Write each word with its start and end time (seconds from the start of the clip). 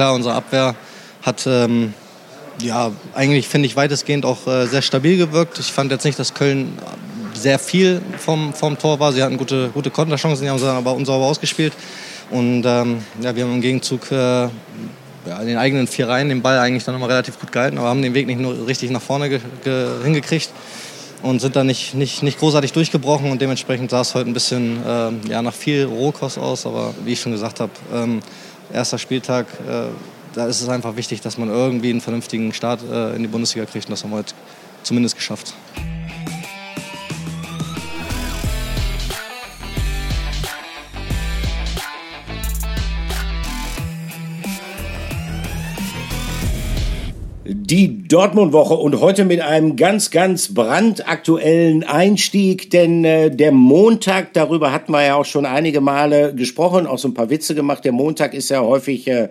klar, 0.00 0.14
unsere 0.14 0.34
Abwehr 0.34 0.74
hat 1.20 1.46
ähm, 1.46 1.92
ja, 2.62 2.90
eigentlich 3.14 3.46
finde 3.46 3.66
ich 3.66 3.76
weitestgehend 3.76 4.24
auch 4.24 4.46
äh, 4.46 4.64
sehr 4.64 4.80
stabil 4.80 5.18
gewirkt. 5.18 5.58
Ich 5.58 5.66
fand 5.66 5.92
jetzt 5.92 6.04
nicht, 6.04 6.18
dass 6.18 6.32
Köln 6.32 6.72
sehr 7.34 7.58
viel 7.58 8.00
vom, 8.16 8.54
vom 8.54 8.78
Tor 8.78 8.98
war. 8.98 9.12
Sie 9.12 9.22
hatten 9.22 9.36
gute, 9.36 9.68
gute 9.68 9.90
Konterchancen, 9.90 10.42
die 10.42 10.48
haben 10.48 10.58
sie 10.58 10.66
aber 10.66 10.94
unsauber 10.94 11.26
ausgespielt. 11.26 11.74
Und 12.30 12.64
ähm, 12.64 13.02
ja, 13.20 13.36
wir 13.36 13.44
haben 13.44 13.56
im 13.56 13.60
Gegenzug 13.60 14.10
äh, 14.10 14.16
ja, 14.16 14.50
in 15.38 15.48
den 15.48 15.58
eigenen 15.58 15.86
vier 15.86 16.08
Reihen 16.08 16.30
den 16.30 16.40
Ball 16.40 16.58
eigentlich 16.58 16.84
dann 16.84 16.94
nochmal 16.94 17.10
relativ 17.10 17.38
gut 17.38 17.52
gehalten, 17.52 17.76
aber 17.76 17.88
haben 17.88 18.00
den 18.00 18.14
Weg 18.14 18.26
nicht 18.26 18.40
nur 18.40 18.66
richtig 18.66 18.90
nach 18.90 19.02
vorne 19.02 19.38
hingekriegt 20.02 20.48
und 21.20 21.40
sind 21.40 21.56
dann 21.56 21.66
nicht, 21.66 21.92
nicht, 21.92 22.22
nicht 22.22 22.38
großartig 22.38 22.72
durchgebrochen 22.72 23.30
und 23.30 23.42
dementsprechend 23.42 23.90
sah 23.90 24.00
es 24.00 24.14
heute 24.14 24.30
ein 24.30 24.32
bisschen 24.32 24.78
äh, 24.82 25.10
ja, 25.28 25.42
nach 25.42 25.52
viel 25.52 25.84
Rohkost 25.84 26.38
aus, 26.38 26.64
aber 26.64 26.94
wie 27.04 27.12
ich 27.12 27.20
schon 27.20 27.32
gesagt 27.32 27.60
habe, 27.60 27.72
ähm, 27.92 28.20
erster 28.72 28.98
Spieltag, 28.98 29.46
äh, 29.66 29.88
da 30.34 30.46
ist 30.46 30.60
es 30.60 30.68
einfach 30.68 30.96
wichtig, 30.96 31.20
dass 31.20 31.38
man 31.38 31.48
irgendwie 31.48 31.90
einen 31.90 32.00
vernünftigen 32.00 32.52
Start 32.52 32.80
äh, 32.90 33.16
in 33.16 33.22
die 33.22 33.28
Bundesliga 33.28 33.66
kriegt 33.66 33.86
und 33.86 33.92
das 33.92 34.04
haben 34.04 34.10
wir 34.10 34.18
heute 34.18 34.34
zumindest 34.82 35.16
geschafft. 35.16 35.54
Die 47.70 48.02
Dortmund-Woche 48.08 48.74
und 48.74 49.00
heute 49.00 49.24
mit 49.24 49.40
einem 49.40 49.76
ganz, 49.76 50.10
ganz 50.10 50.52
brandaktuellen 50.52 51.84
Einstieg, 51.84 52.68
denn 52.70 53.04
äh, 53.04 53.30
der 53.30 53.52
Montag, 53.52 54.32
darüber 54.32 54.72
hatten 54.72 54.90
wir 54.90 55.04
ja 55.04 55.14
auch 55.14 55.24
schon 55.24 55.46
einige 55.46 55.80
Male 55.80 56.34
gesprochen, 56.34 56.88
auch 56.88 56.98
so 56.98 57.06
ein 57.06 57.14
paar 57.14 57.30
Witze 57.30 57.54
gemacht. 57.54 57.84
Der 57.84 57.92
Montag 57.92 58.34
ist 58.34 58.48
ja 58.48 58.60
häufig 58.60 59.06
äh, 59.06 59.28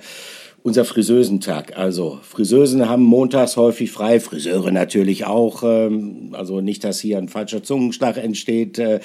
unser 0.64 0.86
Friseusentag. 0.86 1.78
Also 1.78 2.20
Friseusen 2.22 2.88
haben 2.88 3.04
montags 3.04 3.58
häufig 3.58 3.92
frei, 3.92 4.22
Friseure 4.22 4.72
natürlich 4.72 5.26
auch. 5.26 5.64
Ähm, 5.64 6.30
also 6.32 6.62
nicht, 6.62 6.86
dass 6.86 7.02
hier 7.02 7.18
ein 7.18 7.28
falscher 7.28 7.62
Zungenschlag 7.64 8.16
entsteht. 8.16 8.80
Äh, 8.80 9.02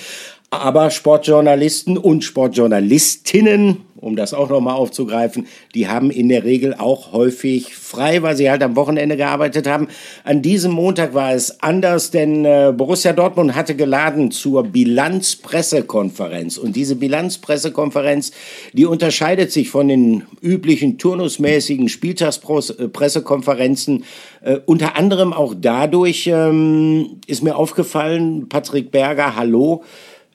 aber 0.60 0.90
Sportjournalisten 0.90 1.96
und 1.96 2.24
Sportjournalistinnen, 2.24 3.78
um 4.04 4.16
das 4.16 4.34
auch 4.34 4.50
nochmal 4.50 4.74
aufzugreifen, 4.74 5.46
die 5.74 5.88
haben 5.88 6.10
in 6.10 6.28
der 6.28 6.44
Regel 6.44 6.74
auch 6.74 7.12
häufig 7.12 7.74
frei, 7.74 8.20
weil 8.22 8.36
sie 8.36 8.50
halt 8.50 8.62
am 8.62 8.76
Wochenende 8.76 9.16
gearbeitet 9.16 9.66
haben. 9.66 9.88
An 10.24 10.42
diesem 10.42 10.72
Montag 10.72 11.14
war 11.14 11.32
es 11.32 11.62
anders, 11.62 12.10
denn 12.10 12.44
äh, 12.44 12.74
Borussia 12.76 13.14
Dortmund 13.14 13.54
hatte 13.54 13.74
geladen 13.74 14.30
zur 14.30 14.64
Bilanzpressekonferenz. 14.64 16.58
Und 16.58 16.76
diese 16.76 16.96
Bilanzpressekonferenz, 16.96 18.32
die 18.74 18.84
unterscheidet 18.84 19.52
sich 19.52 19.70
von 19.70 19.88
den 19.88 20.24
üblichen 20.42 20.98
turnusmäßigen 20.98 21.88
Spieltagspressekonferenzen 21.88 24.04
äh, 24.42 24.58
unter 24.66 24.96
anderem 24.96 25.32
auch 25.32 25.54
dadurch, 25.58 26.26
ähm, 26.26 27.20
ist 27.26 27.42
mir 27.42 27.56
aufgefallen, 27.56 28.50
Patrick 28.50 28.90
Berger, 28.90 29.34
hallo, 29.36 29.82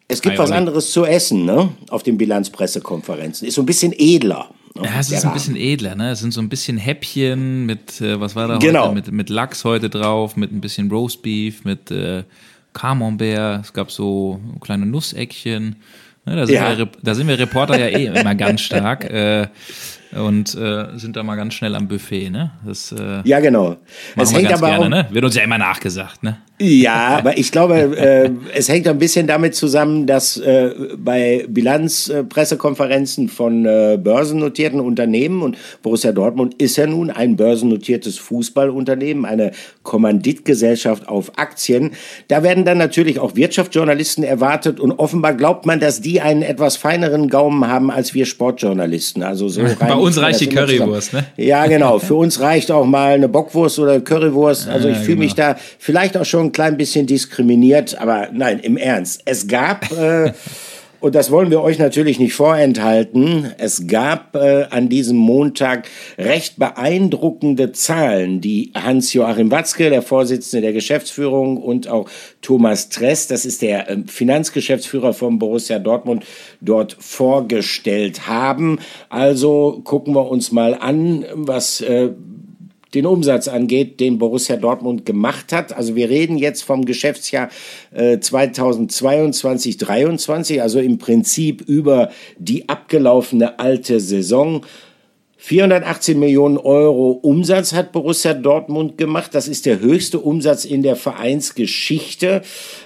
es 0.10 0.22
gibt 0.22 0.38
was 0.40 0.52
anderes 0.52 0.92
zu 0.92 1.06
essen, 1.06 1.46
ne? 1.46 1.70
Auf 1.90 2.02
den 2.04 2.18
Bilanzpressekonferenzen. 2.18 3.48
Ist 3.48 3.56
so 3.56 3.62
ein 3.62 3.68
bisschen 3.68 3.94
edler. 3.96 4.50
Ne? 4.76 4.86
Ja, 4.86 5.00
es 5.00 5.12
ist 5.12 5.24
ein 5.24 5.34
bisschen 5.34 5.56
edler, 5.56 5.96
ne? 5.96 6.12
Es 6.12 6.20
sind 6.20 6.34
so 6.34 6.42
ein 6.42 6.50
bisschen 6.50 6.78
Häppchen 6.78 7.68
mit, 7.68 8.02
äh, 8.02 8.20
was 8.20 8.36
war 8.36 8.48
da 8.48 8.58
genau. 8.58 8.86
heute? 8.86 8.96
Mit, 8.96 9.12
mit 9.12 9.30
Lachs 9.30 9.64
heute 9.64 9.90
drauf, 9.90 10.36
mit 10.36 10.52
ein 10.52 10.62
bisschen 10.62 10.90
Roastbeef, 10.90 11.64
mit 11.64 11.92
äh, 11.92 12.24
Camembert. 12.74 13.66
Es 13.66 13.74
gab 13.74 13.92
so 13.92 14.40
kleine 14.62 14.88
Nusseckchen. 14.88 15.76
Ne, 16.26 16.36
da, 16.36 16.46
sind 16.48 16.56
ja. 16.56 16.78
wir, 16.78 16.90
da 17.04 17.14
sind 17.14 17.28
wir 17.28 17.38
Reporter 17.38 17.78
ja 17.78 17.88
eh 17.88 18.06
immer 18.20 18.34
ganz 18.34 18.62
stark. 18.62 19.06
Äh, 19.06 19.48
und 20.12 20.56
äh, 20.56 20.98
sind 20.98 21.16
da 21.16 21.24
mal 21.24 21.36
ganz 21.36 21.54
schnell 21.54 21.76
am 21.76 21.88
Buffet, 21.88 22.30
ne? 22.30 22.52
Das, 22.66 22.92
äh, 22.92 23.22
ja, 23.26 23.40
genau. 23.40 23.78
Es 24.16 24.34
hängt 24.34 24.52
aber 24.52 24.68
gerne, 24.68 24.86
auch, 24.86 24.90
ne? 24.90 25.08
Wird 25.12 25.24
uns 25.24 25.36
ja 25.36 25.44
immer 25.44 25.58
nachgesagt, 25.58 26.24
ne? 26.24 26.38
Ja, 26.62 27.08
aber 27.20 27.38
ich 27.38 27.52
glaube, 27.52 27.76
äh, 27.98 28.32
es 28.54 28.70
hängt 28.70 28.88
ein 28.88 28.98
bisschen 28.98 29.28
damit 29.28 29.56
zusammen, 29.56 30.08
dass 30.08 30.38
äh, 30.38 30.72
bei 30.98 31.46
Bilanzpressekonferenzen 31.48 33.30
von 33.30 33.66
äh, 33.66 33.98
börsennotierten 34.02 34.80
Unternehmen 34.80 35.42
und 35.42 35.58
Borussia 35.82 36.12
Dortmund 36.12 36.56
ist 36.56 36.76
ja 36.78 36.88
nun 36.88 37.12
ein 37.12 37.36
börsennotiertes 37.36 38.18
Fußballunternehmen, 38.18 39.26
eine 39.26 39.52
Kommanditgesellschaft 39.84 41.08
auf 41.08 41.38
Aktien. 41.38 41.92
Da 42.28 42.44
werden 42.44 42.66
dann 42.66 42.78
natürlich 42.78 43.20
auch 43.20 43.36
Wirtschaftsjournalisten 43.36 44.24
erwartet 44.24 44.80
und 44.80 44.92
offenbar 44.94 45.36
glaubt 45.36 45.66
man, 45.66 45.80
dass 45.80 46.02
die 46.02 46.20
einen 46.20 46.42
etwas 46.42 46.76
feineren 46.76 47.30
Gaumen 47.30 47.68
haben 47.68 47.90
als 47.92 48.14
wir 48.14 48.26
Sportjournalisten. 48.26 49.24
Also 49.24 49.48
so 49.48 49.62
rein, 49.80 49.99
uns 50.00 50.18
reicht 50.20 50.42
die 50.42 50.48
Currywurst, 50.48 51.14
ne? 51.14 51.26
Ja, 51.38 51.68
genau. 51.68 52.00
Für 52.00 52.16
uns 52.16 52.40
reicht 52.40 52.72
auch 52.72 52.86
mal 52.86 53.14
eine 53.14 53.30
Bockwurst 53.30 53.80
oder 53.80 54.00
Currywurst. 54.00 54.68
Also 54.68 54.90
ich 54.90 54.98
fühle 54.98 55.16
genau. 55.16 55.20
mich 55.24 55.36
da 55.36 55.56
vielleicht 55.78 56.18
auch 56.18 56.26
schon 56.26 56.48
ein 56.48 56.52
klein 56.52 56.78
bisschen 56.78 57.06
diskriminiert, 57.08 58.00
aber 58.00 58.30
nein, 58.32 58.60
im 58.60 58.78
Ernst. 58.78 59.22
Es 59.26 59.48
gab, 59.48 59.92
äh, 59.92 60.34
und 61.00 61.16
das 61.16 61.32
wollen 61.32 61.52
wir 61.52 61.62
euch 61.62 61.80
natürlich 61.80 62.20
nicht 62.20 62.34
vorenthalten, 62.34 63.52
es 63.58 63.88
gab 63.88 64.36
äh, 64.36 64.66
an 64.70 64.90
diesem 64.90 65.18
Montag 65.18 65.88
recht 66.18 66.58
beeindruckende 66.58 67.72
Zahlen, 67.72 68.42
die 68.42 68.72
Hans-Joachim 68.76 69.52
Watzke, 69.52 69.90
der 69.90 70.02
Vorsitzende 70.02 70.62
der 70.62 70.74
Geschäftsführung, 70.74 71.58
und 71.58 71.88
auch 71.88 72.10
Thomas 72.42 72.90
Tress, 72.90 73.28
das 73.28 73.46
ist 73.46 73.62
der 73.62 73.90
äh, 73.90 73.98
Finanzgeschäftsführer 74.08 75.14
von 75.14 75.40
Borussia 75.40 75.80
Dortmund, 75.80 76.26
dort 76.62 76.98
vorgestellt 77.00 78.28
haben. 78.28 78.80
Also 79.10 79.82
gucken 79.84 80.16
wir 80.16 80.30
uns 80.30 80.52
mal 80.52 80.76
an, 80.76 81.26
was 81.34 81.82
äh, 81.82 82.10
den 82.94 83.06
Umsatz 83.06 83.48
angeht, 83.48 84.00
den 84.00 84.18
Borussia 84.18 84.56
Dortmund 84.56 85.06
gemacht 85.06 85.52
hat. 85.54 85.76
Also 85.76 85.96
wir 85.96 86.10
reden 86.10 86.38
jetzt 86.38 86.64
vom 86.64 86.86
Geschäftsjahr 86.86 87.50
äh, 87.92 88.20
2022 88.20 89.78
23 89.78 90.62
also 90.62 90.80
im 90.80 90.98
Prinzip 90.98 91.62
über 91.62 92.10
die 92.38 92.68
abgelaufene 92.70 93.60
alte 93.60 94.00
Saison. 94.00 94.64
418 95.42 96.20
Millionen 96.20 96.58
Euro 96.58 97.12
Umsatz 97.12 97.72
hat 97.72 97.94
Borussia 97.94 98.34
Dortmund 98.34 98.98
gemacht. 98.98 99.34
Das 99.34 99.48
ist 99.48 99.66
der 99.66 99.80
höchste 99.80 100.20
Umsatz 100.20 100.66
in 100.66 100.84
der 100.84 100.98
Vereinsgeschichte. 100.98 102.42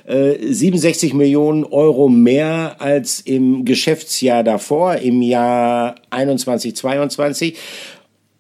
Äh, 0.06 0.36
67 0.40 1.16
Millionen 1.16 1.64
Euro 1.64 2.10
mehr 2.10 2.76
als 2.78 3.22
im 3.22 3.66
Geschäftsjahr 3.66 4.44
davor, 4.44 4.98
im 4.98 5.24
Jahr 5.24 5.96
21, 6.12 6.76
22. 6.76 7.58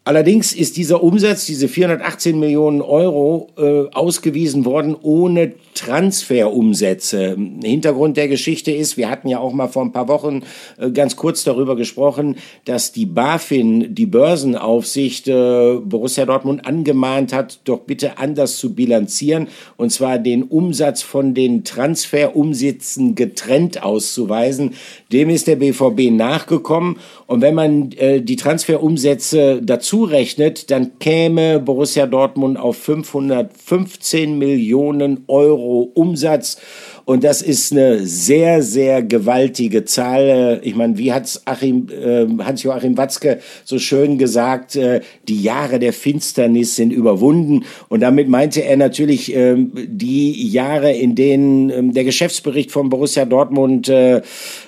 Allerdings 0.05 0.51
ist 0.53 0.75
dieser 0.75 1.01
Umsatz, 1.01 1.45
diese 1.45 1.69
418 1.69 2.37
Millionen 2.37 2.81
Euro, 2.81 3.49
äh, 3.57 3.89
ausgewiesen 3.93 4.65
worden 4.65 4.95
ohne 5.01 5.53
Transferumsätze. 5.73 7.37
Hintergrund 7.63 8.17
der 8.17 8.27
Geschichte 8.27 8.71
ist, 8.71 8.97
wir 8.97 9.09
hatten 9.09 9.27
ja 9.27 9.39
auch 9.39 9.53
mal 9.53 9.67
vor 9.67 9.83
ein 9.83 9.91
paar 9.91 10.07
Wochen 10.07 10.43
äh, 10.77 10.91
ganz 10.91 11.15
kurz 11.15 11.43
darüber 11.43 11.75
gesprochen, 11.75 12.35
dass 12.65 12.91
die 12.91 13.05
BaFin, 13.05 13.95
die 13.95 14.05
Börsenaufsicht, 14.05 15.27
äh, 15.27 15.77
Borussia 15.83 16.25
Dortmund 16.25 16.65
angemahnt 16.65 17.33
hat, 17.33 17.59
doch 17.63 17.79
bitte 17.79 18.17
anders 18.17 18.57
zu 18.57 18.75
bilanzieren, 18.75 19.47
und 19.77 19.91
zwar 19.91 20.19
den 20.19 20.43
Umsatz 20.43 21.01
von 21.01 21.33
den 21.33 21.63
Transferumsätzen 21.63 23.15
getrennt 23.15 23.81
auszuweisen. 23.81 24.73
Dem 25.11 25.29
ist 25.29 25.47
der 25.47 25.55
BVB 25.55 26.11
nachgekommen. 26.11 26.97
Und 27.25 27.41
wenn 27.41 27.55
man 27.55 27.91
äh, 27.93 28.21
die 28.21 28.35
Transferumsätze 28.35 29.61
dazu 29.63 29.93
zurechnet, 29.93 30.71
dann 30.71 30.97
käme 30.97 31.59
Borussia 31.59 32.07
Dortmund 32.07 32.57
auf 32.57 32.77
515 32.77 34.37
Millionen 34.37 35.23
Euro 35.27 35.62
Umsatz. 35.63 36.57
Und 37.05 37.25
das 37.25 37.41
ist 37.41 37.73
eine 37.73 38.05
sehr, 38.05 38.61
sehr 38.61 39.03
gewaltige 39.03 39.83
Zahl. 39.83 40.61
Ich 40.63 40.75
meine, 40.75 40.97
wie 40.97 41.11
hat's 41.11 41.41
Achim, 41.45 41.87
äh, 41.89 42.25
Hans-Joachim 42.41 42.97
Watzke 42.97 43.39
so 43.65 43.77
schön 43.77 44.17
gesagt, 44.17 44.77
äh, 44.77 45.01
die 45.27 45.41
Jahre 45.41 45.79
der 45.79 45.91
Finsternis 45.91 46.77
sind 46.77 46.93
überwunden. 46.93 47.65
Und 47.89 47.99
damit 47.99 48.29
meinte 48.29 48.63
er 48.63 48.77
natürlich 48.77 49.35
äh, 49.35 49.55
die 49.57 50.49
Jahre, 50.49 50.93
in 50.93 51.15
denen 51.15 51.69
äh, 51.69 51.93
der 51.93 52.05
Geschäftsbericht 52.05 52.71
von 52.71 52.89
Borussia 52.89 53.25
Dortmund 53.25 53.89
äh, 53.89 54.21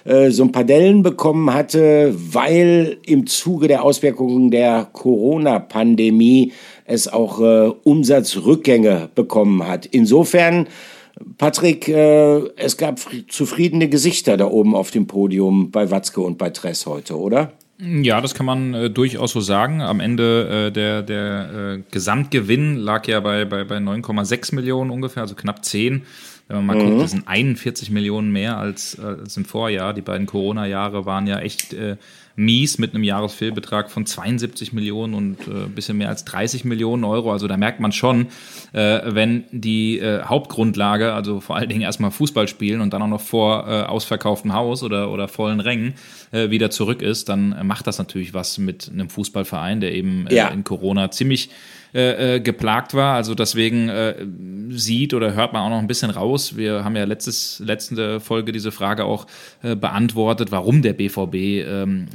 äh, 0.04 0.30
so 0.30 0.44
ein 0.44 0.52
paar 0.52 0.66
Dellen 0.66 1.04
bekommen 1.04 1.54
hatte, 1.54 2.14
weil 2.16 2.98
im 3.06 3.28
Zuge 3.28 3.70
der 3.70 3.84
Auswirkungen 3.84 4.52
der 4.52 4.90
Corona-Pandemie 4.92 6.52
es 6.86 7.08
auch 7.08 7.42
äh, 7.42 7.72
Umsatzrückgänge 7.84 9.10
bekommen 9.14 9.68
hat. 9.68 9.86
Insofern 9.86 10.68
Patrick, 11.38 11.88
äh, 11.88 12.40
es 12.58 12.78
gab 12.78 13.00
zufriedene 13.30 13.90
Gesichter 13.90 14.38
da 14.38 14.46
oben 14.46 14.76
auf 14.76 14.92
dem 14.92 15.08
Podium 15.08 15.72
bei 15.72 15.90
Watzke 15.92 16.22
und 16.22 16.38
bei 16.38 16.50
Tress 16.50 16.86
heute, 16.86 17.18
oder? 17.18 17.54
Ja, 17.78 18.22
das 18.22 18.34
kann 18.34 18.46
man 18.46 18.74
äh, 18.74 18.90
durchaus 18.90 19.32
so 19.32 19.42
sagen. 19.42 19.82
Am 19.82 20.00
Ende 20.00 20.68
äh, 20.68 20.72
der, 20.72 21.02
der 21.02 21.76
äh, 21.78 21.84
Gesamtgewinn 21.92 22.78
lag 22.78 23.06
ja 23.08 23.20
bei, 23.20 23.44
bei, 23.44 23.66
bei 23.66 23.78
9,6 23.78 24.56
Millionen 24.56 24.92
ungefähr, 24.92 25.24
also 25.24 25.36
knapp 25.36 25.66
10. 25.66 26.04
Wenn 26.48 26.58
man 26.58 26.66
mal 26.66 26.76
mhm. 26.76 26.90
guckt, 26.90 27.04
das 27.04 27.12
sind 27.12 27.28
41 27.28 27.90
Millionen 27.90 28.32
mehr 28.32 28.58
als, 28.58 29.00
als 29.00 29.36
im 29.36 29.46
Vorjahr. 29.46 29.94
Die 29.94 30.02
beiden 30.02 30.28
Corona-Jahre 30.28 31.06
waren 31.06 31.26
ja 31.26 31.40
echt 31.40 31.74
äh, 31.74 31.98
mies 32.36 32.78
mit 32.78 32.94
einem 32.94 33.04
Jahresfehlbetrag 33.04 33.90
von 33.90 34.06
72 34.06 34.72
Millionen 34.72 35.16
und 35.16 35.48
äh, 35.48 35.68
bisschen 35.74 35.98
mehr 35.98 36.10
als 36.10 36.24
30 36.26 36.64
Millionen 36.66 37.04
Euro. 37.04 37.32
Also 37.32 37.48
da 37.48 37.58
merkt 37.58 37.80
man 37.80 37.92
schon, 37.92 38.28
äh, 38.74 39.02
wenn 39.06 39.46
die 39.52 39.98
äh, 39.98 40.24
Hauptgrundlage, 40.24 41.14
also 41.14 41.40
vor 41.40 41.56
allen 41.56 41.70
Dingen 41.70 41.82
erstmal 41.82 42.12
Fußball 42.12 42.48
spielen 42.48 42.82
und 42.82 42.94
dann 42.94 43.02
auch 43.02 43.08
noch 43.08 43.22
vor 43.22 43.68
äh, 43.68 43.84
ausverkauftem 43.84 44.54
Haus 44.54 44.84
oder, 44.84 45.12
oder 45.12 45.28
vollen 45.28 45.60
Rängen 45.60 45.96
äh, 46.32 46.52
wieder 46.52 46.70
zurück 46.70 47.02
ist, 47.02 47.30
dann 47.30 47.56
macht 47.66 47.88
das 47.88 47.98
natürlich 47.98 48.36
was 48.36 48.60
mit 48.60 48.92
einem 48.92 49.10
Fußballverein, 49.10 49.80
der 49.80 49.94
eben 49.94 50.28
äh, 50.28 50.36
ja. 50.36 50.48
in 50.50 50.64
Corona 50.64 51.10
ziemlich 51.10 51.50
äh, 51.96 52.36
äh, 52.36 52.40
geplagt 52.42 52.94
war. 52.94 53.16
Also 53.16 53.36
deswegen 53.36 53.88
äh, 53.88 54.16
sieht 54.72 55.14
oder 55.14 55.34
hört 55.34 55.54
man 55.54 55.62
auch 55.62 55.70
noch 55.70 55.80
ein 55.80 55.88
bisschen 55.88 56.10
raus. 56.10 56.58
Wir 56.58 56.84
haben 56.84 56.98
ja 56.98 57.06
letztes, 57.06 57.62
letzte 57.64 58.20
Folge 58.20 58.52
diese 58.52 58.74
Frage 58.74 59.06
auch 59.06 59.28
äh, 59.64 59.78
beantwortet, 59.78 60.52
warum 60.52 60.82
der 60.82 60.92
BVB, 60.92 61.36
ähm, 61.66 62.08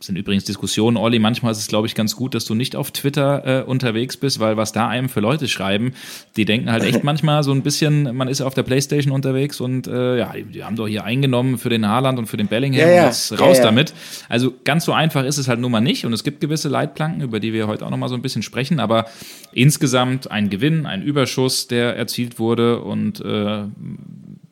sind 0.00 0.16
übrigens 0.16 0.44
Diskussionen, 0.44 0.96
Olli, 0.96 1.18
manchmal 1.18 1.52
ist 1.52 1.58
es, 1.58 1.68
glaube 1.68 1.86
ich, 1.86 1.94
ganz 1.94 2.16
gut, 2.16 2.34
dass 2.34 2.46
du 2.46 2.54
nicht 2.54 2.74
auf 2.74 2.90
Twitter 2.90 3.60
äh, 3.60 3.62
unterwegs 3.62 4.16
bist, 4.16 4.40
weil 4.40 4.56
was 4.56 4.72
da 4.72 4.88
einem 4.88 5.08
für 5.08 5.20
Leute 5.20 5.48
schreiben, 5.48 5.92
die 6.36 6.44
denken 6.44 6.70
halt 6.70 6.82
echt 6.84 7.04
manchmal 7.04 7.42
so 7.42 7.52
ein 7.52 7.62
bisschen, 7.62 8.16
man 8.16 8.28
ist 8.28 8.40
auf 8.40 8.54
der 8.54 8.62
Playstation 8.64 9.12
unterwegs 9.12 9.60
und 9.60 9.86
äh, 9.86 10.18
ja, 10.18 10.32
die, 10.32 10.44
die 10.44 10.64
haben 10.64 10.76
doch 10.76 10.88
hier 10.88 11.04
eingenommen 11.04 11.58
für 11.58 11.68
den 11.68 11.86
Haaland 11.86 12.18
und 12.18 12.26
für 12.26 12.36
den 12.36 12.48
Bellingham 12.48 12.80
ja, 12.80 12.88
ja. 12.88 13.02
und 13.02 13.08
jetzt 13.08 13.40
raus 13.40 13.58
ja, 13.58 13.64
damit. 13.64 13.94
Also 14.28 14.52
ganz 14.64 14.84
so 14.84 14.92
einfach 14.92 15.24
ist 15.24 15.38
es 15.38 15.48
halt 15.48 15.60
nun 15.60 15.70
mal 15.70 15.80
nicht 15.80 16.04
und 16.04 16.12
es 16.12 16.24
gibt 16.24 16.40
gewisse 16.40 16.68
Leitplanken, 16.68 17.22
über 17.22 17.40
die 17.40 17.52
wir 17.52 17.66
heute 17.66 17.86
auch 17.86 17.90
noch 17.90 17.98
mal 17.98 18.08
so 18.08 18.14
ein 18.14 18.22
bisschen 18.22 18.42
sprechen, 18.42 18.80
aber 18.80 19.06
insgesamt 19.52 20.30
ein 20.30 20.50
Gewinn, 20.50 20.86
ein 20.86 21.02
Überschuss, 21.02 21.68
der 21.68 21.96
erzielt 21.96 22.38
wurde 22.38 22.80
und 22.80 23.20
äh, 23.20 23.64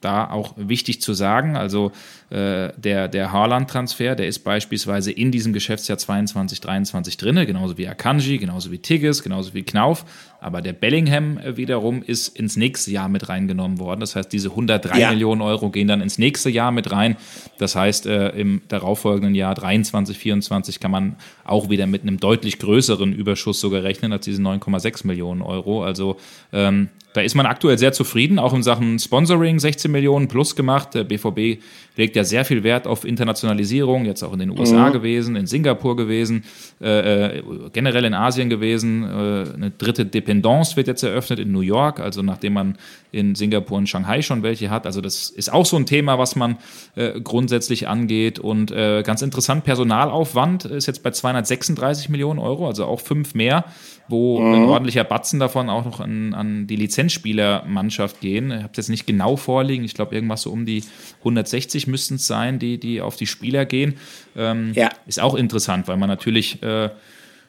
da 0.00 0.31
auch 0.31 0.55
wichtig 0.56 1.00
zu 1.00 1.14
sagen, 1.14 1.56
also 1.56 1.93
äh, 2.28 2.73
der, 2.76 3.06
der 3.06 3.31
Haaland-Transfer, 3.31 4.17
der 4.17 4.26
ist 4.26 4.40
beispielsweise 4.40 5.12
in 5.12 5.31
diesem 5.31 5.52
Geschäftsjahr 5.52 5.96
22, 5.96 6.61
23 6.61 7.17
drinne, 7.17 7.46
genauso 7.46 7.78
wie 7.78 7.87
Akanji, 7.87 8.38
genauso 8.38 8.73
wie 8.73 8.78
Tigges, 8.78 9.23
genauso 9.23 9.55
wie 9.55 9.62
Knauf. 9.62 10.05
Aber 10.40 10.61
der 10.61 10.73
Bellingham 10.73 11.38
äh, 11.38 11.56
wiederum 11.56 12.02
ist 12.02 12.37
ins 12.37 12.56
nächste 12.56 12.90
Jahr 12.90 13.08
mit 13.08 13.28
reingenommen 13.28 13.78
worden. 13.78 14.00
Das 14.00 14.17
heißt, 14.17 14.32
diese 14.32 14.50
103 14.50 14.99
ja. 14.99 15.11
Millionen 15.11 15.40
Euro 15.40 15.70
gehen 15.70 15.87
dann 15.87 16.00
ins 16.00 16.19
nächste 16.19 16.50
Jahr 16.50 16.73
mit 16.73 16.90
rein. 16.90 17.17
Das 17.58 17.76
heißt, 17.76 18.06
äh, 18.06 18.31
im 18.31 18.62
darauffolgenden 18.67 19.37
Jahr 19.37 19.55
23, 19.55 20.19
24 20.19 20.81
kann 20.81 20.90
man 20.90 21.17
auch 21.44 21.70
wieder 21.70 21.87
mit 21.87 22.02
einem 22.02 22.19
deutlich 22.19 22.58
größeren 22.58 23.12
Überschuss 23.12 23.61
sogar 23.61 23.84
rechnen 23.84 24.12
als 24.12 24.25
diese 24.25 24.43
9,6 24.43 25.06
Millionen 25.06 25.43
Euro. 25.43 25.84
Also 25.84 26.17
ähm, 26.52 26.88
da 27.17 27.22
ist 27.22 27.34
man 27.34 27.46
aktuell 27.46 27.79
sehr 27.79 27.93
zufrieden, 27.93 28.38
auch 28.38 28.52
in 28.52 28.62
Sachen 28.62 28.99
Sponsoring 28.99 29.58
16 29.58 29.90
Millionen 29.90 30.29
plus 30.29 30.55
gemacht. 30.55 30.93
Der 30.94 31.05
BVB 31.05 31.62
legt 31.96 32.14
ja 32.17 32.25
sehr 32.25 32.45
viel 32.45 32.65
Wert 32.65 32.87
auf 32.87 33.05
Internationalisierung, 33.05 34.05
jetzt 34.05 34.23
auch 34.23 34.33
in 34.33 34.41
den 34.41 34.59
USA 34.59 34.89
mhm. 34.89 34.93
gewesen, 34.93 35.37
in 35.37 35.47
Singapur 35.47 35.97
gewesen, 35.97 36.45
äh, 36.81 37.39
äh, 37.39 37.43
generell 37.73 38.05
in 38.05 38.15
Asien 38.15 38.51
gewesen. 38.51 39.05
Äh, 39.05 39.07
eine 39.55 39.71
dritte 39.71 40.05
Dependance 40.05 40.77
wird 40.77 40.89
jetzt 40.89 41.03
eröffnet 41.03 41.39
in 41.39 41.53
New 41.53 41.61
York, 41.61 42.01
also 42.01 42.23
nachdem 42.23 42.55
man 42.55 42.79
in 43.13 43.35
Singapur 43.35 43.79
und 43.79 43.89
Shanghai 43.89 44.23
schon 44.23 44.43
welche 44.43 44.71
hat. 44.71 44.87
Also 44.87 45.01
das 45.01 45.31
ist 45.31 45.53
auch 45.53 45.65
so 45.65 45.77
ein 45.77 45.87
Thema, 45.87 46.19
was 46.19 46.37
man 46.37 46.57
äh, 46.97 47.21
grundsätzlich 47.21 47.89
angeht. 47.89 48.39
Und 48.39 48.71
äh, 48.71 49.03
ganz 49.05 49.23
interessant, 49.23 49.65
Personalaufwand 49.65 50.65
ist 50.65 50.87
jetzt 50.87 51.03
bei 51.03 51.11
236 51.11 52.09
Millionen 52.09 52.39
Euro, 52.39 52.67
also 52.67 52.85
auch 52.85 53.01
fünf 53.01 53.35
mehr 53.35 53.65
wo 54.08 54.41
mhm. 54.41 54.55
ein 54.55 54.64
ordentlicher 54.64 55.05
Batzen 55.05 55.41
davon 55.41 55.69
auch 55.69 55.85
noch 55.85 56.00
an, 56.00 56.35
an 56.35 56.67
die 56.67 56.76
Lizenzspielermannschaft 56.76 58.20
gehen. 58.20 58.50
Ich 58.50 58.58
habe 58.58 58.70
es 58.73 58.76
jetzt 58.76 58.88
nicht 58.88 59.06
genau 59.06 59.37
vorliegen. 59.37 59.85
Ich 59.85 59.94
glaube, 59.94 60.14
irgendwas 60.14 60.43
so 60.43 60.50
um 60.50 60.67
die 60.67 60.85
160 61.20 61.87
müssten 61.87 62.17
es 62.17 62.26
sein, 62.26 62.58
die, 62.58 62.79
die 62.79 63.00
auf 63.00 63.17
die 63.17 63.26
Spieler 63.26 63.64
gehen. 63.64 63.94
Ähm, 64.37 64.73
ja. 64.75 64.91
Ist 65.06 65.20
auch 65.20 65.35
interessant, 65.35 65.88
weil 65.88 65.97
man 65.97 66.08
natürlich 66.08 66.62
äh, 66.62 66.91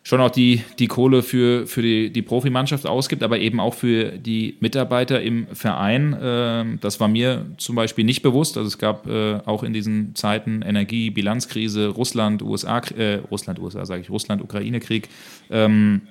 schon 0.08 0.22
auch 0.22 0.30
die, 0.30 0.64
die 0.80 0.88
Kohle 0.88 1.22
für, 1.22 1.68
für 1.68 1.82
die, 1.82 2.10
die 2.12 2.22
Profimannschaft 2.22 2.88
ausgibt, 2.88 3.24
aber 3.24 3.40
eben 3.40 3.60
auch 3.60 3.74
für 3.74 4.12
die 4.12 4.56
Mitarbeiter 4.62 5.22
im 5.22 5.48
Verein. 5.52 6.14
Äh, 6.14 6.78
das 6.80 7.02
war 7.02 7.10
mir 7.10 7.46
zum 7.58 7.76
Beispiel 7.76 8.06
nicht 8.06 8.22
bewusst. 8.22 8.56
Also 8.58 8.70
es 8.70 8.78
gab 8.78 9.06
äh, 9.08 9.42
auch 9.46 9.64
in 9.64 9.74
diesen 9.74 10.16
Zeiten 10.16 10.62
Energie, 10.62 11.10
Bilanzkrise, 11.10 11.90
Russland, 11.90 12.42
USA, 12.42 12.80
äh, 12.98 13.16
Russland, 13.30 13.60
USA, 13.60 13.86
sage 13.86 14.02
ich, 14.02 14.10
Russland, 14.10 14.42
Ukraine-Krieg. 14.42 15.10
Ähm, 15.52 16.04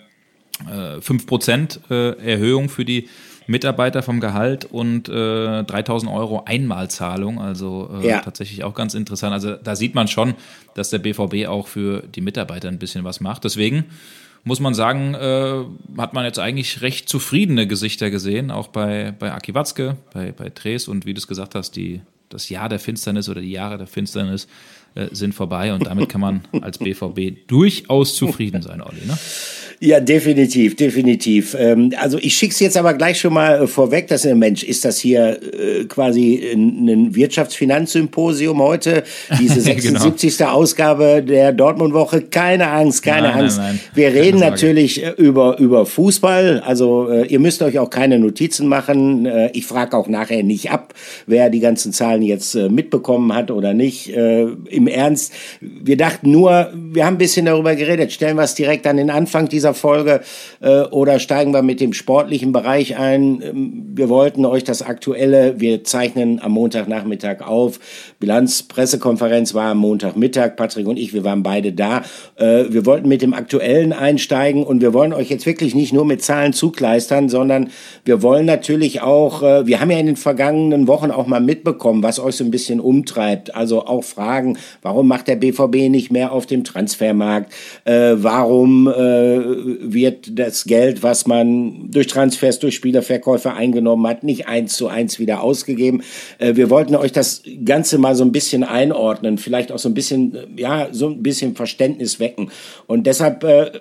5% 0.64 1.90
äh, 1.90 1.94
äh, 1.94 2.32
Erhöhung 2.32 2.68
für 2.68 2.84
die 2.84 3.08
Mitarbeiter 3.46 4.02
vom 4.02 4.20
Gehalt 4.20 4.64
und 4.64 5.08
äh, 5.08 5.62
3000 5.62 6.10
Euro 6.10 6.44
Einmalzahlung. 6.44 7.40
Also 7.40 7.90
äh, 8.02 8.08
ja. 8.08 8.20
tatsächlich 8.20 8.64
auch 8.64 8.74
ganz 8.74 8.94
interessant. 8.94 9.32
Also 9.32 9.54
da 9.54 9.76
sieht 9.76 9.94
man 9.94 10.08
schon, 10.08 10.34
dass 10.74 10.90
der 10.90 10.98
BVB 10.98 11.46
auch 11.46 11.68
für 11.68 12.02
die 12.02 12.20
Mitarbeiter 12.20 12.68
ein 12.68 12.78
bisschen 12.78 13.04
was 13.04 13.20
macht. 13.20 13.44
Deswegen 13.44 13.84
muss 14.46 14.60
man 14.60 14.74
sagen, 14.74 15.14
äh, 15.14 15.64
hat 15.98 16.14
man 16.14 16.24
jetzt 16.24 16.38
eigentlich 16.38 16.80
recht 16.80 17.08
zufriedene 17.08 17.66
Gesichter 17.66 18.10
gesehen, 18.10 18.50
auch 18.50 18.68
bei, 18.68 19.12
bei 19.16 19.32
Aki 19.32 19.54
Watzke, 19.54 19.96
bei, 20.12 20.32
bei 20.32 20.50
Tres 20.50 20.88
und 20.88 21.04
wie 21.04 21.14
du 21.14 21.18
es 21.18 21.26
gesagt 21.26 21.56
hast, 21.56 21.72
die, 21.72 22.00
das 22.28 22.48
Jahr 22.48 22.68
der 22.68 22.78
Finsternis 22.78 23.28
oder 23.28 23.40
die 23.40 23.50
Jahre 23.50 23.76
der 23.76 23.88
Finsternis 23.88 24.46
äh, 24.94 25.08
sind 25.10 25.34
vorbei 25.34 25.74
und 25.74 25.86
damit 25.86 26.08
kann 26.08 26.20
man 26.20 26.42
als 26.62 26.78
BVB 26.78 27.48
durchaus 27.48 28.14
zufrieden 28.14 28.62
sein, 28.62 28.80
Olli. 28.80 29.04
Ne? 29.04 29.18
Ja, 29.78 30.00
definitiv, 30.00 30.74
definitiv. 30.74 31.54
Ähm, 31.58 31.92
also 32.00 32.16
ich 32.18 32.34
schick's 32.34 32.60
jetzt 32.60 32.78
aber 32.78 32.94
gleich 32.94 33.20
schon 33.20 33.34
mal 33.34 33.62
äh, 33.62 33.66
vorweg, 33.66 34.08
dass 34.08 34.24
äh, 34.24 34.34
Mensch, 34.34 34.62
ist 34.62 34.86
das 34.86 34.98
hier 34.98 35.38
äh, 35.42 35.84
quasi 35.84 36.42
ein 36.54 37.14
Wirtschaftsfinanzsymposium 37.14 38.58
heute, 38.62 39.02
diese 39.38 39.60
76. 39.60 40.38
genau. 40.38 40.52
Ausgabe 40.52 41.22
der 41.22 41.52
Dortmund-Woche. 41.52 42.22
Keine 42.22 42.68
Angst, 42.68 43.02
keine 43.02 43.28
nein, 43.28 43.38
Angst. 43.40 43.58
Nein, 43.58 43.66
nein. 43.66 43.80
Wir 43.94 44.14
reden 44.14 44.40
natürlich 44.40 45.04
über, 45.18 45.58
über 45.58 45.84
Fußball. 45.84 46.62
Also 46.64 47.10
ihr 47.28 47.38
müsst 47.38 47.62
euch 47.62 47.78
auch 47.78 47.90
keine 47.90 48.18
Notizen 48.18 48.68
machen. 48.68 49.28
ich 49.52 49.66
frage 49.66 49.96
auch 49.96 50.08
nachher 50.08 50.42
nicht 50.42 50.70
ab, 50.70 50.94
wer 51.26 51.50
die 51.50 51.60
ganzen 51.60 51.92
Zahlen 51.92 52.22
jetzt 52.22 52.54
mitbekommen 52.54 53.34
hat 53.34 53.50
oder 53.50 53.74
nicht. 53.74 54.08
Im 54.08 54.86
Ernst, 54.86 55.32
wir 55.60 55.96
dachten 55.96 56.30
nur, 56.30 56.72
wir 56.74 57.04
haben 57.04 57.14
ein 57.14 57.18
bisschen 57.18 57.46
darüber 57.46 57.74
geredet. 57.74 58.12
Stellen 58.12 58.36
wir 58.36 58.44
es 58.44 58.54
direkt 58.54 58.86
an 58.86 58.96
den 58.96 59.10
Anfang 59.10 59.48
dieser 59.48 59.65
dieser 59.66 59.74
Folge 59.74 60.20
äh, 60.60 60.82
oder 60.82 61.18
steigen 61.18 61.52
wir 61.52 61.62
mit 61.62 61.80
dem 61.80 61.92
sportlichen 61.92 62.52
Bereich 62.52 62.96
ein? 62.96 63.42
Ähm, 63.42 63.86
wir 63.94 64.08
wollten 64.08 64.44
euch 64.44 64.62
das 64.62 64.82
Aktuelle, 64.82 65.60
wir 65.60 65.82
zeichnen 65.82 66.40
am 66.40 66.52
Montagnachmittag 66.52 67.40
auf. 67.40 67.80
Bilanzpressekonferenz 68.18 69.54
war 69.54 69.70
am 69.70 69.78
Montagmittag. 69.78 70.56
Patrick 70.56 70.86
und 70.86 70.98
ich, 70.98 71.12
wir 71.12 71.24
waren 71.24 71.42
beide 71.42 71.72
da. 71.72 72.02
Äh, 72.36 72.64
wir 72.70 72.86
wollten 72.86 73.08
mit 73.08 73.22
dem 73.22 73.34
Aktuellen 73.34 73.92
einsteigen 73.92 74.64
und 74.64 74.80
wir 74.80 74.94
wollen 74.94 75.12
euch 75.12 75.30
jetzt 75.30 75.46
wirklich 75.46 75.74
nicht 75.74 75.92
nur 75.92 76.04
mit 76.04 76.22
Zahlen 76.22 76.52
zukleistern, 76.52 77.28
sondern 77.28 77.68
wir 78.04 78.22
wollen 78.22 78.46
natürlich 78.46 79.02
auch, 79.02 79.42
äh, 79.42 79.66
wir 79.66 79.80
haben 79.80 79.90
ja 79.90 79.98
in 79.98 80.06
den 80.06 80.16
vergangenen 80.16 80.88
Wochen 80.88 81.10
auch 81.10 81.26
mal 81.26 81.40
mitbekommen, 81.40 82.02
was 82.02 82.18
euch 82.18 82.36
so 82.36 82.44
ein 82.44 82.50
bisschen 82.50 82.80
umtreibt. 82.80 83.54
Also 83.54 83.86
auch 83.86 84.04
Fragen, 84.04 84.56
warum 84.82 85.08
macht 85.08 85.28
der 85.28 85.36
BVB 85.36 85.90
nicht 85.90 86.10
mehr 86.10 86.32
auf 86.32 86.46
dem 86.46 86.64
Transfermarkt? 86.64 87.52
Äh, 87.84 88.14
warum 88.16 88.88
äh, 88.88 88.92
wird 88.92 90.38
das 90.38 90.64
Geld, 90.64 91.02
was 91.02 91.26
man 91.26 91.90
durch 91.90 92.06
Transfers, 92.06 92.58
durch 92.58 92.74
Spielerverkäufe 92.76 93.52
eingenommen 93.52 94.06
hat, 94.06 94.24
nicht 94.24 94.48
eins 94.48 94.74
zu 94.74 94.88
eins 94.88 95.18
wieder 95.18 95.42
ausgegeben. 95.42 96.02
Äh, 96.38 96.56
wir 96.56 96.70
wollten 96.70 96.94
euch 96.96 97.12
das 97.12 97.42
Ganze 97.64 97.98
mal 97.98 98.05
so 98.14 98.24
ein 98.24 98.32
bisschen 98.32 98.64
einordnen, 98.64 99.38
vielleicht 99.38 99.72
auch 99.72 99.78
so 99.78 99.88
ein 99.88 99.94
bisschen, 99.94 100.36
ja, 100.56 100.88
so 100.92 101.08
ein 101.08 101.22
bisschen 101.22 101.56
Verständnis 101.56 102.20
wecken. 102.20 102.50
Und 102.86 103.06
deshalb 103.06 103.44
äh, 103.44 103.72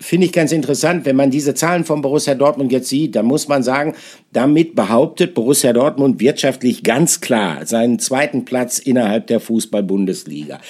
finde 0.00 0.26
ich 0.26 0.32
ganz 0.32 0.52
interessant, 0.52 1.04
wenn 1.04 1.16
man 1.16 1.30
diese 1.30 1.54
Zahlen 1.54 1.84
von 1.84 2.02
Borussia 2.02 2.34
Dortmund 2.34 2.72
jetzt 2.72 2.88
sieht, 2.88 3.16
dann 3.16 3.26
muss 3.26 3.48
man 3.48 3.62
sagen, 3.62 3.94
damit 4.32 4.74
behauptet 4.74 5.34
Borussia 5.34 5.72
Dortmund 5.72 6.20
wirtschaftlich 6.20 6.82
ganz 6.82 7.20
klar 7.20 7.66
seinen 7.66 7.98
zweiten 7.98 8.44
Platz 8.44 8.78
innerhalb 8.78 9.26
der 9.26 9.40
Fußball-Bundesliga, 9.40 10.60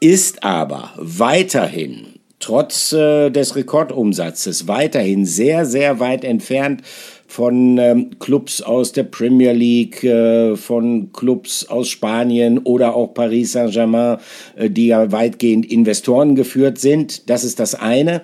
ist 0.00 0.42
aber 0.42 0.90
weiterhin 0.96 2.20
trotz 2.40 2.92
äh, 2.92 3.30
des 3.30 3.54
Rekordumsatzes 3.54 4.66
weiterhin 4.66 5.26
sehr, 5.26 5.66
sehr 5.66 6.00
weit 6.00 6.24
entfernt 6.24 6.82
von 7.30 7.78
ähm, 7.78 8.10
Clubs 8.18 8.60
aus 8.60 8.90
der 8.90 9.04
Premier 9.04 9.52
League, 9.52 10.02
äh, 10.02 10.56
von 10.56 11.12
Clubs 11.12 11.64
aus 11.68 11.88
Spanien 11.88 12.58
oder 12.58 12.96
auch 12.96 13.14
Paris 13.14 13.52
Saint-Germain, 13.52 14.18
äh, 14.56 14.68
die 14.68 14.88
ja 14.88 15.12
weitgehend 15.12 15.70
Investoren 15.70 16.34
geführt 16.34 16.78
sind. 16.78 17.30
Das 17.30 17.44
ist 17.44 17.60
das 17.60 17.76
eine. 17.76 18.22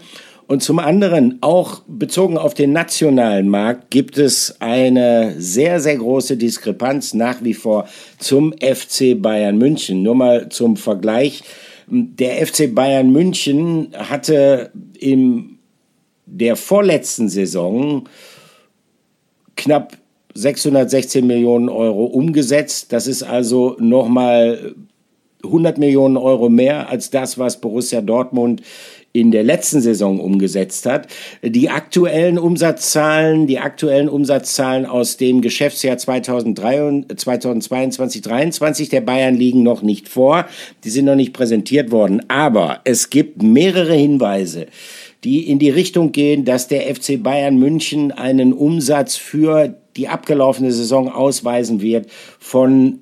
Und 0.48 0.64
zum 0.64 0.80
anderen, 0.80 1.38
auch 1.40 1.82
bezogen 1.86 2.36
auf 2.36 2.54
den 2.54 2.72
nationalen 2.72 3.48
Markt, 3.48 3.92
gibt 3.92 4.18
es 4.18 4.56
eine 4.60 5.34
sehr, 5.38 5.78
sehr 5.78 5.96
große 5.96 6.36
Diskrepanz 6.36 7.14
nach 7.14 7.44
wie 7.44 7.54
vor 7.54 7.88
zum 8.18 8.52
FC 8.54 9.20
Bayern 9.20 9.56
München. 9.56 10.02
Nur 10.02 10.16
mal 10.16 10.48
zum 10.48 10.76
Vergleich. 10.76 11.44
Der 11.86 12.44
FC 12.44 12.74
Bayern 12.74 13.12
München 13.12 13.92
hatte 13.96 14.72
in 14.98 15.58
der 16.26 16.56
vorletzten 16.56 17.28
Saison 17.28 18.08
knapp 19.56 19.96
616 20.34 21.26
Millionen 21.26 21.68
Euro 21.68 22.04
umgesetzt. 22.04 22.92
Das 22.92 23.06
ist 23.06 23.22
also 23.22 23.76
nochmal 23.78 24.74
100 25.44 25.78
Millionen 25.78 26.16
Euro 26.16 26.48
mehr 26.48 26.88
als 26.88 27.10
das, 27.10 27.38
was 27.38 27.60
Borussia 27.60 28.00
Dortmund 28.00 28.62
in 29.12 29.30
der 29.30 29.44
letzten 29.44 29.80
Saison 29.80 30.20
umgesetzt 30.20 30.84
hat. 30.84 31.08
Die 31.42 31.70
aktuellen 31.70 32.38
Umsatzzahlen, 32.38 33.46
die 33.46 33.58
aktuellen 33.58 34.10
Umsatzzahlen 34.10 34.84
aus 34.84 35.16
dem 35.16 35.40
Geschäftsjahr 35.40 35.96
2022, 35.96 37.16
2023 37.16 38.88
der 38.90 39.00
Bayern 39.00 39.34
liegen 39.34 39.62
noch 39.62 39.80
nicht 39.80 40.10
vor. 40.10 40.44
Die 40.84 40.90
sind 40.90 41.06
noch 41.06 41.14
nicht 41.14 41.32
präsentiert 41.32 41.90
worden. 41.90 42.28
Aber 42.28 42.80
es 42.84 43.08
gibt 43.08 43.42
mehrere 43.42 43.94
Hinweise, 43.94 44.66
die 45.26 45.50
in 45.50 45.58
die 45.58 45.70
Richtung 45.70 46.12
gehen, 46.12 46.44
dass 46.44 46.68
der 46.68 46.82
FC 46.94 47.20
Bayern 47.20 47.58
München 47.58 48.12
einen 48.12 48.52
Umsatz 48.52 49.16
für 49.16 49.74
die 49.96 50.06
abgelaufene 50.06 50.70
Saison 50.70 51.10
ausweisen 51.10 51.82
wird 51.82 52.08
von 52.38 53.00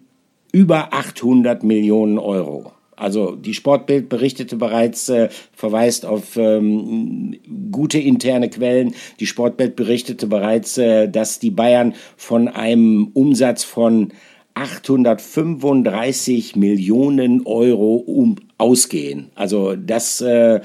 über 0.51 0.95
800 0.95 1.63
Millionen 1.65 2.19
Euro. 2.19 2.73
Also 2.97 3.37
die 3.37 3.53
Sportbild 3.53 4.09
berichtete 4.09 4.57
bereits, 4.57 5.11
äh, 5.11 5.29
verweist 5.53 6.07
auf 6.07 6.37
ähm, 6.37 7.37
gute 7.71 7.99
interne 7.99 8.49
Quellen. 8.49 8.95
Die 9.21 9.27
Sportbild 9.27 9.77
berichtete 9.77 10.27
bereits, 10.27 10.79
äh, 10.79 11.11
dass 11.11 11.41
die 11.41 11.51
Bayern 11.51 11.95
von 12.17 12.49
einem 12.49 13.11
Umsatz 13.13 13.65
von 13.65 14.13
835 14.55 16.57
Millionen 16.57 17.45
Euro 17.45 17.97
um, 17.97 18.37
ausgehen. 18.57 19.31
Also 19.35 19.75
das 19.75 20.21
äh, 20.21 20.61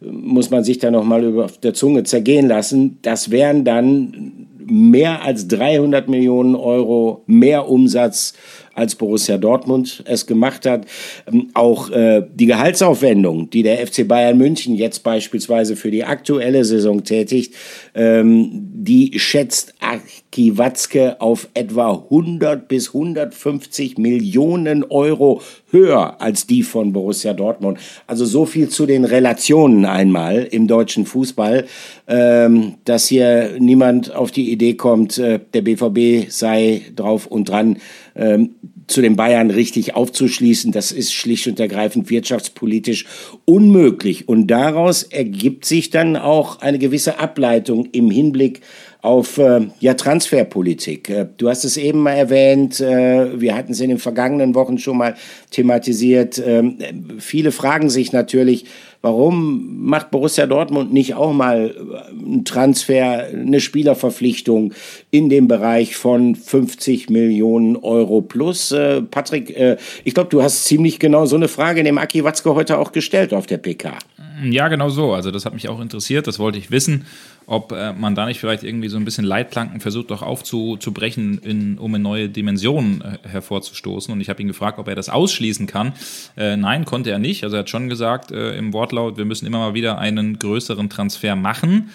muss 0.00 0.50
man 0.50 0.62
sich 0.62 0.78
da 0.78 0.90
noch 0.90 1.04
mal 1.04 1.24
über 1.24 1.46
der 1.62 1.72
Zunge 1.72 2.04
zergehen 2.04 2.48
lassen. 2.48 2.98
Das 3.02 3.30
wären 3.30 3.64
dann 3.64 4.46
mehr 4.58 5.22
als 5.22 5.48
300 5.48 6.08
Millionen 6.08 6.54
Euro 6.54 7.22
mehr 7.26 7.68
Umsatz 7.68 8.34
als 8.80 8.94
Borussia 8.94 9.36
Dortmund 9.36 10.02
es 10.06 10.26
gemacht 10.26 10.64
hat. 10.64 10.86
Ähm, 11.30 11.50
auch 11.54 11.90
äh, 11.90 12.22
die 12.34 12.46
Gehaltsaufwendung, 12.46 13.50
die 13.50 13.62
der 13.62 13.86
FC 13.86 14.08
Bayern 14.08 14.38
München 14.38 14.74
jetzt 14.74 15.04
beispielsweise 15.04 15.76
für 15.76 15.90
die 15.90 16.04
aktuelle 16.04 16.64
Saison 16.64 17.04
tätigt, 17.04 17.54
ähm, 17.94 18.48
die 18.72 19.18
schätzt 19.18 19.74
Aki 19.80 20.56
Watzke 20.56 21.20
auf 21.20 21.48
etwa 21.52 21.92
100 21.92 22.66
bis 22.68 22.88
150 22.88 23.98
Millionen 23.98 24.84
Euro 24.84 25.42
höher 25.70 26.20
als 26.20 26.46
die 26.46 26.62
von 26.62 26.92
Borussia 26.92 27.34
Dortmund. 27.34 27.78
Also 28.06 28.24
so 28.24 28.46
viel 28.46 28.70
zu 28.70 28.86
den 28.86 29.04
Relationen 29.04 29.84
einmal 29.84 30.48
im 30.50 30.66
deutschen 30.66 31.04
Fußball, 31.04 31.66
ähm, 32.08 32.76
dass 32.84 33.06
hier 33.06 33.56
niemand 33.58 34.14
auf 34.14 34.30
die 34.30 34.50
Idee 34.50 34.74
kommt, 34.74 35.18
äh, 35.18 35.40
der 35.52 35.62
BVB 35.62 36.30
sei 36.30 36.82
drauf 36.96 37.26
und 37.26 37.48
dran, 37.48 37.78
ähm, 38.20 38.50
zu 38.86 39.00
den 39.00 39.16
Bayern 39.16 39.50
richtig 39.50 39.94
aufzuschließen. 39.96 40.72
Das 40.72 40.92
ist 40.92 41.12
schlicht 41.12 41.46
und 41.46 41.58
ergreifend 41.58 42.10
wirtschaftspolitisch 42.10 43.06
unmöglich. 43.44 44.28
Und 44.28 44.48
daraus 44.48 45.02
ergibt 45.04 45.64
sich 45.64 45.90
dann 45.90 46.16
auch 46.16 46.60
eine 46.60 46.78
gewisse 46.78 47.18
Ableitung 47.18 47.86
im 47.92 48.10
Hinblick 48.10 48.60
auf 49.02 49.38
äh, 49.38 49.66
ja, 49.80 49.94
Transferpolitik. 49.94 51.08
Äh, 51.08 51.26
du 51.36 51.48
hast 51.48 51.64
es 51.64 51.76
eben 51.76 52.00
mal 52.00 52.12
erwähnt, 52.12 52.80
äh, 52.80 53.40
wir 53.40 53.54
hatten 53.54 53.72
es 53.72 53.80
in 53.80 53.88
den 53.88 53.98
vergangenen 53.98 54.54
Wochen 54.54 54.78
schon 54.78 54.98
mal 54.98 55.14
thematisiert. 55.50 56.42
Ähm, 56.44 56.78
viele 57.18 57.52
fragen 57.52 57.88
sich 57.88 58.12
natürlich, 58.12 58.66
warum 59.02 59.84
macht 59.84 60.10
Borussia 60.10 60.46
Dortmund 60.46 60.92
nicht 60.92 61.14
auch 61.14 61.32
mal 61.32 61.74
äh, 61.74 62.24
einen 62.24 62.44
Transfer, 62.44 63.26
eine 63.32 63.60
Spielerverpflichtung 63.60 64.74
in 65.10 65.30
dem 65.30 65.48
Bereich 65.48 65.96
von 65.96 66.34
50 66.34 67.08
Millionen 67.08 67.76
Euro 67.76 68.20
plus? 68.20 68.72
Äh, 68.72 69.02
Patrick, 69.02 69.56
äh, 69.56 69.78
ich 70.04 70.12
glaube, 70.12 70.28
du 70.28 70.42
hast 70.42 70.66
ziemlich 70.66 70.98
genau 70.98 71.24
so 71.24 71.36
eine 71.36 71.48
Frage 71.48 71.82
dem 71.82 71.96
Aki 71.96 72.24
Watzke 72.24 72.54
heute 72.54 72.78
auch 72.78 72.92
gestellt 72.92 73.32
auf 73.32 73.46
der 73.46 73.58
PK. 73.58 73.98
Ja, 74.44 74.68
genau 74.68 74.88
so. 74.88 75.12
Also 75.12 75.30
das 75.30 75.44
hat 75.44 75.54
mich 75.54 75.68
auch 75.68 75.80
interessiert, 75.80 76.26
das 76.26 76.38
wollte 76.38 76.58
ich 76.58 76.70
wissen 76.70 77.06
ob 77.50 77.72
äh, 77.72 77.92
man 77.92 78.14
da 78.14 78.26
nicht 78.26 78.38
vielleicht 78.38 78.62
irgendwie 78.62 78.88
so 78.88 78.96
ein 78.96 79.04
bisschen 79.04 79.24
Leitplanken 79.24 79.80
versucht, 79.80 80.12
auch 80.12 80.22
aufzubrechen, 80.22 81.38
in, 81.38 81.78
um 81.78 81.92
in 81.96 82.02
neue 82.02 82.28
Dimensionen 82.28 83.02
äh, 83.02 83.28
hervorzustoßen. 83.28 84.14
Und 84.14 84.20
ich 84.20 84.28
habe 84.28 84.40
ihn 84.40 84.46
gefragt, 84.46 84.78
ob 84.78 84.86
er 84.86 84.94
das 84.94 85.08
ausschließen 85.08 85.66
kann. 85.66 85.92
Äh, 86.36 86.56
nein, 86.56 86.84
konnte 86.84 87.10
er 87.10 87.18
nicht. 87.18 87.42
Also 87.42 87.56
er 87.56 87.60
hat 87.60 87.70
schon 87.70 87.88
gesagt 87.88 88.30
äh, 88.30 88.56
im 88.56 88.72
Wortlaut, 88.72 89.16
wir 89.16 89.24
müssen 89.24 89.46
immer 89.46 89.58
mal 89.58 89.74
wieder 89.74 89.98
einen 89.98 90.38
größeren 90.38 90.90
Transfer 90.90 91.34
machen. 91.34 91.90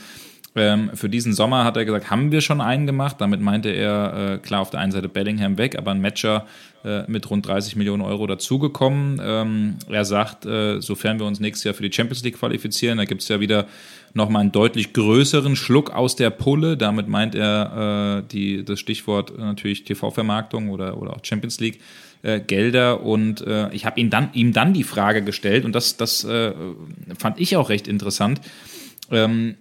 Ähm, 0.57 0.91
für 0.93 1.07
diesen 1.07 1.31
Sommer 1.31 1.63
hat 1.63 1.77
er 1.77 1.85
gesagt, 1.85 2.11
haben 2.11 2.33
wir 2.33 2.41
schon 2.41 2.59
einen 2.59 2.85
gemacht. 2.85 3.17
Damit 3.19 3.39
meinte 3.39 3.69
er, 3.69 4.33
äh, 4.33 4.37
klar, 4.39 4.59
auf 4.59 4.71
der 4.71 4.81
einen 4.81 4.91
Seite 4.91 5.07
Bellingham 5.07 5.57
weg, 5.57 5.77
aber 5.77 5.91
ein 5.91 6.01
Matcher 6.01 6.47
äh, 6.83 7.03
mit 7.07 7.29
rund 7.29 7.47
30 7.47 7.77
Millionen 7.77 8.01
Euro 8.01 8.27
dazugekommen. 8.27 9.21
Ähm, 9.23 9.75
er 9.89 10.03
sagt, 10.03 10.45
äh, 10.45 10.81
sofern 10.81 11.17
wir 11.17 11.25
uns 11.25 11.39
nächstes 11.39 11.63
Jahr 11.63 11.73
für 11.73 11.83
die 11.83 11.93
Champions 11.93 12.23
League 12.23 12.37
qualifizieren, 12.37 12.97
da 12.97 13.05
gibt 13.05 13.21
es 13.21 13.29
ja 13.29 13.39
wieder 13.39 13.67
nochmal 14.15 14.41
einen 14.41 14.51
deutlich 14.51 14.93
größeren 14.93 15.55
Schluck 15.55 15.91
aus 15.91 16.15
der 16.15 16.29
Pulle. 16.29 16.77
Damit 16.77 17.07
meint 17.07 17.35
er 17.35 18.23
äh, 18.23 18.27
die, 18.31 18.63
das 18.63 18.79
Stichwort 18.79 19.37
natürlich 19.37 19.83
TV-Vermarktung 19.83 20.69
oder, 20.69 20.97
oder 20.97 21.15
auch 21.15 21.19
Champions 21.23 21.59
League. 21.59 21.79
Äh, 22.23 22.39
Gelder 22.39 23.03
und 23.03 23.41
äh, 23.41 23.71
ich 23.71 23.85
habe 23.85 23.99
ihm 23.99 24.09
dann, 24.09 24.29
ihm 24.33 24.51
dann 24.51 24.73
die 24.73 24.83
Frage 24.83 25.21
gestellt 25.21 25.63
und 25.63 25.75
das, 25.75 25.95
das 25.95 26.23
äh, 26.23 26.53
fand 27.19 27.39
ich 27.39 27.55
auch 27.55 27.69
recht 27.69 27.87
interessant. 27.87 28.41
Ähm, 29.11 29.57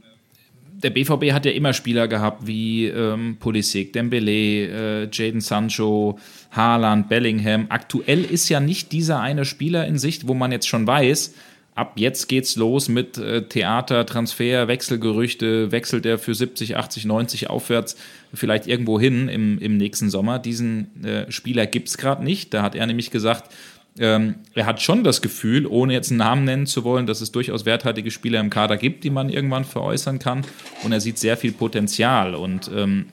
der 0.85 0.91
BVB 0.91 1.33
hat 1.33 1.45
ja 1.45 1.53
immer 1.53 1.73
Spieler 1.73 2.09
gehabt 2.09 2.47
wie 2.47 2.87
ähm, 2.87 3.37
Pulisic, 3.39 3.93
Dembele, 3.93 5.03
äh, 5.03 5.09
Jaden 5.13 5.41
Sancho, 5.41 6.19
Haaland, 6.53 7.09
Bellingham. 7.09 7.67
Aktuell 7.69 8.25
ist 8.25 8.49
ja 8.49 8.61
nicht 8.61 8.93
dieser 8.93 9.21
eine 9.21 9.45
Spieler 9.45 9.87
in 9.87 9.99
Sicht, 9.99 10.27
wo 10.27 10.33
man 10.33 10.51
jetzt 10.51 10.69
schon 10.69 10.87
weiß, 10.87 11.35
ab 11.75 11.95
jetzt 11.97 12.28
geht's 12.28 12.57
los 12.57 12.88
mit 12.88 13.19
äh, 13.19 13.43
Theater, 13.43 14.07
Transfer, 14.07 14.69
Wechselgerüchte, 14.69 15.73
wechselt 15.73 16.07
er 16.07 16.19
für 16.19 16.35
70, 16.35 16.76
80, 16.76 17.04
90 17.04 17.50
aufwärts 17.50 17.97
vielleicht 18.33 18.66
irgendwo 18.66 19.00
hin 19.00 19.28
im, 19.28 19.59
im 19.59 19.76
nächsten 19.76 20.11
Sommer. 20.11 20.38
Diesen 20.38 21.04
äh, 21.04 21.31
Spieler 21.31 21.66
gibt's 21.66 21.99
gerade 21.99 22.25
nicht. 22.25 22.54
Da 22.54 22.62
hat 22.62 22.75
er 22.75 22.87
nämlich 22.87 23.11
gesagt, 23.11 23.52
ähm, 23.99 24.37
er 24.54 24.66
hat 24.66 24.83
schon 24.83 25.04
das 25.04 25.23
Gefühl, 25.23 25.66
ohne 25.66 25.93
jetzt 25.93 26.11
einen 26.11 26.19
Namen 26.19 26.45
nennen 26.45 26.66
zu 26.66 26.85
wollen, 26.85 27.07
dass 27.07 27.21
es 27.21 27.31
durchaus 27.31 27.64
werthaltige 27.64 28.11
Spieler 28.11 28.40
im 28.40 28.50
Kader 28.50 28.76
gibt, 28.76 29.04
die 29.04 29.11
man 29.11 29.28
irgendwann 29.28 29.64
veräußern 29.64 30.19
kann. 30.19 30.45
Und 30.83 30.93
er 30.93 31.00
sieht 31.00 31.19
sehr 31.19 31.37
viel 31.37 31.52
Potenzial. 31.52 32.35
Und 32.35 32.71
ähm, 32.75 33.07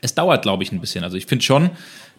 es 0.00 0.14
dauert, 0.14 0.42
glaube 0.42 0.62
ich, 0.62 0.72
ein 0.72 0.80
bisschen. 0.80 1.04
Also 1.04 1.16
ich 1.16 1.26
finde 1.26 1.44
schon, 1.44 1.70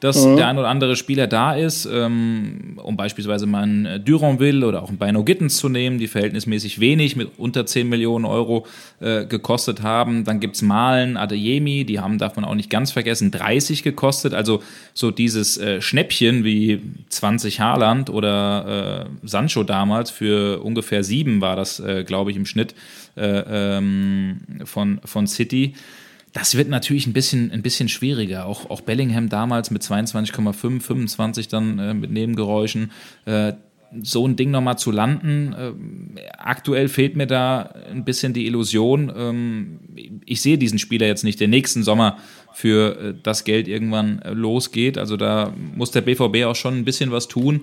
dass 0.02 0.26
mhm. 0.26 0.36
der 0.36 0.48
ein 0.48 0.58
oder 0.58 0.68
andere 0.68 0.96
Spieler 0.96 1.28
da 1.28 1.54
ist, 1.54 1.86
ähm, 1.86 2.80
um 2.84 2.98
beispielsweise 2.98 3.46
mal 3.46 3.62
einen 3.64 3.86
äh, 3.86 4.00
Duranville 4.00 4.66
oder 4.66 4.82
auch 4.82 4.90
einen 4.90 4.98
Bino 4.98 5.24
Gittens 5.24 5.58
zu 5.58 5.70
nehmen, 5.70 6.00
die 6.00 6.08
verhältnismäßig 6.08 6.80
wenig 6.80 7.16
mit 7.16 7.30
unter 7.38 7.68
10 7.68 7.88
Millionen 7.88 8.26
Euro 8.26 8.66
äh, 9.00 9.26
gekostet 9.26 9.84
haben. 9.84 10.24
Dann 10.24 10.40
gibt's 10.40 10.64
Malen, 10.64 11.18
Adeyemi, 11.18 11.86
die 11.86 12.00
haben, 12.00 12.18
darf 12.18 12.36
man 12.36 12.46
auch 12.46 12.56
nicht 12.56 12.72
ganz 12.72 12.92
vergessen, 12.92 13.30
30 13.30 13.84
gekostet. 13.84 14.34
Also 14.34 14.64
so 14.96 15.12
dieses 15.12 15.60
äh, 15.60 15.82
Schnäppchen 15.82 16.44
wie 16.44 16.82
20 17.10 17.60
Haaland 17.60 18.10
oder 18.10 19.06
äh, 19.06 19.28
Sancho 19.28 19.64
damals 19.64 20.10
für 20.10 20.64
ungefähr 20.64 21.04
sieben 21.04 21.42
war 21.42 21.56
das, 21.56 21.80
äh, 21.80 22.04
glaube 22.04 22.32
ich, 22.32 22.38
im 22.38 22.48
Schnitt 22.48 22.74
äh, 23.16 23.78
ähm, 23.78 24.42
von, 24.66 25.00
von 25.06 25.28
City 25.28 25.76
das 26.34 26.56
wird 26.56 26.70
natürlich 26.70 27.08
ein 27.08 27.14
bisschen, 27.14 27.52
ein 27.52 27.62
bisschen 27.62 27.90
schwieriger. 27.90 28.46
Auch, 28.46 28.70
auch 28.70 28.82
Bellingham 28.82 29.30
damals 29.30 29.72
mit 29.72 29.82
22,5, 29.82 30.82
25 30.82 31.48
dann 31.48 31.80
äh, 31.80 31.94
mit 31.94 32.12
Nebengeräuschen. 32.12 32.92
Äh, 33.26 33.54
so 34.02 34.26
ein 34.26 34.38
Ding 34.38 34.52
nochmal 34.52 34.78
zu 34.78 34.92
landen. 34.92 35.54
Äh, 35.54 36.22
aktuell 36.38 36.88
fehlt 36.88 37.16
mir 37.16 37.28
da 37.28 37.74
ein 37.92 38.06
bisschen 38.06 38.34
die 38.34 38.46
Illusion. 38.46 39.12
Ähm, 39.16 39.80
ich 40.26 40.42
sehe 40.42 40.58
diesen 40.58 40.80
Spieler 40.80 41.08
jetzt 41.08 41.24
nicht, 41.24 41.40
der 41.40 41.50
nächsten 41.50 41.84
Sommer 41.84 42.18
für 42.54 42.98
äh, 42.98 43.14
das 43.22 43.44
Geld 43.44 43.68
irgendwann 43.68 44.22
äh, 44.22 44.32
losgeht. 44.32 44.98
Also 44.98 45.18
da 45.18 45.54
muss 45.76 45.92
der 45.92 46.02
BVB 46.02 46.46
auch 46.46 46.56
schon 46.56 46.78
ein 46.78 46.86
bisschen 46.86 47.12
was 47.12 47.28
tun. 47.28 47.62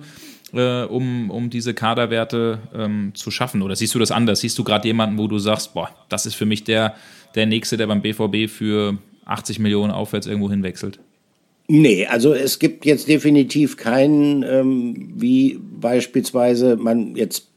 Äh, 0.53 0.83
um, 0.85 1.29
um 1.29 1.51
diese 1.51 1.75
Kaderwerte 1.75 2.59
ähm, 2.73 3.11
zu 3.13 3.29
schaffen? 3.29 3.61
Oder 3.61 3.75
siehst 3.75 3.93
du 3.93 3.99
das 3.99 4.09
anders? 4.09 4.39
Siehst 4.39 4.57
du 4.57 4.63
gerade 4.63 4.87
jemanden, 4.87 5.19
wo 5.19 5.27
du 5.27 5.37
sagst, 5.37 5.75
boah, 5.75 5.91
das 6.09 6.25
ist 6.25 6.33
für 6.33 6.47
mich 6.47 6.63
der, 6.63 6.95
der 7.35 7.45
Nächste, 7.45 7.77
der 7.77 7.87
beim 7.87 8.01
BVB 8.01 8.49
für 8.49 8.97
80 9.25 9.59
Millionen 9.59 9.91
aufwärts 9.91 10.27
irgendwo 10.27 10.49
hinwechselt? 10.49 10.99
Nee, 11.67 12.07
also 12.07 12.33
es 12.33 12.57
gibt 12.57 12.83
jetzt 12.85 13.07
definitiv 13.07 13.77
keinen, 13.77 14.43
ähm, 14.43 15.11
wie 15.15 15.59
beispielsweise 15.79 16.77
man 16.77 17.15
jetzt 17.15 17.49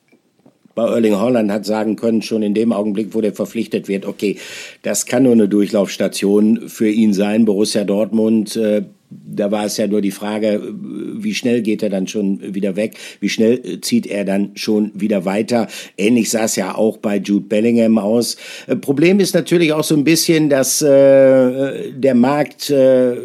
bei 0.74 0.84
Erling 0.84 1.16
Holland 1.16 1.50
hat 1.50 1.64
sagen 1.64 1.96
können, 1.96 2.22
schon 2.22 2.42
in 2.42 2.54
dem 2.54 2.72
Augenblick, 2.72 3.14
wo 3.14 3.20
der 3.20 3.32
verpflichtet 3.32 3.88
wird, 3.88 4.06
okay, 4.06 4.36
das 4.82 5.06
kann 5.06 5.22
nur 5.22 5.32
eine 5.32 5.48
Durchlaufstation 5.48 6.68
für 6.68 6.88
ihn 6.88 7.12
sein. 7.12 7.44
Borussia 7.44 7.84
Dortmund 7.84 8.56
äh, 8.56 8.82
da 9.24 9.50
war 9.50 9.64
es 9.64 9.76
ja 9.76 9.86
nur 9.86 10.00
die 10.00 10.10
Frage, 10.10 10.62
wie 10.72 11.34
schnell 11.34 11.62
geht 11.62 11.82
er 11.82 11.90
dann 11.90 12.06
schon 12.06 12.54
wieder 12.54 12.76
weg, 12.76 12.94
wie 13.20 13.28
schnell 13.28 13.80
zieht 13.80 14.06
er 14.06 14.24
dann 14.24 14.52
schon 14.54 14.92
wieder 14.94 15.24
weiter. 15.24 15.68
Ähnlich 15.96 16.30
sah 16.30 16.44
es 16.44 16.56
ja 16.56 16.74
auch 16.74 16.98
bei 16.98 17.16
Jude 17.16 17.46
Bellingham 17.46 17.98
aus. 17.98 18.36
Äh, 18.66 18.76
Problem 18.76 19.20
ist 19.20 19.34
natürlich 19.34 19.72
auch 19.72 19.84
so 19.84 19.94
ein 19.94 20.04
bisschen, 20.04 20.48
dass 20.48 20.82
äh, 20.82 21.92
der 21.92 22.14
Markt, 22.14 22.70
äh, 22.70 23.16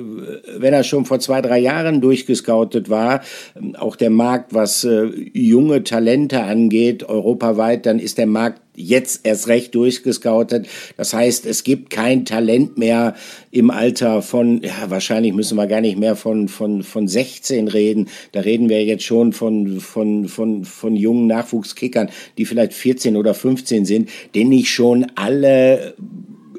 wenn 0.57 0.73
er 0.73 0.83
schon 0.83 1.05
vor 1.05 1.19
zwei, 1.19 1.41
drei 1.41 1.59
Jahren 1.59 2.01
durchgescoutet 2.01 2.89
war, 2.89 3.21
auch 3.77 3.95
der 3.95 4.09
Markt, 4.09 4.53
was 4.53 4.83
äh, 4.83 5.05
junge 5.33 5.83
Talente 5.83 6.43
angeht, 6.43 7.03
europaweit, 7.03 7.85
dann 7.85 7.99
ist 7.99 8.17
der 8.17 8.27
Markt 8.27 8.61
jetzt 8.77 9.21
erst 9.23 9.47
recht 9.47 9.75
durchgescoutet. 9.75 10.67
Das 10.95 11.13
heißt, 11.13 11.45
es 11.45 11.63
gibt 11.63 11.89
kein 11.89 12.23
Talent 12.25 12.77
mehr 12.77 13.15
im 13.51 13.71
Alter 13.71 14.21
von, 14.21 14.61
ja, 14.61 14.89
wahrscheinlich 14.89 15.33
müssen 15.33 15.57
wir 15.57 15.67
gar 15.67 15.81
nicht 15.81 15.97
mehr 15.97 16.15
von, 16.15 16.47
von, 16.47 16.83
von 16.83 17.07
16 17.07 17.67
reden. 17.67 18.07
Da 18.31 18.41
reden 18.41 18.69
wir 18.69 18.85
jetzt 18.85 19.03
schon 19.03 19.33
von, 19.33 19.79
von, 19.79 20.27
von, 20.27 20.63
von 20.63 20.95
jungen 20.95 21.27
Nachwuchskickern, 21.27 22.09
die 22.37 22.45
vielleicht 22.45 22.73
14 22.73 23.17
oder 23.17 23.33
15 23.33 23.85
sind, 23.85 24.09
denen 24.35 24.51
ich 24.51 24.69
schon 24.69 25.07
alle 25.15 25.95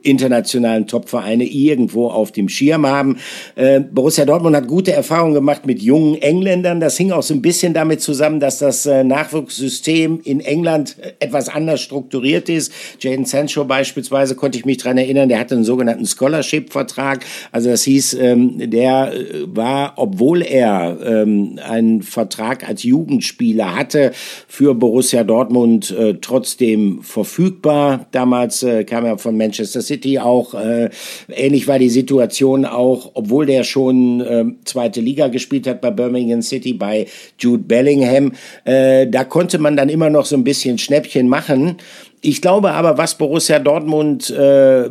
internationalen 0.09 0.87
Topvereine 0.87 1.45
irgendwo 1.45 2.09
auf 2.09 2.33
dem 2.33 2.49
Schirm 2.49 2.87
haben. 2.87 3.19
Äh, 3.55 3.81
Borussia 3.81 4.25
Dortmund 4.25 4.57
hat 4.57 4.67
gute 4.67 4.93
Erfahrungen 4.93 5.35
gemacht 5.35 5.67
mit 5.67 5.83
jungen 5.83 6.21
Engländern. 6.21 6.81
Das 6.81 6.97
hing 6.97 7.13
auch 7.13 7.23
so 7.23 7.35
ein 7.35 7.43
bisschen 7.43 7.75
damit 7.75 8.01
zusammen, 8.01 8.41
dass 8.41 8.59
das 8.59 8.87
äh, 8.87 9.05
Nachwuchssystem 9.05 10.21
in 10.25 10.41
England 10.41 10.97
äh, 11.01 11.13
etwas 11.21 11.49
anders 11.49 11.81
strukturiert 11.81 12.49
ist. 12.49 12.73
Jaden 13.01 13.25
Sancho 13.25 13.65
beispielsweise 13.65 14.35
konnte 14.35 14.59
ich 14.59 14.65
mich 14.65 14.79
dran 14.79 14.99
erinnern, 14.99 15.29
der 15.29 15.39
hatte 15.39 15.55
einen 15.55 15.65
sogenannten 15.65 16.07
Scholarship-Vertrag. 16.07 17.25
Also 17.53 17.71
das 17.71 17.83
hieß, 17.85 18.15
ähm, 18.15 18.71
der 18.71 19.13
äh, 19.13 19.45
war, 19.47 19.95
obwohl 19.97 20.43
er 20.43 20.99
ähm, 21.05 21.59
einen 21.63 22.03
Vertrag 22.03 22.69
als 22.69 22.83
Jugendspieler 22.83 23.75
hatte, 23.75 24.13
für 24.47 24.75
Borussia 24.75 25.25
Dortmund 25.25 25.91
äh, 25.91 26.15
trotzdem 26.21 27.03
verfügbar. 27.03 28.07
Damals 28.13 28.63
äh, 28.63 28.85
kam 28.85 29.05
er 29.05 29.19
von 29.19 29.37
Manchester 29.37 29.83
City 29.83 29.98
auch. 30.21 30.55
Äh, 30.55 30.91
ähnlich 31.29 31.67
war 31.69 31.79
die 31.79 31.89
Situation 31.89 32.65
auch, 32.65 33.11
obwohl 33.15 33.47
der 33.47 33.65
schon 33.65 34.21
äh, 34.21 34.45
zweite 34.65 35.01
Liga 35.01 35.29
gespielt 35.29 35.67
hat 35.67 35.81
bei 35.81 35.91
Birmingham 35.91 36.43
City, 36.43 36.73
bei 36.73 37.07
Jude 37.39 37.65
Bellingham. 37.65 38.33
Äh, 38.65 39.07
da 39.07 39.25
konnte 39.25 39.59
man 39.59 39.77
dann 39.77 39.89
immer 39.89 40.11
noch 40.11 40.27
so 40.27 40.37
ein 40.37 40.45
bisschen 40.45 40.79
Schnäppchen 40.79 41.29
machen. 41.29 41.77
Ich 42.21 42.43
glaube 42.43 42.73
aber, 42.73 42.99
was 42.99 43.17
Borussia 43.17 43.59
Dortmund 43.59 44.31
äh, 44.31 44.91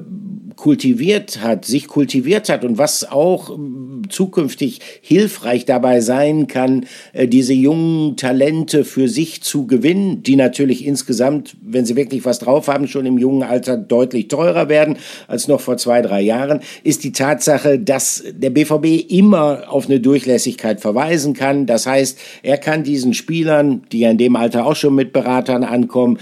kultiviert 0.58 1.42
hat, 1.42 1.66
sich 1.66 1.88
kultiviert 1.88 2.50
hat 2.50 2.66
und 2.66 2.78
was 2.78 3.10
auch 3.10 3.52
ähm, 3.52 4.02
zukünftig 4.10 4.82
hilfreich 5.02 5.66
dabei 5.66 6.02
sein 6.02 6.48
kann, 6.48 6.86
äh, 7.14 7.28
diese 7.28 7.54
jungen 7.54 8.18
Talente 8.18 8.84
für 8.84 9.08
sich 9.08 9.44
zu 9.44 9.68
gewinnen, 9.68 10.24
die 10.24 10.36
natürlich 10.36 10.86
insgesamt, 10.86 11.56
wenn 11.62 11.86
sie 11.86 11.96
wirklich 11.96 12.26
was 12.26 12.40
drauf 12.40 12.68
haben, 12.68 12.88
schon 12.88 13.06
im 13.06 13.18
jungen 13.18 13.44
Alter 13.44 13.78
deutlich 13.78 14.28
teurer 14.28 14.68
werden 14.68 14.98
als 15.28 15.48
noch 15.48 15.62
vor 15.62 15.78
zwei, 15.78 16.02
drei 16.02 16.22
Jahren, 16.22 16.60
ist 16.84 17.04
die 17.04 17.12
Tatsache, 17.12 17.80
dass 17.80 18.24
der 18.32 18.50
BVB 18.50 19.10
immer 19.10 19.72
auf 19.72 19.86
eine 19.86 20.00
Durchlässigkeit 20.00 20.82
verweisen 20.82 21.34
kann. 21.36 21.68
Das 21.68 21.86
heißt, 21.86 22.18
er 22.42 22.58
kann 22.58 22.84
diesen 22.84 23.14
Spielern, 23.14 23.84
die 23.92 24.00
ja 24.00 24.10
in 24.10 24.18
dem 24.18 24.36
Alter 24.36 24.66
auch 24.66 24.76
schon 24.76 24.96
mit 24.96 25.14
Beratern 25.14 25.64
ankommen, 25.64 26.18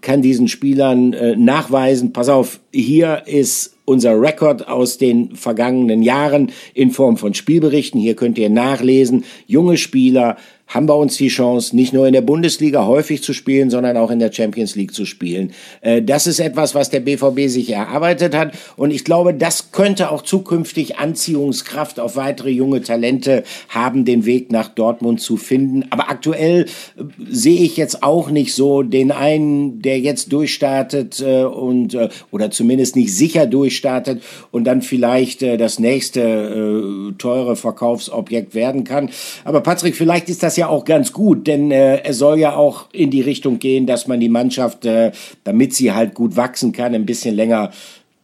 kann 0.00 0.22
diesen 0.22 0.48
Spielern 0.48 1.12
äh, 1.12 1.36
nachweisen, 1.36 2.12
pass 2.12 2.28
auf, 2.28 2.58
hier 2.72 3.22
ist 3.26 3.75
unser 3.86 4.20
Rekord 4.20 4.68
aus 4.68 4.98
den 4.98 5.34
vergangenen 5.34 6.02
Jahren 6.02 6.52
in 6.74 6.90
Form 6.90 7.16
von 7.16 7.32
Spielberichten. 7.32 7.98
Hier 7.98 8.16
könnt 8.16 8.36
ihr 8.36 8.50
nachlesen. 8.50 9.24
Junge 9.46 9.78
Spieler, 9.78 10.36
haben 10.66 10.88
wir 10.88 10.96
uns 10.96 11.16
die 11.16 11.28
Chance, 11.28 11.76
nicht 11.76 11.92
nur 11.92 12.06
in 12.06 12.12
der 12.12 12.22
Bundesliga 12.22 12.86
häufig 12.86 13.22
zu 13.22 13.32
spielen, 13.32 13.70
sondern 13.70 13.96
auch 13.96 14.10
in 14.10 14.18
der 14.18 14.32
Champions 14.32 14.74
League 14.74 14.92
zu 14.92 15.04
spielen. 15.04 15.52
Äh, 15.80 16.02
das 16.02 16.26
ist 16.26 16.40
etwas, 16.40 16.74
was 16.74 16.90
der 16.90 17.00
BVB 17.00 17.48
sich 17.48 17.70
erarbeitet 17.70 18.34
hat. 18.34 18.52
Und 18.76 18.90
ich 18.90 19.04
glaube, 19.04 19.32
das 19.32 19.70
könnte 19.70 20.10
auch 20.10 20.22
zukünftig 20.22 20.98
Anziehungskraft 20.98 22.00
auf 22.00 22.16
weitere 22.16 22.50
junge 22.50 22.82
Talente 22.82 23.44
haben, 23.68 24.04
den 24.04 24.26
Weg 24.26 24.50
nach 24.50 24.68
Dortmund 24.68 25.20
zu 25.20 25.36
finden. 25.36 25.84
Aber 25.90 26.10
aktuell 26.10 26.64
äh, 26.64 27.02
sehe 27.30 27.60
ich 27.60 27.76
jetzt 27.76 28.02
auch 28.02 28.30
nicht 28.30 28.52
so 28.54 28.82
den 28.82 29.12
einen, 29.12 29.82
der 29.82 30.00
jetzt 30.00 30.32
durchstartet 30.32 31.20
äh, 31.20 31.44
und 31.44 31.96
oder 32.30 32.50
zumindest 32.50 32.96
nicht 32.96 33.14
sicher 33.14 33.46
durchstartet 33.46 34.22
und 34.50 34.64
dann 34.64 34.82
vielleicht 34.82 35.42
das 35.42 35.78
nächste 35.78 37.14
teure 37.18 37.56
Verkaufsobjekt 37.56 38.54
werden 38.54 38.84
kann. 38.84 39.10
Aber 39.44 39.60
Patrick, 39.60 39.96
vielleicht 39.96 40.28
ist 40.28 40.42
das 40.42 40.55
ja 40.56 40.68
auch 40.68 40.84
ganz 40.84 41.12
gut, 41.12 41.46
denn 41.46 41.70
äh, 41.70 42.02
es 42.04 42.18
soll 42.18 42.38
ja 42.38 42.54
auch 42.54 42.86
in 42.92 43.10
die 43.10 43.20
Richtung 43.20 43.58
gehen, 43.58 43.86
dass 43.86 44.06
man 44.06 44.20
die 44.20 44.28
Mannschaft, 44.28 44.84
äh, 44.84 45.12
damit 45.44 45.74
sie 45.74 45.92
halt 45.92 46.14
gut 46.14 46.36
wachsen 46.36 46.72
kann, 46.72 46.94
ein 46.94 47.06
bisschen 47.06 47.34
länger 47.34 47.70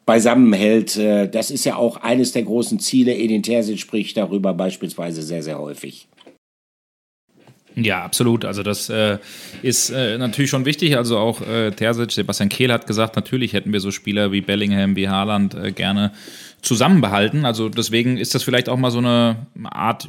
beisammenhält. 0.06 0.96
Äh, 0.96 1.28
das 1.28 1.50
ist 1.50 1.64
ja 1.64 1.76
auch 1.76 1.98
eines 1.98 2.32
der 2.32 2.42
großen 2.42 2.78
Ziele. 2.78 3.14
Edin 3.14 3.42
Terzic 3.42 3.78
spricht 3.78 4.16
darüber 4.16 4.54
beispielsweise 4.54 5.22
sehr, 5.22 5.42
sehr 5.42 5.58
häufig. 5.58 6.08
Ja, 7.74 8.02
absolut. 8.04 8.44
Also 8.44 8.62
das 8.62 8.90
äh, 8.90 9.18
ist 9.62 9.90
äh, 9.90 10.18
natürlich 10.18 10.50
schon 10.50 10.64
wichtig. 10.64 10.96
Also 10.96 11.18
auch 11.18 11.40
äh, 11.40 11.70
Terzic, 11.70 12.12
Sebastian 12.12 12.48
Kehl 12.48 12.72
hat 12.72 12.86
gesagt, 12.86 13.16
natürlich 13.16 13.54
hätten 13.54 13.72
wir 13.72 13.80
so 13.80 13.90
Spieler 13.90 14.32
wie 14.32 14.42
Bellingham, 14.42 14.96
wie 14.96 15.08
Haaland 15.08 15.54
äh, 15.54 15.72
gerne 15.72 16.12
zusammenbehalten. 16.60 17.44
Also 17.44 17.68
deswegen 17.68 18.18
ist 18.18 18.34
das 18.34 18.42
vielleicht 18.42 18.68
auch 18.68 18.76
mal 18.76 18.90
so 18.90 18.98
eine 18.98 19.46
Art 19.64 20.08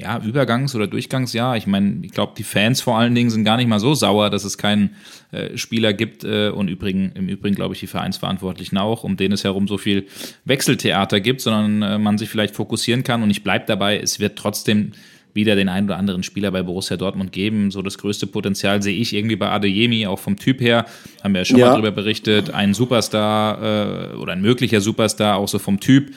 ja, 0.00 0.18
Übergangs- 0.18 0.74
oder 0.74 0.86
Durchgangsjahr. 0.86 1.56
Ich 1.56 1.66
meine, 1.66 1.98
ich 2.02 2.12
glaube, 2.12 2.34
die 2.36 2.42
Fans 2.42 2.80
vor 2.80 2.98
allen 2.98 3.14
Dingen 3.14 3.30
sind 3.30 3.44
gar 3.44 3.56
nicht 3.56 3.68
mal 3.68 3.80
so 3.80 3.94
sauer, 3.94 4.30
dass 4.30 4.44
es 4.44 4.58
keinen 4.58 4.96
äh, 5.32 5.56
Spieler 5.56 5.92
gibt. 5.92 6.24
Äh, 6.24 6.50
und 6.50 6.68
übrigen, 6.68 7.12
im 7.14 7.28
Übrigen 7.28 7.54
glaube 7.54 7.74
ich 7.74 7.80
die 7.80 7.86
Vereinsverantwortlichen 7.86 8.78
auch, 8.78 9.04
um 9.04 9.16
denen 9.16 9.32
es 9.32 9.44
herum 9.44 9.68
so 9.68 9.78
viel 9.78 10.06
Wechseltheater 10.44 11.20
gibt, 11.20 11.40
sondern 11.40 11.82
äh, 11.82 11.98
man 11.98 12.18
sich 12.18 12.28
vielleicht 12.28 12.54
fokussieren 12.54 13.04
kann. 13.04 13.22
Und 13.22 13.30
ich 13.30 13.42
bleibe 13.42 13.66
dabei, 13.66 13.98
es 13.98 14.20
wird 14.20 14.36
trotzdem 14.36 14.92
wieder 15.34 15.56
den 15.56 15.68
einen 15.68 15.86
oder 15.86 15.96
anderen 15.96 16.22
Spieler 16.22 16.50
bei 16.50 16.62
Borussia 16.62 16.96
Dortmund 16.96 17.32
geben. 17.32 17.70
So 17.70 17.80
das 17.82 17.98
größte 17.98 18.26
Potenzial 18.26 18.82
sehe 18.82 18.96
ich 18.96 19.14
irgendwie 19.14 19.36
bei 19.36 19.48
Adeyemi, 19.48 20.06
auch 20.06 20.18
vom 20.18 20.36
Typ 20.36 20.60
her. 20.60 20.84
Haben 21.22 21.34
wir 21.34 21.42
ja 21.42 21.44
schon 21.44 21.58
ja. 21.58 21.66
mal 21.66 21.72
darüber 21.72 21.92
berichtet. 21.92 22.50
Ein 22.50 22.74
Superstar 22.74 24.12
äh, 24.12 24.16
oder 24.16 24.32
ein 24.32 24.42
möglicher 24.42 24.80
Superstar, 24.80 25.36
auch 25.36 25.48
so 25.48 25.58
vom 25.58 25.80
Typ 25.80 26.10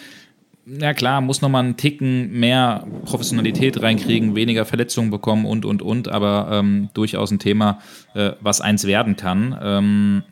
na 0.77 0.93
klar, 0.93 1.21
muss 1.21 1.41
nochmal 1.41 1.63
einen 1.63 1.77
Ticken 1.77 2.31
mehr 2.31 2.86
Professionalität 3.05 3.81
reinkriegen, 3.81 4.36
weniger 4.36 4.65
Verletzungen 4.65 5.12
bekommen 5.12 5.45
und, 5.45 5.65
und, 5.65 5.81
und, 5.81 6.07
aber 6.07 6.49
ähm, 6.51 6.89
durchaus 6.93 7.31
ein 7.31 7.39
Thema, 7.39 7.79
äh, 8.13 8.31
was 8.39 8.62
eins 8.62 8.86
werden 8.86 9.17
kann. 9.17 9.57
Ähm, 9.62 10.23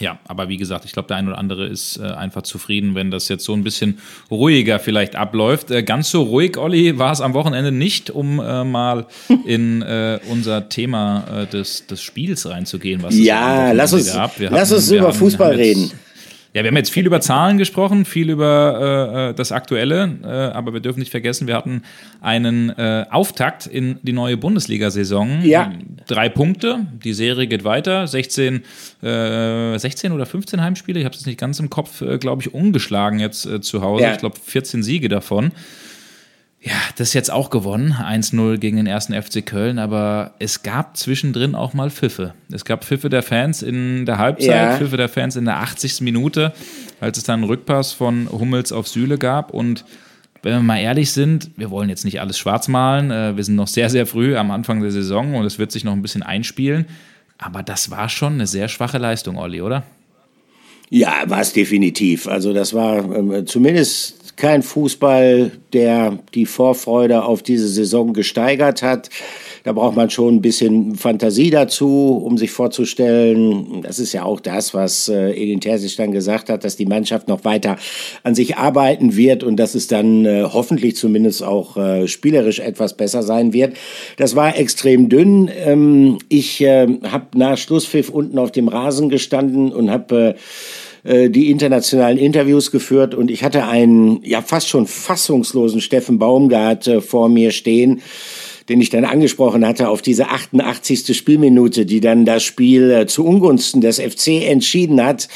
ja, 0.00 0.18
aber 0.26 0.48
wie 0.48 0.56
gesagt, 0.56 0.84
ich 0.84 0.92
glaube, 0.92 1.08
der 1.08 1.18
ein 1.18 1.28
oder 1.28 1.38
andere 1.38 1.66
ist 1.66 1.98
äh, 1.98 2.02
einfach 2.02 2.42
zufrieden, 2.42 2.94
wenn 2.94 3.10
das 3.10 3.28
jetzt 3.28 3.44
so 3.44 3.52
ein 3.52 3.62
bisschen 3.62 3.98
ruhiger 4.30 4.80
vielleicht 4.80 5.14
abläuft. 5.14 5.70
Äh, 5.70 5.82
ganz 5.82 6.10
so 6.10 6.22
ruhig, 6.22 6.56
Olli, 6.56 6.98
war 6.98 7.12
es 7.12 7.20
am 7.20 7.34
Wochenende 7.34 7.70
nicht, 7.70 8.10
um 8.10 8.40
äh, 8.40 8.64
mal 8.64 9.06
in 9.46 9.82
äh, 9.82 10.18
unser 10.30 10.68
Thema 10.68 11.42
äh, 11.42 11.46
des, 11.46 11.86
des 11.86 12.02
Spiels 12.02 12.48
reinzugehen. 12.48 13.02
Was 13.02 13.16
ja, 13.16 13.72
lass 13.72 13.92
uns, 13.92 14.16
lass 14.38 14.72
uns 14.72 14.90
über 14.90 15.12
Fußball 15.12 15.54
reden. 15.54 15.92
Ja, 16.54 16.62
wir 16.62 16.68
haben 16.68 16.76
jetzt 16.76 16.92
viel 16.92 17.04
über 17.04 17.20
Zahlen 17.20 17.58
gesprochen, 17.58 18.04
viel 18.04 18.30
über 18.30 19.10
äh, 19.10 19.30
äh, 19.30 19.34
das 19.34 19.50
Aktuelle, 19.50 20.18
äh, 20.22 20.26
aber 20.26 20.72
wir 20.72 20.78
dürfen 20.78 21.00
nicht 21.00 21.10
vergessen, 21.10 21.48
wir 21.48 21.56
hatten 21.56 21.82
einen 22.20 22.70
äh, 22.70 23.06
Auftakt 23.10 23.66
in 23.66 23.98
die 24.02 24.12
neue 24.12 24.36
Bundesliga-Saison. 24.36 25.42
Ja. 25.42 25.72
Drei 26.06 26.28
Punkte, 26.28 26.86
die 27.02 27.12
Serie 27.12 27.48
geht 27.48 27.64
weiter. 27.64 28.06
16, 28.06 28.62
äh, 29.02 29.76
16 29.76 30.12
oder 30.12 30.26
15 30.26 30.62
Heimspiele, 30.62 31.00
ich 31.00 31.04
habe 31.04 31.16
es 31.16 31.26
nicht 31.26 31.40
ganz 31.40 31.58
im 31.58 31.70
Kopf, 31.70 32.02
äh, 32.02 32.18
glaube 32.18 32.42
ich, 32.42 32.54
ungeschlagen 32.54 33.18
jetzt 33.18 33.46
äh, 33.46 33.60
zu 33.60 33.82
Hause. 33.82 34.04
Ja. 34.04 34.12
Ich 34.12 34.18
glaube, 34.18 34.36
14 34.40 34.84
Siege 34.84 35.08
davon. 35.08 35.50
Ja, 36.66 36.72
das 36.96 37.08
ist 37.08 37.14
jetzt 37.14 37.30
auch 37.30 37.50
gewonnen, 37.50 37.92
1-0 37.92 38.56
gegen 38.56 38.78
den 38.78 38.86
ersten 38.86 39.12
FC 39.12 39.44
Köln, 39.44 39.78
aber 39.78 40.32
es 40.38 40.62
gab 40.62 40.96
zwischendrin 40.96 41.54
auch 41.54 41.74
mal 41.74 41.90
Pfiffe. 41.90 42.32
Es 42.50 42.64
gab 42.64 42.86
Pfiffe 42.86 43.10
der 43.10 43.22
Fans 43.22 43.60
in 43.60 44.06
der 44.06 44.16
Halbzeit, 44.16 44.48
ja. 44.48 44.76
Pfiffe 44.78 44.96
der 44.96 45.10
Fans 45.10 45.36
in 45.36 45.44
der 45.44 45.58
80. 45.58 46.00
Minute, 46.00 46.54
als 47.00 47.18
es 47.18 47.24
dann 47.24 47.40
einen 47.40 47.44
Rückpass 47.44 47.92
von 47.92 48.30
Hummels 48.32 48.72
auf 48.72 48.88
Süle 48.88 49.18
gab 49.18 49.52
und 49.52 49.84
wenn 50.42 50.54
wir 50.54 50.60
mal 50.60 50.78
ehrlich 50.78 51.12
sind, 51.12 51.50
wir 51.56 51.70
wollen 51.70 51.90
jetzt 51.90 52.06
nicht 52.06 52.20
alles 52.20 52.38
schwarz 52.38 52.68
malen, 52.68 53.10
äh, 53.10 53.36
wir 53.36 53.44
sind 53.44 53.56
noch 53.56 53.68
sehr, 53.68 53.90
sehr 53.90 54.06
früh 54.06 54.34
am 54.34 54.50
Anfang 54.50 54.80
der 54.80 54.90
Saison 54.90 55.34
und 55.34 55.44
es 55.44 55.58
wird 55.58 55.70
sich 55.70 55.84
noch 55.84 55.92
ein 55.92 56.02
bisschen 56.02 56.22
einspielen, 56.22 56.86
aber 57.36 57.62
das 57.62 57.90
war 57.90 58.08
schon 58.08 58.34
eine 58.34 58.46
sehr 58.46 58.68
schwache 58.68 58.96
Leistung, 58.96 59.36
Olli, 59.36 59.60
oder? 59.60 59.82
Ja, 60.88 61.24
war 61.26 61.40
es 61.40 61.52
definitiv. 61.52 62.26
Also 62.26 62.54
das 62.54 62.72
war 62.72 63.04
äh, 63.32 63.44
zumindest 63.44 64.23
kein 64.36 64.62
Fußball, 64.62 65.52
der 65.72 66.18
die 66.34 66.46
Vorfreude 66.46 67.24
auf 67.24 67.42
diese 67.42 67.68
Saison 67.68 68.12
gesteigert 68.12 68.82
hat. 68.82 69.10
Da 69.64 69.72
braucht 69.72 69.96
man 69.96 70.10
schon 70.10 70.36
ein 70.36 70.42
bisschen 70.42 70.94
Fantasie 70.94 71.50
dazu, 71.50 72.20
um 72.22 72.36
sich 72.36 72.50
vorzustellen. 72.50 73.80
Das 73.82 73.98
ist 73.98 74.12
ja 74.12 74.22
auch 74.22 74.40
das, 74.40 74.74
was 74.74 75.08
äh, 75.08 75.30
Edin 75.30 75.60
Terzic 75.60 75.96
dann 75.96 76.12
gesagt 76.12 76.50
hat, 76.50 76.64
dass 76.64 76.76
die 76.76 76.84
Mannschaft 76.84 77.28
noch 77.28 77.44
weiter 77.44 77.76
an 78.22 78.34
sich 78.34 78.58
arbeiten 78.58 79.16
wird 79.16 79.42
und 79.42 79.56
dass 79.56 79.74
es 79.74 79.86
dann 79.86 80.26
äh, 80.26 80.44
hoffentlich 80.44 80.96
zumindest 80.96 81.42
auch 81.42 81.78
äh, 81.78 82.06
spielerisch 82.08 82.58
etwas 82.58 82.94
besser 82.94 83.22
sein 83.22 83.54
wird. 83.54 83.74
Das 84.18 84.36
war 84.36 84.58
extrem 84.58 85.08
dünn. 85.08 85.50
Ähm, 85.56 86.18
ich 86.28 86.60
äh, 86.60 86.86
habe 87.04 87.26
nach 87.34 87.56
Schlusspfiff 87.56 88.10
unten 88.10 88.38
auf 88.38 88.52
dem 88.52 88.68
Rasen 88.68 89.08
gestanden 89.08 89.72
und 89.72 89.90
habe 89.90 90.36
äh, 91.04 91.28
die 91.28 91.50
internationalen 91.50 92.18
Interviews 92.18 92.70
geführt 92.70 93.14
und 93.14 93.30
ich 93.30 93.44
hatte 93.44 93.66
einen 93.66 94.22
ja 94.24 94.40
fast 94.40 94.68
schon 94.68 94.86
fassungslosen 94.86 95.80
Steffen 95.80 96.18
Baumgart 96.18 96.86
äh, 96.86 97.00
vor 97.00 97.28
mir 97.28 97.50
stehen, 97.50 98.00
den 98.70 98.80
ich 98.80 98.88
dann 98.88 99.04
angesprochen 99.04 99.66
hatte 99.66 99.90
auf 99.90 100.00
diese 100.00 100.28
88. 100.28 101.14
Spielminute, 101.14 101.84
die 101.84 102.00
dann 102.00 102.24
das 102.24 102.42
Spiel 102.42 102.90
äh, 102.90 103.06
zu 103.06 103.26
Ungunsten 103.26 103.82
des 103.82 104.00
FC 104.00 104.48
entschieden 104.48 105.04
hat. 105.04 105.28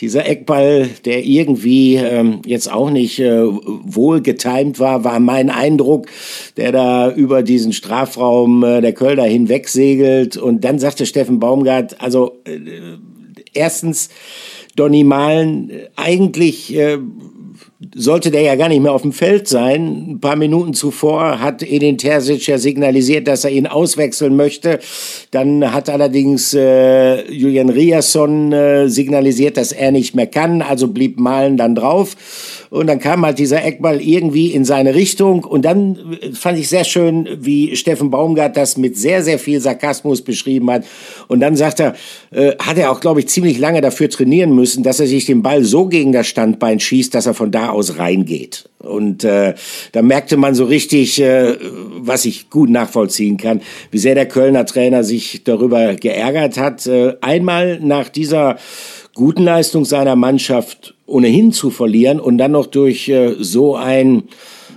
Dieser 0.00 0.26
Eckball, 0.26 0.88
der 1.04 1.24
irgendwie 1.24 1.94
ähm, 1.94 2.42
jetzt 2.44 2.70
auch 2.72 2.90
nicht 2.90 3.20
äh, 3.20 3.44
wohl 3.44 4.20
getimt 4.20 4.80
war, 4.80 5.04
war 5.04 5.20
mein 5.20 5.50
Eindruck, 5.50 6.08
der 6.56 6.72
da 6.72 7.12
über 7.12 7.44
diesen 7.44 7.72
Strafraum 7.72 8.64
äh, 8.64 8.80
der 8.80 8.92
Kölner 8.92 9.24
hinweg 9.24 9.68
segelt. 9.68 10.36
Und 10.36 10.64
dann 10.64 10.80
sagte 10.80 11.06
Steffen 11.06 11.38
Baumgart, 11.38 12.00
also 12.00 12.40
äh, 12.44 12.58
erstens, 13.52 14.08
Donny 14.76 15.04
Malen, 15.04 15.70
eigentlich 15.96 16.74
äh, 16.76 16.98
sollte 17.94 18.30
der 18.30 18.42
ja 18.42 18.54
gar 18.56 18.68
nicht 18.68 18.80
mehr 18.80 18.92
auf 18.92 19.02
dem 19.02 19.12
Feld 19.12 19.48
sein. 19.48 20.10
Ein 20.10 20.20
paar 20.20 20.36
Minuten 20.36 20.74
zuvor 20.74 21.40
hat 21.40 21.62
Edin 21.62 21.98
Terzic 21.98 22.46
ja 22.46 22.58
signalisiert, 22.58 23.28
dass 23.28 23.44
er 23.44 23.50
ihn 23.50 23.66
auswechseln 23.66 24.36
möchte. 24.36 24.78
Dann 25.30 25.72
hat 25.72 25.88
allerdings 25.88 26.54
äh, 26.54 27.30
Julian 27.30 27.68
Riasson 27.68 28.52
äh, 28.52 28.88
signalisiert, 28.88 29.56
dass 29.56 29.72
er 29.72 29.92
nicht 29.92 30.14
mehr 30.14 30.26
kann, 30.26 30.62
also 30.62 30.88
blieb 30.88 31.18
Malen 31.18 31.56
dann 31.56 31.74
drauf. 31.74 32.16
Und 32.74 32.88
dann 32.88 32.98
kam 32.98 33.24
halt 33.24 33.38
dieser 33.38 33.64
Eckball 33.64 34.02
irgendwie 34.02 34.50
in 34.50 34.64
seine 34.64 34.96
Richtung. 34.96 35.44
Und 35.44 35.64
dann 35.64 36.18
äh, 36.20 36.32
fand 36.32 36.58
ich 36.58 36.68
sehr 36.68 36.82
schön, 36.82 37.28
wie 37.38 37.76
Steffen 37.76 38.10
Baumgart 38.10 38.56
das 38.56 38.76
mit 38.76 38.98
sehr, 38.98 39.22
sehr 39.22 39.38
viel 39.38 39.60
Sarkasmus 39.60 40.22
beschrieben 40.22 40.68
hat. 40.72 40.84
Und 41.28 41.38
dann 41.38 41.54
sagt 41.54 41.78
er, 41.78 41.94
äh, 42.32 42.56
hat 42.58 42.76
er 42.76 42.90
auch, 42.90 42.98
glaube 42.98 43.20
ich, 43.20 43.28
ziemlich 43.28 43.60
lange 43.60 43.80
dafür 43.80 44.10
trainieren 44.10 44.56
müssen, 44.56 44.82
dass 44.82 44.98
er 44.98 45.06
sich 45.06 45.24
den 45.24 45.40
Ball 45.40 45.62
so 45.62 45.86
gegen 45.86 46.10
das 46.10 46.26
Standbein 46.26 46.80
schießt, 46.80 47.14
dass 47.14 47.26
er 47.26 47.34
von 47.34 47.52
da 47.52 47.68
aus 47.68 47.96
reingeht. 47.96 48.68
Und 48.80 49.22
äh, 49.22 49.54
da 49.92 50.02
merkte 50.02 50.36
man 50.36 50.56
so 50.56 50.64
richtig, 50.64 51.20
äh, 51.20 51.56
was 51.98 52.24
ich 52.24 52.50
gut 52.50 52.70
nachvollziehen 52.70 53.36
kann, 53.36 53.62
wie 53.92 53.98
sehr 53.98 54.16
der 54.16 54.26
Kölner 54.26 54.66
Trainer 54.66 55.04
sich 55.04 55.44
darüber 55.44 55.94
geärgert 55.94 56.58
hat. 56.58 56.88
Äh, 56.88 57.14
einmal 57.20 57.78
nach 57.80 58.08
dieser 58.08 58.56
guten 59.14 59.44
Leistung 59.44 59.84
seiner 59.84 60.16
Mannschaft 60.16 60.94
ohnehin 61.06 61.52
zu 61.52 61.70
verlieren 61.70 62.20
und 62.20 62.38
dann 62.38 62.52
noch 62.52 62.66
durch 62.66 63.08
äh, 63.08 63.34
so 63.38 63.76
ein 63.76 64.24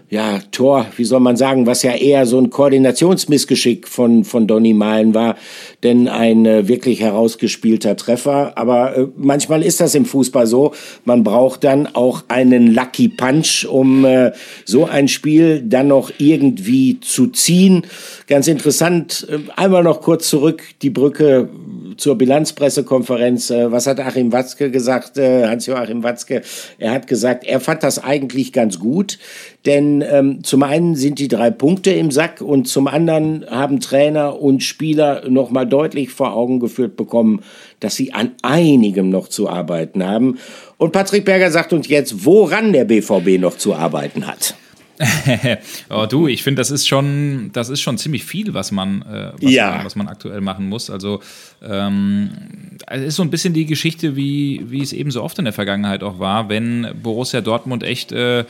ja, 0.10 0.40
Tor, 0.52 0.86
wie 0.96 1.04
soll 1.04 1.20
man 1.20 1.36
sagen, 1.36 1.66
was 1.66 1.84
ja 1.84 1.92
eher 1.92 2.26
so 2.26 2.40
ein 2.40 2.50
Koordinationsmissgeschick 2.50 3.90
von, 3.90 4.24
von 4.24 4.48
Donny 4.48 4.74
Malen 4.74 5.14
war, 5.14 5.36
denn 5.84 6.08
ein 6.08 6.46
äh, 6.46 6.70
wirklich 6.70 7.02
herausgespielter 7.02 7.98
Treffer. 7.98 8.58
Aber 8.58 8.98
äh, 8.98 9.08
manchmal 9.18 9.64
ist 9.64 9.82
das 9.82 9.96
im 9.96 10.06
Fußball 10.06 10.48
so. 10.48 10.74
Man 11.04 11.26
braucht 11.26 11.66
dann 11.66 11.88
auch 11.94 12.24
einen 12.30 12.74
Lucky 12.74 13.10
Punch, 13.10 13.68
um 13.70 14.06
äh, 14.06 14.32
so 14.64 14.86
ein 14.86 15.10
Spiel 15.10 15.62
dann 15.62 15.90
noch 15.90 16.10
irgendwie 16.20 17.02
zu 17.02 17.28
ziehen. 17.28 17.86
Ganz 18.28 18.48
interessant, 18.48 19.28
äh, 19.30 19.40
einmal 19.58 19.84
noch 19.84 20.00
kurz 20.00 20.30
zurück, 20.30 20.64
die 20.82 20.90
Brücke 20.90 21.50
zur 21.98 22.18
Bilanzpressekonferenz. 22.18 23.50
Äh, 23.50 23.72
was 23.72 23.88
hat 23.88 24.00
Achim 24.00 24.32
Watzke 24.32 24.72
gesagt, 24.72 25.18
äh, 25.18 25.48
Hans-Joachim 25.48 26.04
Watzke? 26.04 26.42
Er 26.78 26.92
hat 26.92 27.08
gesagt, 27.08 27.44
er 27.46 27.60
fand 27.60 27.84
das 27.84 28.04
eigentlich 28.04 28.54
ganz 28.54 28.80
gut, 28.80 29.20
denn 29.66 30.04
ähm, 30.08 30.44
zum 30.44 30.64
einen 30.64 30.96
sind 30.96 31.20
die 31.20 31.28
drei 31.28 31.52
Punkte 31.52 31.92
im 31.92 32.12
Sack 32.12 32.42
und 32.42 32.68
zum 32.68 32.88
anderen 32.88 33.46
haben 33.50 33.80
Trainer 33.80 34.40
und 34.42 34.64
Spieler 34.64 35.30
noch 35.30 35.50
mal 35.50 35.66
deutlich 35.66 36.10
vor 36.10 36.34
Augen 36.34 36.60
geführt 36.60 36.96
bekommen, 36.96 37.42
dass 37.80 37.96
sie 37.96 38.14
an 38.14 38.32
einigem 38.42 39.10
noch 39.10 39.28
zu 39.28 39.50
arbeiten 39.50 40.06
haben. 40.06 40.40
Und 40.78 40.92
Patrick 40.92 41.26
Berger 41.26 41.52
sagt 41.52 41.74
uns 41.74 41.88
jetzt, 41.88 42.26
woran 42.26 42.74
der 42.74 42.86
BVB 42.86 43.40
noch 43.40 43.58
zu 43.58 43.74
arbeiten 43.74 44.28
hat. 44.28 44.56
oh, 45.90 46.06
du, 46.08 46.28
ich 46.28 46.44
finde, 46.44 46.60
das 46.60 46.72
ist 46.72 46.88
schon, 46.88 47.52
das 47.54 47.70
ist 47.70 47.82
schon 47.82 47.98
ziemlich 47.98 48.26
viel, 48.26 48.54
was 48.54 48.72
man, 48.72 49.02
äh, 49.04 49.32
was, 49.40 49.52
ja. 49.52 49.72
man 49.76 49.86
was 49.86 49.96
man 49.96 50.08
aktuell 50.08 50.42
machen 50.42 50.68
muss. 50.70 50.90
Also 50.90 51.22
ähm, 51.62 52.32
es 52.88 53.04
ist 53.04 53.16
so 53.16 53.24
ein 53.24 53.30
bisschen 53.30 53.54
die 53.54 53.66
Geschichte, 53.66 54.16
wie, 54.16 54.66
wie 54.68 54.82
es 54.82 54.94
eben 54.94 55.12
so 55.12 55.24
oft 55.24 55.38
in 55.40 55.46
der 55.46 55.54
Vergangenheit 55.54 56.04
auch 56.04 56.20
war, 56.20 56.50
wenn 56.50 56.88
Borussia 57.02 57.42
Dortmund 57.42 57.84
echt 57.84 58.12
äh, 58.12 58.46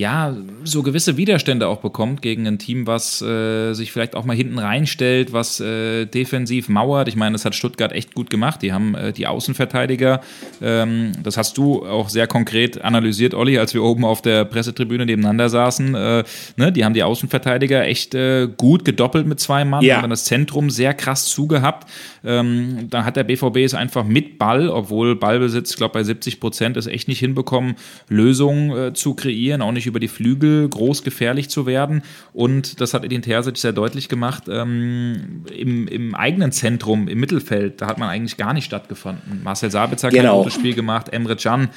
ja, 0.00 0.34
so 0.64 0.82
gewisse 0.82 1.18
Widerstände 1.18 1.68
auch 1.68 1.80
bekommt 1.80 2.22
gegen 2.22 2.46
ein 2.46 2.58
Team, 2.58 2.86
was 2.86 3.20
äh, 3.20 3.74
sich 3.74 3.92
vielleicht 3.92 4.16
auch 4.16 4.24
mal 4.24 4.34
hinten 4.34 4.58
reinstellt, 4.58 5.34
was 5.34 5.60
äh, 5.60 6.06
defensiv 6.06 6.70
mauert. 6.70 7.06
Ich 7.06 7.16
meine, 7.16 7.34
das 7.34 7.44
hat 7.44 7.54
Stuttgart 7.54 7.92
echt 7.92 8.14
gut 8.14 8.30
gemacht. 8.30 8.62
Die 8.62 8.72
haben 8.72 8.94
äh, 8.94 9.12
die 9.12 9.26
Außenverteidiger, 9.26 10.22
ähm, 10.62 11.12
das 11.22 11.36
hast 11.36 11.58
du 11.58 11.84
auch 11.84 12.08
sehr 12.08 12.26
konkret 12.26 12.80
analysiert, 12.80 13.34
Olli, 13.34 13.58
als 13.58 13.74
wir 13.74 13.82
oben 13.82 14.06
auf 14.06 14.22
der 14.22 14.46
Pressetribüne 14.46 15.04
nebeneinander 15.04 15.50
saßen. 15.50 15.94
Äh, 15.94 16.24
ne, 16.56 16.72
die 16.72 16.82
haben 16.86 16.94
die 16.94 17.02
Außenverteidiger 17.02 17.84
echt 17.84 18.14
äh, 18.14 18.48
gut 18.56 18.86
gedoppelt 18.86 19.26
mit 19.26 19.38
zwei 19.38 19.66
Mann, 19.66 19.84
ja. 19.84 19.96
haben 19.96 20.04
dann 20.04 20.10
das 20.10 20.24
Zentrum 20.24 20.70
sehr 20.70 20.94
krass 20.94 21.26
zugehabt. 21.26 21.90
Ähm, 22.24 22.86
dann 22.88 23.04
hat 23.04 23.16
der 23.16 23.24
BVB 23.24 23.58
es 23.58 23.74
einfach 23.74 24.04
mit 24.04 24.38
Ball, 24.38 24.70
obwohl 24.70 25.14
Ballbesitz, 25.14 25.72
ich 25.72 25.76
glaube, 25.76 25.92
bei 25.92 26.02
70 26.02 26.40
Prozent 26.40 26.78
ist 26.78 26.86
echt 26.86 27.06
nicht 27.06 27.18
hinbekommen, 27.18 27.74
Lösungen 28.08 28.70
äh, 28.70 28.92
zu 28.94 29.12
kreieren, 29.12 29.60
auch 29.60 29.72
nicht 29.72 29.89
über 29.90 30.00
die 30.00 30.08
Flügel 30.08 30.68
groß 30.68 31.02
gefährlich 31.02 31.50
zu 31.50 31.66
werden. 31.66 32.02
Und 32.32 32.80
das 32.80 32.94
hat 32.94 33.04
Edin 33.04 33.22
Terzic 33.22 33.58
sehr 33.58 33.72
deutlich 33.72 34.08
gemacht. 34.08 34.44
Ähm, 34.48 35.44
im, 35.54 35.86
im, 35.86 36.14
eigenen 36.14 36.52
Zentrum, 36.52 37.08
im 37.08 37.20
Mittelfeld, 37.20 37.82
da 37.82 37.86
hat 37.86 37.98
man 37.98 38.08
eigentlich 38.08 38.36
gar 38.36 38.54
nicht 38.54 38.64
stattgefunden. 38.64 39.42
Marcel 39.44 39.70
Sabitzer 39.70 40.08
hat 40.08 40.14
genau. 40.14 40.38
ein 40.38 40.44
gutes 40.44 40.54
Spiel 40.54 40.74
gemacht, 40.74 41.10
Emre 41.12 41.36
Can 41.36 41.68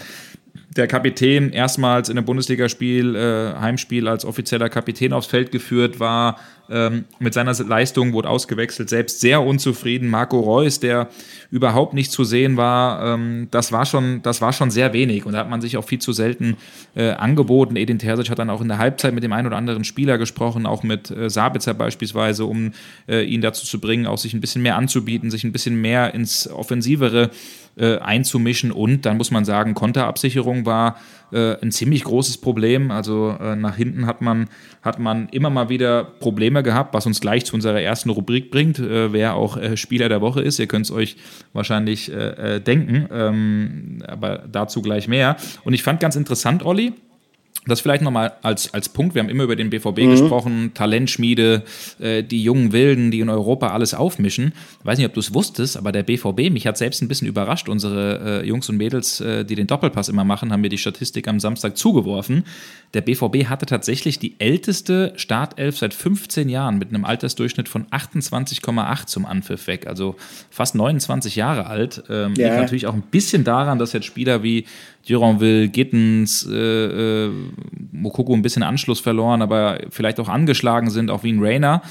der 0.75 0.87
Kapitän 0.87 1.51
erstmals 1.51 2.09
in 2.09 2.17
einem 2.17 2.25
Bundesligaspiel, 2.25 3.15
äh, 3.15 3.59
Heimspiel 3.59 4.07
als 4.07 4.25
offizieller 4.25 4.69
Kapitän 4.69 5.13
aufs 5.13 5.27
Feld 5.27 5.51
geführt, 5.51 5.99
war 5.99 6.39
ähm, 6.69 7.05
mit 7.19 7.33
seiner 7.33 7.53
Leistung, 7.53 8.13
wurde 8.13 8.29
ausgewechselt, 8.29 8.89
selbst 8.89 9.19
sehr 9.19 9.41
unzufrieden. 9.41 10.09
Marco 10.09 10.39
Reus, 10.39 10.79
der 10.79 11.09
überhaupt 11.51 11.93
nicht 11.93 12.11
zu 12.11 12.23
sehen 12.23 12.57
war, 12.57 13.13
ähm, 13.13 13.47
das, 13.51 13.71
war 13.71 13.85
schon, 13.85 14.21
das 14.21 14.41
war 14.41 14.53
schon 14.53 14.71
sehr 14.71 14.93
wenig 14.93 15.25
und 15.25 15.33
da 15.33 15.39
hat 15.39 15.49
man 15.49 15.61
sich 15.61 15.77
auch 15.77 15.83
viel 15.85 15.99
zu 15.99 16.13
selten 16.13 16.57
äh, 16.95 17.11
angeboten. 17.11 17.75
Edin 17.75 17.99
Terzic 17.99 18.29
hat 18.29 18.39
dann 18.39 18.49
auch 18.49 18.61
in 18.61 18.69
der 18.69 18.77
Halbzeit 18.77 19.13
mit 19.13 19.23
dem 19.23 19.33
einen 19.33 19.47
oder 19.47 19.57
anderen 19.57 19.83
Spieler 19.83 20.17
gesprochen, 20.17 20.65
auch 20.65 20.83
mit 20.83 21.11
äh, 21.11 21.29
Sabitzer 21.29 21.73
beispielsweise, 21.73 22.45
um 22.45 22.71
äh, 23.07 23.23
ihn 23.23 23.41
dazu 23.41 23.65
zu 23.65 23.79
bringen, 23.79 24.07
auch 24.07 24.17
sich 24.17 24.33
ein 24.33 24.41
bisschen 24.41 24.61
mehr 24.61 24.77
anzubieten, 24.77 25.31
sich 25.31 25.43
ein 25.43 25.51
bisschen 25.51 25.79
mehr 25.81 26.13
ins 26.13 26.47
Offensivere 26.47 27.31
äh, 27.75 27.97
einzumischen. 27.97 28.71
Und 28.71 29.05
dann 29.05 29.17
muss 29.17 29.31
man 29.31 29.45
sagen, 29.45 29.73
Konterabsicherung 29.73 30.65
war 30.65 30.97
äh, 31.31 31.59
ein 31.61 31.71
ziemlich 31.71 32.03
großes 32.03 32.37
Problem. 32.37 32.91
Also 32.91 33.35
äh, 33.39 33.55
nach 33.55 33.75
hinten 33.75 34.05
hat 34.05 34.21
man, 34.21 34.47
hat 34.83 34.99
man 34.99 35.27
immer 35.29 35.49
mal 35.49 35.69
wieder 35.69 36.03
Probleme 36.03 36.52
gehabt, 36.61 36.93
was 36.93 37.05
uns 37.05 37.21
gleich 37.21 37.45
zu 37.45 37.55
unserer 37.55 37.81
ersten 37.81 38.09
Rubrik 38.09 38.51
bringt, 38.51 38.79
äh, 38.79 39.11
wer 39.11 39.35
auch 39.35 39.57
äh, 39.57 39.77
Spieler 39.77 40.09
der 40.09 40.21
Woche 40.21 40.41
ist. 40.41 40.59
Ihr 40.59 40.67
könnt 40.67 40.85
es 40.85 40.91
euch 40.91 41.15
wahrscheinlich 41.53 42.11
äh, 42.11 42.59
denken, 42.59 43.07
ähm, 43.11 44.03
aber 44.05 44.43
dazu 44.51 44.81
gleich 44.81 45.07
mehr. 45.07 45.37
Und 45.63 45.73
ich 45.73 45.83
fand 45.83 45.99
ganz 45.99 46.15
interessant, 46.15 46.65
Olli, 46.65 46.93
das 47.65 47.81
vielleicht 47.81 48.03
nochmal 48.03 48.33
als, 48.41 48.73
als 48.73 48.89
Punkt. 48.89 49.15
Wir 49.15 49.21
haben 49.21 49.29
immer 49.29 49.43
über 49.43 49.55
den 49.55 49.69
BVB 49.69 49.99
mhm. 49.99 50.11
gesprochen, 50.11 50.71
Talentschmiede, 50.73 51.63
äh, 51.99 52.23
die 52.23 52.43
jungen 52.43 52.73
Wilden, 52.73 53.11
die 53.11 53.21
in 53.21 53.29
Europa 53.29 53.69
alles 53.69 53.93
aufmischen. 53.93 54.53
Ich 54.79 54.85
weiß 54.85 54.97
nicht, 54.97 55.07
ob 55.07 55.13
du 55.13 55.19
es 55.19 55.33
wusstest, 55.33 55.77
aber 55.77 55.91
der 55.91 56.03
BVB, 56.03 56.51
mich 56.51 56.67
hat 56.67 56.77
selbst 56.77 57.01
ein 57.01 57.07
bisschen 57.07 57.27
überrascht. 57.27 57.69
Unsere 57.69 58.41
äh, 58.41 58.47
Jungs 58.47 58.67
und 58.69 58.77
Mädels, 58.77 59.21
äh, 59.21 59.45
die 59.45 59.55
den 59.55 59.67
Doppelpass 59.67 60.09
immer 60.09 60.25
machen, 60.25 60.51
haben 60.51 60.61
mir 60.61 60.69
die 60.69 60.77
Statistik 60.77 61.27
am 61.27 61.39
Samstag 61.39 61.77
zugeworfen. 61.77 62.43
Der 62.93 63.01
BVB 63.01 63.45
hatte 63.47 63.65
tatsächlich 63.65 64.19
die 64.19 64.39
älteste 64.39 65.13
Startelf 65.15 65.77
seit 65.77 65.93
15 65.93 66.49
Jahren 66.49 66.77
mit 66.77 66.89
einem 66.89 67.05
Altersdurchschnitt 67.05 67.69
von 67.69 67.85
28,8 67.87 69.05
zum 69.05 69.25
Anpfiff 69.25 69.67
weg. 69.67 69.87
Also 69.87 70.15
fast 70.49 70.75
29 70.75 71.35
Jahre 71.35 71.67
alt. 71.67 72.03
Ähm, 72.09 72.33
ja. 72.35 72.47
Liegt 72.47 72.61
natürlich 72.61 72.87
auch 72.87 72.93
ein 72.93 73.03
bisschen 73.03 73.43
daran, 73.43 73.79
dass 73.79 73.93
jetzt 73.93 74.05
Spieler 74.05 74.43
wie 74.43 74.65
Duranville, 75.07 75.67
Gittens, 75.69 76.47
äh, 76.49 77.25
äh, 77.25 77.31
Mokoko 77.91 78.33
ein 78.33 78.41
bisschen 78.41 78.63
Anschluss 78.63 78.99
verloren, 78.99 79.41
aber 79.41 79.79
vielleicht 79.89 80.19
auch 80.19 80.29
angeschlagen 80.29 80.89
sind, 80.89 81.09
auch 81.09 81.23
wie 81.23 81.33
ein 81.33 81.43
Rainer. 81.43 81.81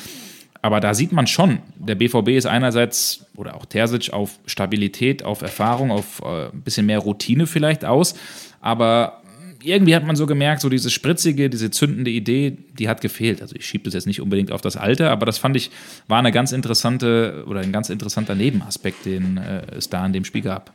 Aber 0.63 0.79
da 0.81 0.95
sieht 0.95 1.13
man 1.13 1.27
schon, 1.27 1.59
der 1.77 1.97
BVB 1.97 2.29
ist 2.29 2.47
einerseits, 2.47 3.27
oder 3.37 3.57
auch 3.57 3.67
Terzic, 3.67 4.13
auf 4.13 4.39
Stabilität, 4.47 5.25
auf 5.25 5.43
Erfahrung, 5.43 5.91
auf 5.91 6.23
äh, 6.25 6.47
ein 6.53 6.63
bisschen 6.63 6.87
mehr 6.87 7.01
Routine 7.01 7.47
vielleicht 7.47 7.85
aus. 7.85 8.15
Aber 8.61 9.23
irgendwie 9.65 9.95
hat 9.95 10.07
man 10.07 10.17
so 10.17 10.27
gemerkt, 10.27 10.61
so 10.61 10.69
diese 10.69 10.91
spritzige, 10.91 11.51
diese 11.51 11.71
zündende 11.71 12.11
Idee, 12.11 12.57
die 12.79 12.89
hat 12.89 13.01
gefehlt. 13.01 13.43
Also 13.43 13.57
ich 13.57 13.67
schiebe 13.67 13.85
das 13.85 13.95
jetzt 13.95 14.07
nicht 14.07 14.21
unbedingt 14.21 14.53
auf 14.53 14.61
das 14.61 14.77
Alter, 14.77 15.11
aber 15.11 15.27
das 15.27 15.39
fand 15.39 15.57
ich, 15.57 15.71
war 16.09 16.19
eine 16.19 16.33
ganz 16.33 16.53
interessante 16.53 17.45
oder 17.47 17.61
ein 17.61 17.73
ganz 17.73 17.91
interessanter 17.91 18.35
Nebenaspekt, 18.35 19.05
den 19.05 19.39
äh, 19.39 19.63
es 19.77 19.89
da 19.89 20.05
in 20.07 20.13
dem 20.13 20.25
Spiel 20.25 20.43
gab. 20.43 20.73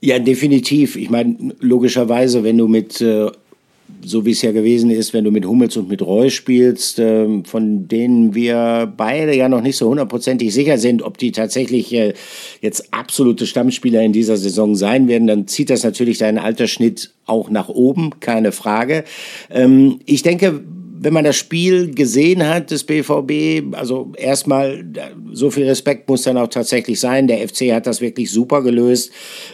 Ja, 0.00 0.18
definitiv. 0.18 0.96
Ich 0.96 1.10
meine, 1.10 1.54
logischerweise, 1.60 2.44
wenn 2.44 2.58
du 2.58 2.68
mit 2.68 3.00
äh, 3.00 3.30
so 4.02 4.24
wie 4.24 4.32
es 4.32 4.42
ja 4.42 4.52
gewesen 4.52 4.90
ist, 4.90 5.14
wenn 5.14 5.24
du 5.24 5.30
mit 5.30 5.46
Hummels 5.46 5.76
und 5.76 5.88
mit 5.88 6.02
Reus 6.02 6.32
spielst, 6.32 6.98
äh, 6.98 7.42
von 7.44 7.88
denen 7.88 8.34
wir 8.34 8.92
beide 8.96 9.34
ja 9.34 9.48
noch 9.48 9.62
nicht 9.62 9.76
so 9.76 9.88
hundertprozentig 9.88 10.52
sicher 10.52 10.78
sind, 10.78 11.02
ob 11.02 11.18
die 11.18 11.32
tatsächlich 11.32 11.92
äh, 11.92 12.14
jetzt 12.60 12.92
absolute 12.92 13.46
Stammspieler 13.46 14.02
in 14.02 14.12
dieser 14.12 14.36
Saison 14.36 14.74
sein 14.74 15.08
werden, 15.08 15.26
dann 15.26 15.46
zieht 15.46 15.70
das 15.70 15.84
natürlich 15.84 16.18
deinen 16.18 16.38
Altersschnitt 16.38 17.12
auch 17.26 17.50
nach 17.50 17.68
oben, 17.68 18.20
keine 18.20 18.52
Frage. 18.52 19.04
Ähm, 19.50 20.00
ich 20.04 20.22
denke, 20.22 20.62
wenn 20.96 21.12
man 21.12 21.24
das 21.24 21.36
Spiel 21.36 21.92
gesehen 21.92 22.46
hat 22.46 22.70
des 22.70 22.84
BVB, 22.84 23.74
also 23.74 24.12
erstmal 24.16 24.84
so 25.32 25.50
viel 25.50 25.66
Respekt 25.66 26.08
muss 26.08 26.22
dann 26.22 26.38
auch 26.38 26.48
tatsächlich 26.48 27.00
sein. 27.00 27.26
Der 27.26 27.46
FC 27.46 27.72
hat 27.72 27.86
das 27.86 28.00
wirklich 28.00 28.30
super 28.30 28.62
gelöst. 28.62 29.10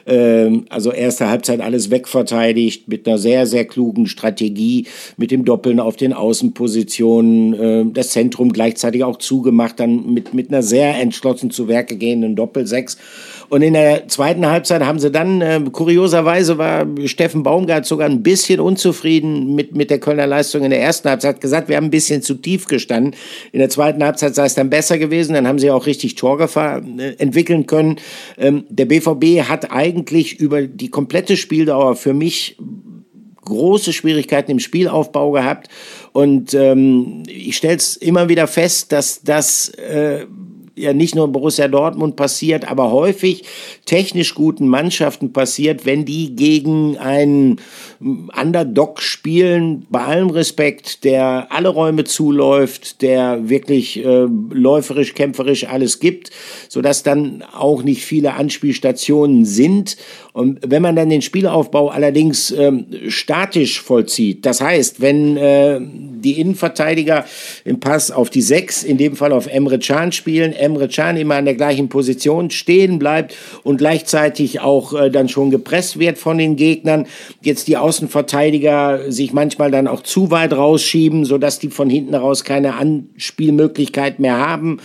Ähm, 0.07 0.67
also 0.69 0.93
erste 0.93 1.29
Halbzeit 1.29 1.61
alles 1.61 1.91
wegverteidigt 1.91 2.89
mit 2.89 3.07
einer 3.07 3.17
sehr, 3.17 3.47
sehr 3.47 3.65
klugen 3.65 4.07
Strategie, 4.07 4.87
mit 5.17 5.31
dem 5.31 5.45
Doppeln 5.45 5.81
auf 5.81 5.97
den 5.97 6.13
Außenpositionen, 6.13 7.57
ähm, 7.59 7.93
das 7.95 8.11
Zentrum 8.11 8.53
gleichzeitig 8.53 9.03
auch 9.05 9.17
zugemacht, 9.17 9.81
dann 9.81 10.13
mit, 10.13 10.35
mit 10.35 10.51
einer 10.51 10.63
sehr 10.63 11.01
entschlossen 11.01 11.51
zu 11.51 11.69
Werke 11.69 11.97
gehenden 11.97 12.37
Doppelsechs. 12.37 12.99
Und 13.51 13.63
in 13.63 13.73
der 13.73 14.07
zweiten 14.07 14.47
Halbzeit 14.47 14.83
haben 14.83 15.01
sie 15.01 15.11
dann, 15.11 15.41
äh, 15.41 15.61
kurioserweise 15.73 16.57
war 16.57 16.87
Steffen 17.07 17.43
Baumgart 17.43 17.85
sogar 17.85 18.09
ein 18.09 18.23
bisschen 18.23 18.61
unzufrieden 18.61 19.57
mit, 19.57 19.75
mit 19.75 19.91
der 19.91 19.99
Kölner 19.99 20.29
Leistung 20.29 20.63
in 20.63 20.71
der 20.71 20.81
ersten 20.81 21.09
Halbzeit, 21.09 21.35
hat 21.35 21.41
gesagt, 21.41 21.69
wir 21.69 21.77
haben 21.77 21.87
ein 21.87 21.91
bisschen 21.91 22.23
zu 22.23 22.35
tief 22.35 22.67
gestanden. 22.67 23.17
In 23.51 23.59
der 23.59 23.69
zweiten 23.69 24.05
Halbzeit 24.05 24.37
sei 24.37 24.47
es 24.47 24.55
dann 24.55 24.71
besser 24.71 24.99
gewesen, 24.99 25.35
dann 25.35 25.49
haben 25.49 25.59
sie 25.59 25.73
auch 25.73 25.87
richtig 25.87 26.15
Torgefahr 26.15 26.81
äh, 26.99 27.15
entwickeln 27.19 27.67
können. 27.67 27.97
Ähm, 28.39 28.67
der 28.69 28.85
BVB 28.85 29.49
hat 29.49 29.73
eigentlich 29.73 30.39
über 30.39 30.63
die 30.63 30.89
komplette 30.89 31.37
Spieldauer 31.37 31.97
für 31.97 32.15
mich 32.15 32.57
große 33.45 33.93
Schwierigkeiten 33.93 34.53
im 34.53 34.61
Spielaufbau 34.61 35.33
gehabt. 35.33 35.69
Und 36.13 36.55
ähm, 36.55 37.25
ich 37.27 37.57
stelle 37.57 37.77
es 37.77 37.97
immer 37.97 38.29
wieder 38.29 38.47
fest, 38.47 38.93
dass 38.93 39.23
das 39.23 39.71
äh, 39.71 40.27
ja 40.81 40.93
nicht 40.93 41.15
nur 41.15 41.29
Borussia 41.29 41.69
Dortmund 41.69 42.17
passiert, 42.17 42.71
aber 42.71 42.91
häufig 42.91 43.45
technisch 43.85 44.35
guten 44.35 44.69
Mannschaften 44.69 45.33
passiert, 45.33 45.87
wenn 45.87 46.05
die 46.05 46.35
gegen 46.35 46.99
einen 46.99 47.61
Underdog 48.01 49.03
spielen, 49.03 49.87
bei 49.91 50.01
allem 50.01 50.31
Respekt, 50.31 51.05
der 51.05 51.49
alle 51.51 51.69
Räume 51.69 52.05
zuläuft, 52.05 53.03
der 53.03 53.49
wirklich 53.49 54.05
äh, 54.05 54.27
läuferisch, 54.51 55.15
kämpferisch 55.15 55.69
alles 55.69 56.01
gibt, 56.01 56.31
sodass 56.69 57.03
dann 57.03 57.43
auch 57.53 57.83
nicht 57.83 58.05
viele 58.05 58.35
Anspielstationen 58.35 59.45
sind. 59.45 59.97
Und 60.33 60.61
wenn 60.65 60.83
man 60.83 60.95
dann 60.95 61.11
den 61.11 61.23
Spielaufbau 61.23 61.89
allerdings 61.89 62.53
ähm, 62.53 62.87
statisch 63.09 63.81
vollzieht, 63.81 64.47
das 64.47 64.61
heißt, 64.61 65.01
wenn 65.01 65.37
äh, 65.37 65.81
die 65.81 66.41
Innenverteidiger 66.41 67.25
im 67.65 67.81
Pass 67.81 68.11
auf 68.11 68.31
die 68.31 68.43
Sechs, 68.43 68.85
in 68.85 68.97
dem 68.97 69.17
Fall 69.17 69.33
auf 69.33 69.49
Emre 69.49 69.79
Can 69.79 70.13
spielen, 70.13 70.53
Emre 70.53 70.89
Can 70.89 71.17
immer 71.17 71.37
an 71.37 71.47
der 71.47 71.55
gleichen 71.55 71.89
Position 71.89 72.51
stehen 72.51 72.99
bleibt 72.99 73.37
und 73.65 73.79
gleichzeitig 73.79 74.61
auch 74.61 74.95
äh, 74.95 75.11
dann 75.11 75.29
schon 75.29 75.51
gepresst 75.51 75.99
wird 75.99 76.19
von 76.19 76.39
den 76.39 76.57
Gegnern, 76.57 77.07
jetzt 77.43 77.67
die 77.67 77.77
Außenverteidiger 77.77 79.11
sich 79.11 79.33
manchmal 79.33 79.71
dann 79.71 79.89
auch 79.89 80.03
zu 80.03 80.31
weit 80.31 80.53
rausschieben, 80.53 81.25
sodass 81.25 81.59
die 81.59 81.71
von 81.71 81.91
hinten 81.91 82.15
raus 82.15 82.45
keine 82.45 82.75
Anspielmöglichkeit 82.75 84.21
mehr 84.21 84.39
haben 84.39 84.79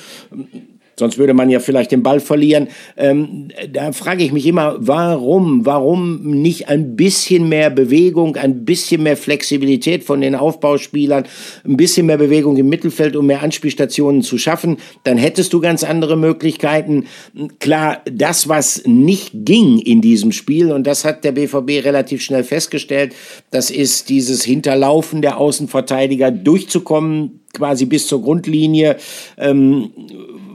Sonst 0.97 1.17
würde 1.17 1.33
man 1.33 1.49
ja 1.49 1.59
vielleicht 1.59 1.91
den 1.91 2.03
Ball 2.03 2.19
verlieren. 2.19 2.69
Ähm, 2.95 3.49
da 3.71 3.91
frage 3.91 4.23
ich 4.23 4.31
mich 4.31 4.45
immer, 4.45 4.75
warum? 4.79 5.65
Warum 5.65 6.21
nicht 6.41 6.69
ein 6.69 6.95
bisschen 6.95 7.49
mehr 7.49 7.69
Bewegung, 7.69 8.37
ein 8.37 8.63
bisschen 8.63 9.03
mehr 9.03 9.17
Flexibilität 9.17 10.03
von 10.03 10.21
den 10.21 10.35
Aufbauspielern, 10.35 11.25
ein 11.65 11.77
bisschen 11.77 12.05
mehr 12.05 12.17
Bewegung 12.17 12.55
im 12.57 12.69
Mittelfeld, 12.69 13.15
um 13.15 13.25
mehr 13.25 13.43
Anspielstationen 13.43 14.21
zu 14.21 14.37
schaffen? 14.37 14.77
Dann 15.03 15.17
hättest 15.17 15.51
du 15.53 15.59
ganz 15.59 15.83
andere 15.83 16.15
Möglichkeiten. 16.15 17.05
Klar, 17.59 18.01
das, 18.09 18.47
was 18.47 18.83
nicht 18.85 19.31
ging 19.33 19.79
in 19.79 20.01
diesem 20.01 20.31
Spiel, 20.31 20.71
und 20.71 20.87
das 20.87 21.03
hat 21.03 21.23
der 21.23 21.33
BVB 21.33 21.85
relativ 21.85 22.21
schnell 22.21 22.43
festgestellt, 22.43 23.13
das 23.51 23.69
ist 23.69 24.09
dieses 24.09 24.43
Hinterlaufen 24.43 25.21
der 25.21 25.37
Außenverteidiger 25.37 26.31
durchzukommen, 26.31 27.41
quasi 27.53 27.85
bis 27.85 28.07
zur 28.07 28.21
Grundlinie. 28.21 28.97
Ähm, 29.37 29.91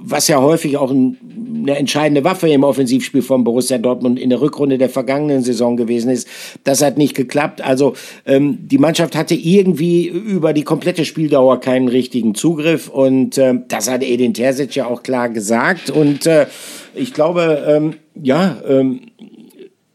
was 0.02 0.28
ja 0.28 0.40
häufig 0.40 0.76
auch 0.76 0.90
ein, 0.90 1.18
eine 1.62 1.76
entscheidende 1.76 2.24
Waffe 2.24 2.48
im 2.48 2.64
Offensivspiel 2.64 3.22
von 3.22 3.44
Borussia 3.44 3.78
Dortmund 3.78 4.18
in 4.18 4.30
der 4.30 4.40
Rückrunde 4.40 4.78
der 4.78 4.88
vergangenen 4.88 5.42
Saison 5.42 5.76
gewesen 5.76 6.10
ist. 6.10 6.28
Das 6.64 6.82
hat 6.82 6.98
nicht 6.98 7.14
geklappt. 7.14 7.60
Also 7.60 7.94
ähm, 8.26 8.58
die 8.62 8.78
Mannschaft 8.78 9.14
hatte 9.14 9.34
irgendwie 9.34 10.06
über 10.06 10.52
die 10.52 10.64
komplette 10.64 11.04
Spieldauer 11.04 11.60
keinen 11.60 11.88
richtigen 11.88 12.34
Zugriff 12.34 12.88
und 12.88 13.38
äh, 13.38 13.54
das 13.68 13.90
hat 13.90 14.02
Edin 14.02 14.34
Terzic 14.34 14.74
ja 14.74 14.86
auch 14.86 15.02
klar 15.02 15.28
gesagt. 15.28 15.90
Und 15.90 16.26
äh, 16.26 16.46
ich 16.94 17.12
glaube, 17.12 17.64
ähm, 17.66 17.94
ja, 18.14 18.60
ähm, 18.68 19.00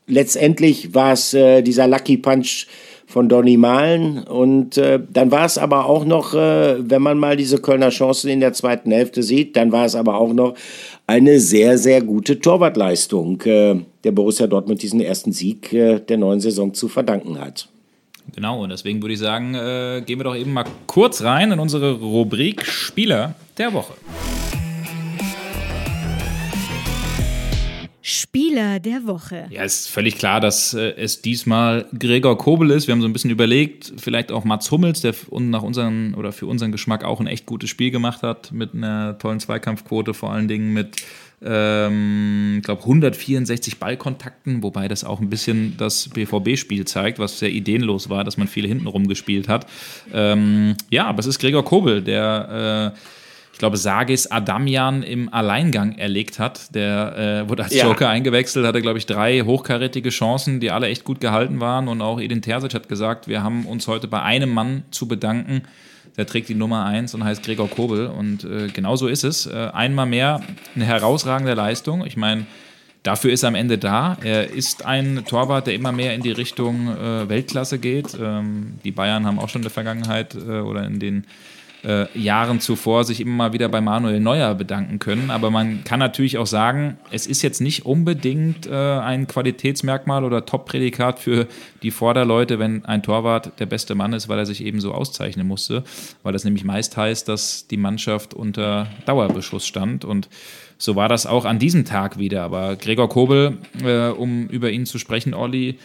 letztendlich 0.08 0.94
war 0.94 1.14
es 1.14 1.34
äh, 1.34 1.62
dieser 1.62 1.88
Lucky 1.88 2.18
Punch 2.18 2.68
von 3.16 3.30
Donny 3.30 3.56
Malen. 3.56 4.24
Und 4.26 4.78
äh, 4.78 5.00
dann 5.10 5.32
war 5.32 5.46
es 5.46 5.58
aber 5.58 5.86
auch 5.86 6.04
noch, 6.04 6.34
äh, 6.34 6.76
wenn 6.78 7.02
man 7.02 7.18
mal 7.18 7.38
diese 7.38 7.60
Kölner 7.60 7.88
Chancen 7.88 8.30
in 8.30 8.42
der 8.42 8.52
zweiten 8.52 8.92
Hälfte 8.92 9.24
sieht, 9.24 9.56
dann 9.56 9.72
war 9.72 9.86
es 9.86 9.96
aber 9.96 10.16
auch 10.16 10.34
noch 10.34 10.56
eine 11.08 11.40
sehr, 11.40 11.78
sehr 11.78 12.02
gute 12.02 12.42
Torwartleistung, 12.42 13.42
äh, 13.44 13.78
der 14.04 14.12
Borussia 14.12 14.48
Dortmund 14.48 14.82
diesen 14.82 15.00
ersten 15.00 15.32
Sieg 15.32 15.72
äh, 15.72 16.00
der 16.00 16.18
neuen 16.18 16.42
Saison 16.42 16.74
zu 16.74 16.90
verdanken 16.90 17.40
hat. 17.40 17.70
Genau, 18.36 18.62
und 18.62 18.70
deswegen 18.70 19.02
würde 19.02 19.14
ich 19.14 19.20
sagen, 19.20 19.56
äh, 19.56 20.04
gehen 20.06 20.20
wir 20.20 20.26
doch 20.26 20.36
eben 20.36 20.52
mal 20.52 20.66
kurz 20.86 21.24
rein 21.24 21.54
in 21.54 21.60
unsere 21.60 21.94
Rubrik 21.94 22.66
Spieler 22.66 23.36
der 23.58 23.72
Woche. 23.72 23.94
Spieler 28.16 28.80
der 28.80 29.06
Woche. 29.06 29.48
Ja, 29.50 29.64
ist 29.64 29.90
völlig 29.90 30.18
klar, 30.18 30.40
dass 30.40 30.74
äh, 30.74 30.94
es 30.98 31.22
diesmal 31.22 31.86
Gregor 31.98 32.38
Kobel 32.38 32.72
ist. 32.72 32.88
Wir 32.88 32.94
haben 32.94 33.02
so 33.02 33.08
ein 33.08 33.14
bisschen 33.14 33.32
überlegt, 33.32 33.94
vielleicht 33.98 34.32
auch 34.32 34.44
Mats 34.44 34.72
Hummels, 34.72 35.02
der 35.02 35.14
nach 35.32 35.64
unseren 35.64 36.14
oder 36.16 36.32
für 36.32 36.48
unseren 36.48 36.72
Geschmack 36.72 37.04
auch 37.04 37.20
ein 37.20 37.28
echt 37.28 37.46
gutes 37.46 37.70
Spiel 37.70 37.92
gemacht 37.92 38.24
hat 38.24 38.52
mit 38.52 38.74
einer 38.74 39.18
tollen 39.18 39.40
Zweikampfquote, 39.40 40.14
vor 40.14 40.32
allen 40.32 40.48
Dingen 40.48 40.74
mit 40.74 40.98
ähm, 41.44 42.56
ich 42.58 42.64
glaube 42.64 42.82
164 42.82 43.78
Ballkontakten, 43.78 44.64
wobei 44.64 44.88
das 44.88 45.04
auch 45.04 45.20
ein 45.20 45.30
bisschen 45.30 45.76
das 45.78 46.10
BVB-Spiel 46.10 46.86
zeigt, 46.86 47.20
was 47.20 47.40
sehr 47.40 47.52
ideenlos 47.52 48.10
war, 48.10 48.24
dass 48.24 48.38
man 48.38 48.48
viele 48.48 48.68
hinten 48.68 48.88
rumgespielt 48.88 49.48
hat. 49.48 49.68
Ähm, 50.14 50.76
ja, 50.90 51.06
aber 51.06 51.20
es 51.20 51.26
ist 51.26 51.40
Gregor 51.40 51.66
Kobel, 51.66 52.02
der 52.02 52.94
äh, 52.96 53.00
ich 53.56 53.60
glaube, 53.60 53.78
Sagis 53.78 54.28
Adamian 54.28 55.02
im 55.02 55.34
Alleingang 55.34 55.98
erlegt 55.98 56.40
hat. 56.40 56.76
Der 56.76 57.46
äh, 57.46 57.50
wurde 57.50 57.64
als 57.64 57.74
ja. 57.74 57.86
Joker 57.86 58.10
eingewechselt, 58.10 58.68
hatte, 58.68 58.82
glaube 58.82 58.98
ich, 58.98 59.06
drei 59.06 59.44
hochkarätige 59.44 60.10
Chancen, 60.10 60.60
die 60.60 60.72
alle 60.72 60.88
echt 60.88 61.06
gut 61.06 61.22
gehalten 61.22 61.62
waren. 61.62 61.88
Und 61.88 62.02
auch 62.02 62.20
Edin 62.20 62.42
Terzic 62.42 62.74
hat 62.74 62.90
gesagt, 62.90 63.30
wir 63.30 63.44
haben 63.44 63.66
uns 63.66 63.88
heute 63.88 64.10
bei 64.10 64.22
einem 64.22 64.50
Mann 64.50 64.84
zu 64.92 65.08
bedanken. 65.08 65.62
Der 66.18 66.28
trägt 66.28 66.50
die 66.50 66.54
Nummer 66.54 66.84
eins 66.84 67.16
und 67.16 67.24
heißt 67.24 67.44
Gregor 67.44 67.70
Kobel. 67.70 68.08
Und 68.08 68.44
äh, 68.44 68.68
genau 68.68 68.98
so 68.98 69.08
ist 69.08 69.24
es. 69.24 69.46
Äh, 69.46 69.70
einmal 69.72 70.06
mehr 70.06 70.42
eine 70.76 70.84
herausragende 70.84 71.54
Leistung. 71.54 72.06
Ich 72.06 72.18
meine, 72.18 72.46
dafür 73.04 73.32
ist 73.32 73.44
er 73.44 73.48
am 73.48 73.56
Ende 73.56 73.78
da. 73.78 74.18
Er 74.22 74.50
ist 74.52 74.86
ein 74.86 75.24
Torwart, 75.26 75.68
der 75.68 75.76
immer 75.76 75.94
mehr 75.94 76.14
in 76.14 76.24
die 76.24 76.34
Richtung 76.34 76.90
äh, 76.90 77.30
Weltklasse 77.30 77.80
geht. 77.80 78.18
Ähm, 78.22 78.80
die 78.84 78.92
Bayern 78.92 79.26
haben 79.26 79.40
auch 79.40 79.48
schon 79.48 79.60
in 79.60 79.64
der 79.64 79.72
Vergangenheit 79.72 80.36
äh, 80.36 80.60
oder 80.60 80.84
in 80.84 81.00
den 81.00 81.26
äh, 81.86 82.08
Jahren 82.18 82.60
zuvor 82.60 83.04
sich 83.04 83.22
immer 83.22 83.36
mal 83.36 83.54
wieder 83.54 83.70
bei 83.70 83.80
Manuel 83.80 84.20
Neuer 84.20 84.56
bedanken 84.56 85.00
können. 85.00 85.30
Aber 85.30 85.52
man 85.52 85.84
kann 85.84 86.00
natürlich 86.00 86.38
auch 86.38 86.48
sagen, 86.48 86.98
es 87.12 87.28
ist 87.28 87.42
jetzt 87.42 87.62
nicht 87.62 87.86
unbedingt 87.86 88.66
äh, 88.66 88.74
ein 88.74 89.28
Qualitätsmerkmal 89.28 90.24
oder 90.24 90.46
Top-Prädikat 90.46 91.20
für 91.20 91.48
die 91.84 91.92
Vorderleute, 91.92 92.60
wenn 92.60 92.86
ein 92.86 93.04
Torwart 93.04 93.60
der 93.60 93.68
beste 93.68 93.96
Mann 93.96 94.14
ist, 94.14 94.28
weil 94.28 94.40
er 94.40 94.46
sich 94.46 94.64
eben 94.64 94.82
so 94.82 94.94
auszeichnen 94.94 95.48
musste. 95.48 95.84
Weil 96.24 96.34
das 96.34 96.44
nämlich 96.44 96.64
meist 96.64 96.98
heißt, 96.98 97.28
dass 97.30 97.68
die 97.68 97.78
Mannschaft 97.78 98.34
unter 98.34 98.88
Dauerbeschuss 99.06 99.68
stand. 99.68 100.06
Und 100.06 100.30
so 100.78 100.96
war 100.96 101.08
das 101.08 101.26
auch 101.26 101.46
an 101.46 101.60
diesem 101.60 101.86
Tag 101.86 102.18
wieder. 102.18 102.44
Aber 102.44 102.76
Gregor 102.76 103.10
Kobel, 103.10 103.58
äh, 103.84 104.08
um 104.08 104.48
über 104.48 104.72
ihn 104.72 104.86
zu 104.86 104.98
sprechen, 104.98 105.34
Olli, 105.34 105.78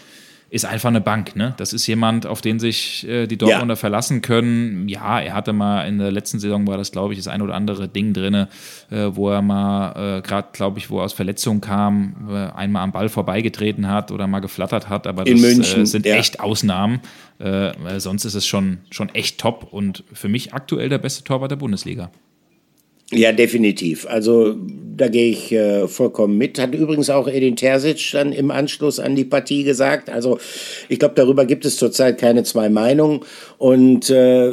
ist 0.51 0.65
einfach 0.65 0.89
eine 0.89 1.01
Bank. 1.01 1.37
Ne? 1.37 1.55
Das 1.59 1.73
ist 1.73 1.87
jemand, 1.87 2.27
auf 2.27 2.41
den 2.41 2.59
sich 2.59 3.07
äh, 3.09 3.29
die 3.29 3.39
Dortmunder 3.39 3.75
ja. 3.75 3.77
verlassen 3.77 4.21
können. 4.21 4.89
Ja, 4.89 5.21
er 5.21 5.35
hatte 5.35 5.53
mal 5.53 5.85
in 5.87 5.99
der 5.99 6.11
letzten 6.11 6.41
Saison 6.41 6.67
war 6.67 6.77
das, 6.77 6.91
glaube 6.91 7.15
ich, 7.15 7.21
das 7.21 7.29
ein 7.29 7.41
oder 7.41 7.55
andere 7.55 7.89
Ding 7.89 8.13
drin, 8.13 8.35
äh, 8.35 8.47
wo 9.13 9.31
er 9.31 9.43
mal, 9.43 10.19
äh, 10.19 10.23
gerade, 10.23 10.49
glaube 10.53 10.81
ich, 10.81 10.91
wo 10.91 10.99
er 10.99 11.05
aus 11.05 11.13
Verletzung 11.13 11.61
kam, 11.61 12.29
äh, 12.29 12.35
einmal 12.57 12.83
am 12.83 12.91
Ball 12.91 13.09
vorbeigetreten 13.09 13.89
hat 13.89 14.11
oder 14.11 14.27
mal 14.27 14.41
geflattert 14.41 14.89
hat. 14.89 15.07
Aber 15.07 15.23
das 15.25 15.41
München, 15.41 15.83
äh, 15.83 15.87
sind 15.87 16.05
ja. 16.05 16.17
echt 16.17 16.41
Ausnahmen. 16.41 17.01
Äh, 17.39 17.73
sonst 17.99 18.25
ist 18.25 18.35
es 18.35 18.45
schon, 18.47 18.79
schon 18.91 19.09
echt 19.11 19.39
top 19.39 19.69
und 19.71 20.03
für 20.13 20.29
mich 20.29 20.53
aktuell 20.53 20.89
der 20.89 20.99
beste 20.99 21.23
Torwart 21.23 21.53
der 21.53 21.57
Bundesliga. 21.57 22.11
Ja, 23.13 23.33
definitiv. 23.33 24.07
Also 24.07 24.55
da 24.97 25.09
gehe 25.09 25.31
ich 25.31 25.51
äh, 25.51 25.89
vollkommen 25.89 26.39
mit. 26.39 26.59
Hat 26.59 26.75
übrigens 26.75 27.11
auch 27.11 27.27
Edin 27.27 27.57
Terzic 27.57 28.11
dann 28.13 28.33
im 28.33 28.51
Anschluss 28.51 29.01
an 29.01 29.17
die 29.17 29.25
Partie 29.25 29.65
gesagt. 29.65 30.11
Also 30.11 30.39
ich 30.89 30.99
glaube, 30.99 31.15
darüber 31.17 31.45
gibt 31.47 31.65
es 31.65 31.77
zurzeit 31.77 32.19
keine 32.19 32.45
zwei 32.45 32.69
Meinungen. 32.69 33.21
Und 33.59 34.11
äh, 34.11 34.53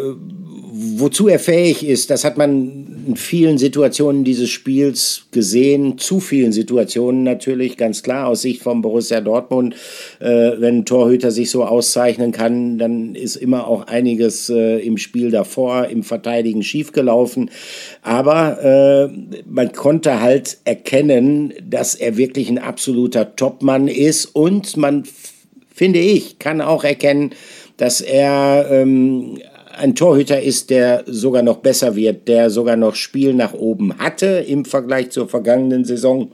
wozu 0.99 1.27
er 1.27 1.39
fähig 1.39 1.85
ist, 1.85 2.09
das 2.09 2.23
hat 2.23 2.37
man 2.37 3.05
in 3.07 3.15
vielen 3.15 3.57
Situationen 3.57 4.23
dieses 4.23 4.49
Spiels 4.49 5.27
gesehen. 5.31 5.97
Zu 5.97 6.19
vielen 6.19 6.51
Situationen 6.51 7.23
natürlich, 7.23 7.77
ganz 7.77 8.03
klar, 8.03 8.27
aus 8.27 8.41
Sicht 8.41 8.61
von 8.61 8.81
Borussia 8.81 9.21
Dortmund. 9.21 9.75
Äh, 10.19 10.51
wenn 10.59 10.79
ein 10.79 10.85
Torhüter 10.85 11.31
sich 11.31 11.51
so 11.51 11.63
auszeichnen 11.63 12.31
kann, 12.31 12.77
dann 12.77 13.15
ist 13.15 13.35
immer 13.35 13.67
auch 13.67 13.87
einiges 13.87 14.49
äh, 14.49 14.79
im 14.79 14.97
Spiel 14.97 15.31
davor, 15.31 15.87
im 15.87 16.03
Verteidigen 16.03 16.63
schiefgelaufen. 16.63 17.51
Aber 18.01 18.63
äh, 18.63 19.41
man 19.45 19.71
konnte 19.71 20.21
halt 20.21 20.57
erkennen, 20.65 21.53
dass 21.63 21.95
er 21.95 22.17
wirklich 22.17 22.49
ein 22.49 22.59
absoluter 22.59 23.35
Topmann 23.35 23.87
ist 23.87 24.25
und 24.25 24.77
man, 24.77 25.03
finde 25.73 25.99
ich, 25.99 26.39
kann 26.39 26.61
auch 26.61 26.83
erkennen, 26.83 27.31
dass 27.77 28.01
er 28.01 28.67
ähm, 28.71 29.37
ein 29.77 29.95
Torhüter 29.95 30.41
ist, 30.41 30.69
der 30.69 31.03
sogar 31.05 31.43
noch 31.43 31.57
besser 31.57 31.95
wird, 31.95 32.27
der 32.27 32.49
sogar 32.49 32.75
noch 32.75 32.95
Spiel 32.95 33.33
nach 33.33 33.53
oben 33.53 33.97
hatte 33.97 34.45
im 34.47 34.65
Vergleich 34.65 35.11
zur 35.11 35.29
vergangenen 35.29 35.85
Saison. 35.85 36.31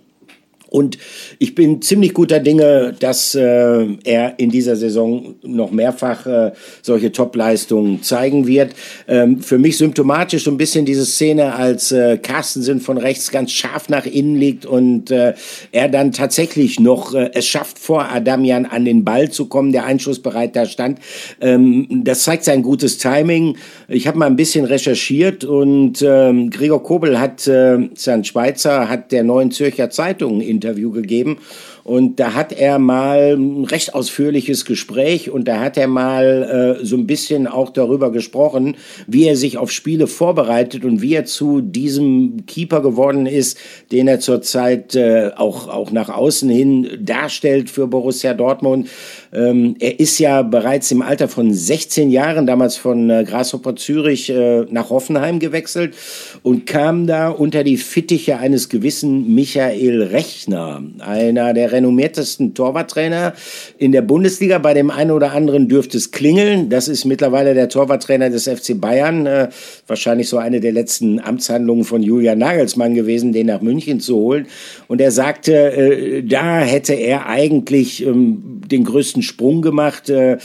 Und 0.74 0.98
ich 1.38 1.54
bin 1.54 1.84
ziemlich 1.84 2.16
guter 2.16 2.40
Dinge, 2.40 2.96
dass 3.00 3.36
äh, 3.36 3.86
er 4.06 4.34
in 4.40 4.50
dieser 4.50 4.76
Saison 4.76 5.36
noch 5.44 5.70
mehrfach 5.70 6.26
äh, 6.26 6.52
solche 6.82 7.12
Top-Leistungen 7.12 8.02
zeigen 8.02 8.48
wird. 8.48 8.74
Ähm, 9.08 9.40
für 9.42 9.60
mich 9.60 9.78
symptomatisch 9.78 10.46
so 10.46 10.50
ein 10.50 10.58
bisschen 10.58 10.84
diese 10.88 11.06
Szene, 11.06 11.54
als 11.54 11.92
äh, 11.92 12.18
Carstensen 12.18 12.80
von 12.80 12.98
rechts 12.98 13.30
ganz 13.30 13.52
scharf 13.52 13.88
nach 13.88 14.08
innen 14.08 14.36
liegt 14.36 14.66
und 14.66 15.12
äh, 15.12 15.36
er 15.72 15.90
dann 15.90 16.12
tatsächlich 16.12 16.80
noch 16.80 17.14
äh, 17.14 17.30
es 17.36 17.46
schafft, 17.46 17.78
vor 17.78 18.10
Adamian 18.10 18.66
an 18.66 18.84
den 18.84 19.04
Ball 19.04 19.30
zu 19.30 19.46
kommen, 19.46 19.74
der 19.74 19.86
einschussbereit 19.86 20.56
da 20.56 20.66
stand. 20.66 20.98
Ähm, 21.40 22.02
das 22.04 22.24
zeigt 22.24 22.46
sein 22.46 22.64
gutes 22.64 22.98
Timing. 22.98 23.58
Ich 23.90 24.08
habe 24.08 24.18
mal 24.18 24.26
ein 24.26 24.38
bisschen 24.38 24.66
recherchiert 24.66 25.44
und 25.44 26.02
ähm, 26.02 26.50
Gregor 26.50 26.82
Kobel 26.82 27.20
hat, 27.20 27.46
äh, 27.46 27.90
sein 27.94 28.24
Schweizer, 28.24 28.90
hat 28.90 29.12
der 29.12 29.24
Neuen 29.24 29.52
Zürcher 29.52 29.92
Zeitung 29.92 30.42
in 30.42 30.62
Interview 30.63 30.91
gegeben. 30.91 31.38
Und 31.84 32.19
da 32.19 32.34
hat 32.34 32.54
er 32.54 32.80
mal 32.80 33.36
ein 33.36 33.65
recht 33.65 33.93
ausführliches 33.93 34.63
Gespräch 34.63 35.30
und 35.30 35.49
da 35.49 35.60
hat 35.60 35.78
er 35.78 35.88
mal 35.88 36.78
äh, 36.82 36.86
so 36.86 36.95
ein 36.95 37.08
bisschen 37.08 37.45
auch 37.45 37.71
darüber 37.71 38.12
gesprochen, 38.12 38.78
wie 39.06 39.28
er 39.28 39.36
sich 39.36 39.58
auf 39.58 39.69
Spiele 39.69 40.08
vorbereitet 40.08 40.86
und 40.86 41.02
wie 41.02 41.13
er 41.13 41.26
zu 41.26 41.60
diesem 41.60 42.45
Keeper 42.45 42.82
geworden 42.82 43.26
ist, 43.26 43.58
den 43.91 44.08
er 44.08 44.21
zurzeit 44.21 44.95
äh, 44.95 45.32
auch, 45.36 45.67
auch 45.67 45.91
nach 45.91 46.08
außen 46.08 46.49
hin 46.49 46.88
darstellt 47.02 47.69
für 47.69 47.88
Borussia 47.88 48.34
Dortmund. 48.34 48.88
Ähm, 49.34 49.76
er 49.80 50.00
ist 50.00 50.19
ja 50.19 50.43
bereits 50.43 50.91
im 50.91 51.02
Alter 51.02 51.28
von 51.28 51.54
16 51.54 52.12
Jahren, 52.12 52.46
damals 52.46 52.78
von 52.78 53.10
äh, 53.10 53.24
Grasshopper 53.24 53.76
Zürich 53.76 54.30
äh, 54.30 54.65
nach 54.69 54.91
Hoffenheim 54.91 55.39
gewechselt 55.39 55.96
und 56.43 56.67
kam 56.67 57.08
da 57.08 57.30
unter 57.30 57.63
die 57.63 57.78
Fittiche 57.78 58.38
eines 58.38 58.69
gewissen 58.69 59.34
Michael 59.34 60.04
Rechner, 60.04 60.84
einer 61.00 61.54
der 61.54 61.72
renommiertesten 61.72 62.54
Torwarttrainer 62.54 63.34
in 63.80 63.91
der 63.91 64.04
Bundesliga. 64.04 64.60
Bei 64.60 64.76
dem 64.76 64.91
einen 64.91 65.12
oder 65.12 65.32
anderen 65.32 65.67
dürfte 65.67 65.98
es 65.98 66.12
klingeln. 66.12 66.69
Das 66.69 66.88
ist 66.88 67.06
mittlerweile 67.06 67.56
der 67.56 67.69
Torwarttrainer 67.69 68.30
des 68.30 68.48
FC 68.48 68.80
Bayern. 68.80 69.26
Äh, 69.26 69.50
wahrscheinlich 69.88 70.30
so 70.30 70.38
eine 70.38 70.60
der 70.60 70.74
letzten 70.74 71.19
Amtshandlungen 71.19 71.86
von 71.86 72.04
Julian 72.04 72.38
Nagelsmann 72.38 72.93
gewesen, 72.93 73.34
den 73.34 73.48
nach 73.48 73.62
München 73.62 74.00
zu 74.00 74.15
holen. 74.15 74.46
Und 74.88 75.02
er 75.02 75.12
sagte, 75.12 75.54
äh, 75.54 76.24
da 76.24 76.60
hätte 76.60 76.93
er 76.93 77.26
eigentlich 77.26 78.06
ähm, 78.06 78.62
den 78.69 78.84
größten 78.84 79.23
Sprung 79.24 79.62
gemacht. 79.62 80.10
Äh, 80.10 80.38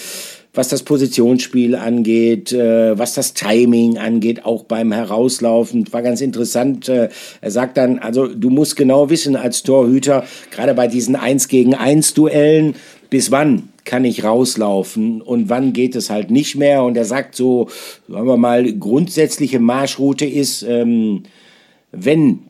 was 0.59 0.69
das 0.69 0.83
Positionsspiel 0.83 1.77
angeht, 1.77 2.53
äh, 2.53 2.99
was 2.99 3.15
das 3.15 3.33
Timing 3.33 3.97
angeht, 3.97 4.45
auch 4.45 4.65
beim 4.65 4.91
Herauslaufen. 4.91 5.87
War 5.93 6.03
ganz 6.03 6.21
interessant. 6.21 6.89
Äh, 6.89 7.11
er 7.41 7.51
sagt 7.53 7.77
dann, 7.77 8.01
also 8.01 8.27
du 8.27 8.51
musst 8.51 8.75
genau 8.75 9.09
wissen 9.09 9.37
als 9.37 9.63
Torhüter, 9.63 10.25
gerade 10.51 10.75
bei 10.75 10.89
diesen 10.89 11.15
1 11.15 11.47
gegen 11.47 11.77
1 11.77 12.15
Duellen, 12.15 12.75
bis 13.09 13.31
wann 13.31 13.69
kann 13.85 14.05
ich 14.05 14.25
rauslaufen 14.25 15.23
und 15.23 15.49
wann 15.49 15.73
geht 15.73 15.95
es 15.95 16.11
halt 16.11 16.33
nicht 16.33 16.57
mehr. 16.57 16.83
Und 16.83 16.97
er 16.97 17.05
sagt 17.05 17.37
so, 17.37 17.69
sagen 18.09 18.27
wir 18.27 18.37
mal, 18.37 18.73
grundsätzliche 18.75 19.61
Marschroute 19.61 20.27
ist, 20.27 20.63
ähm, 20.63 21.23
wenn 21.93 22.41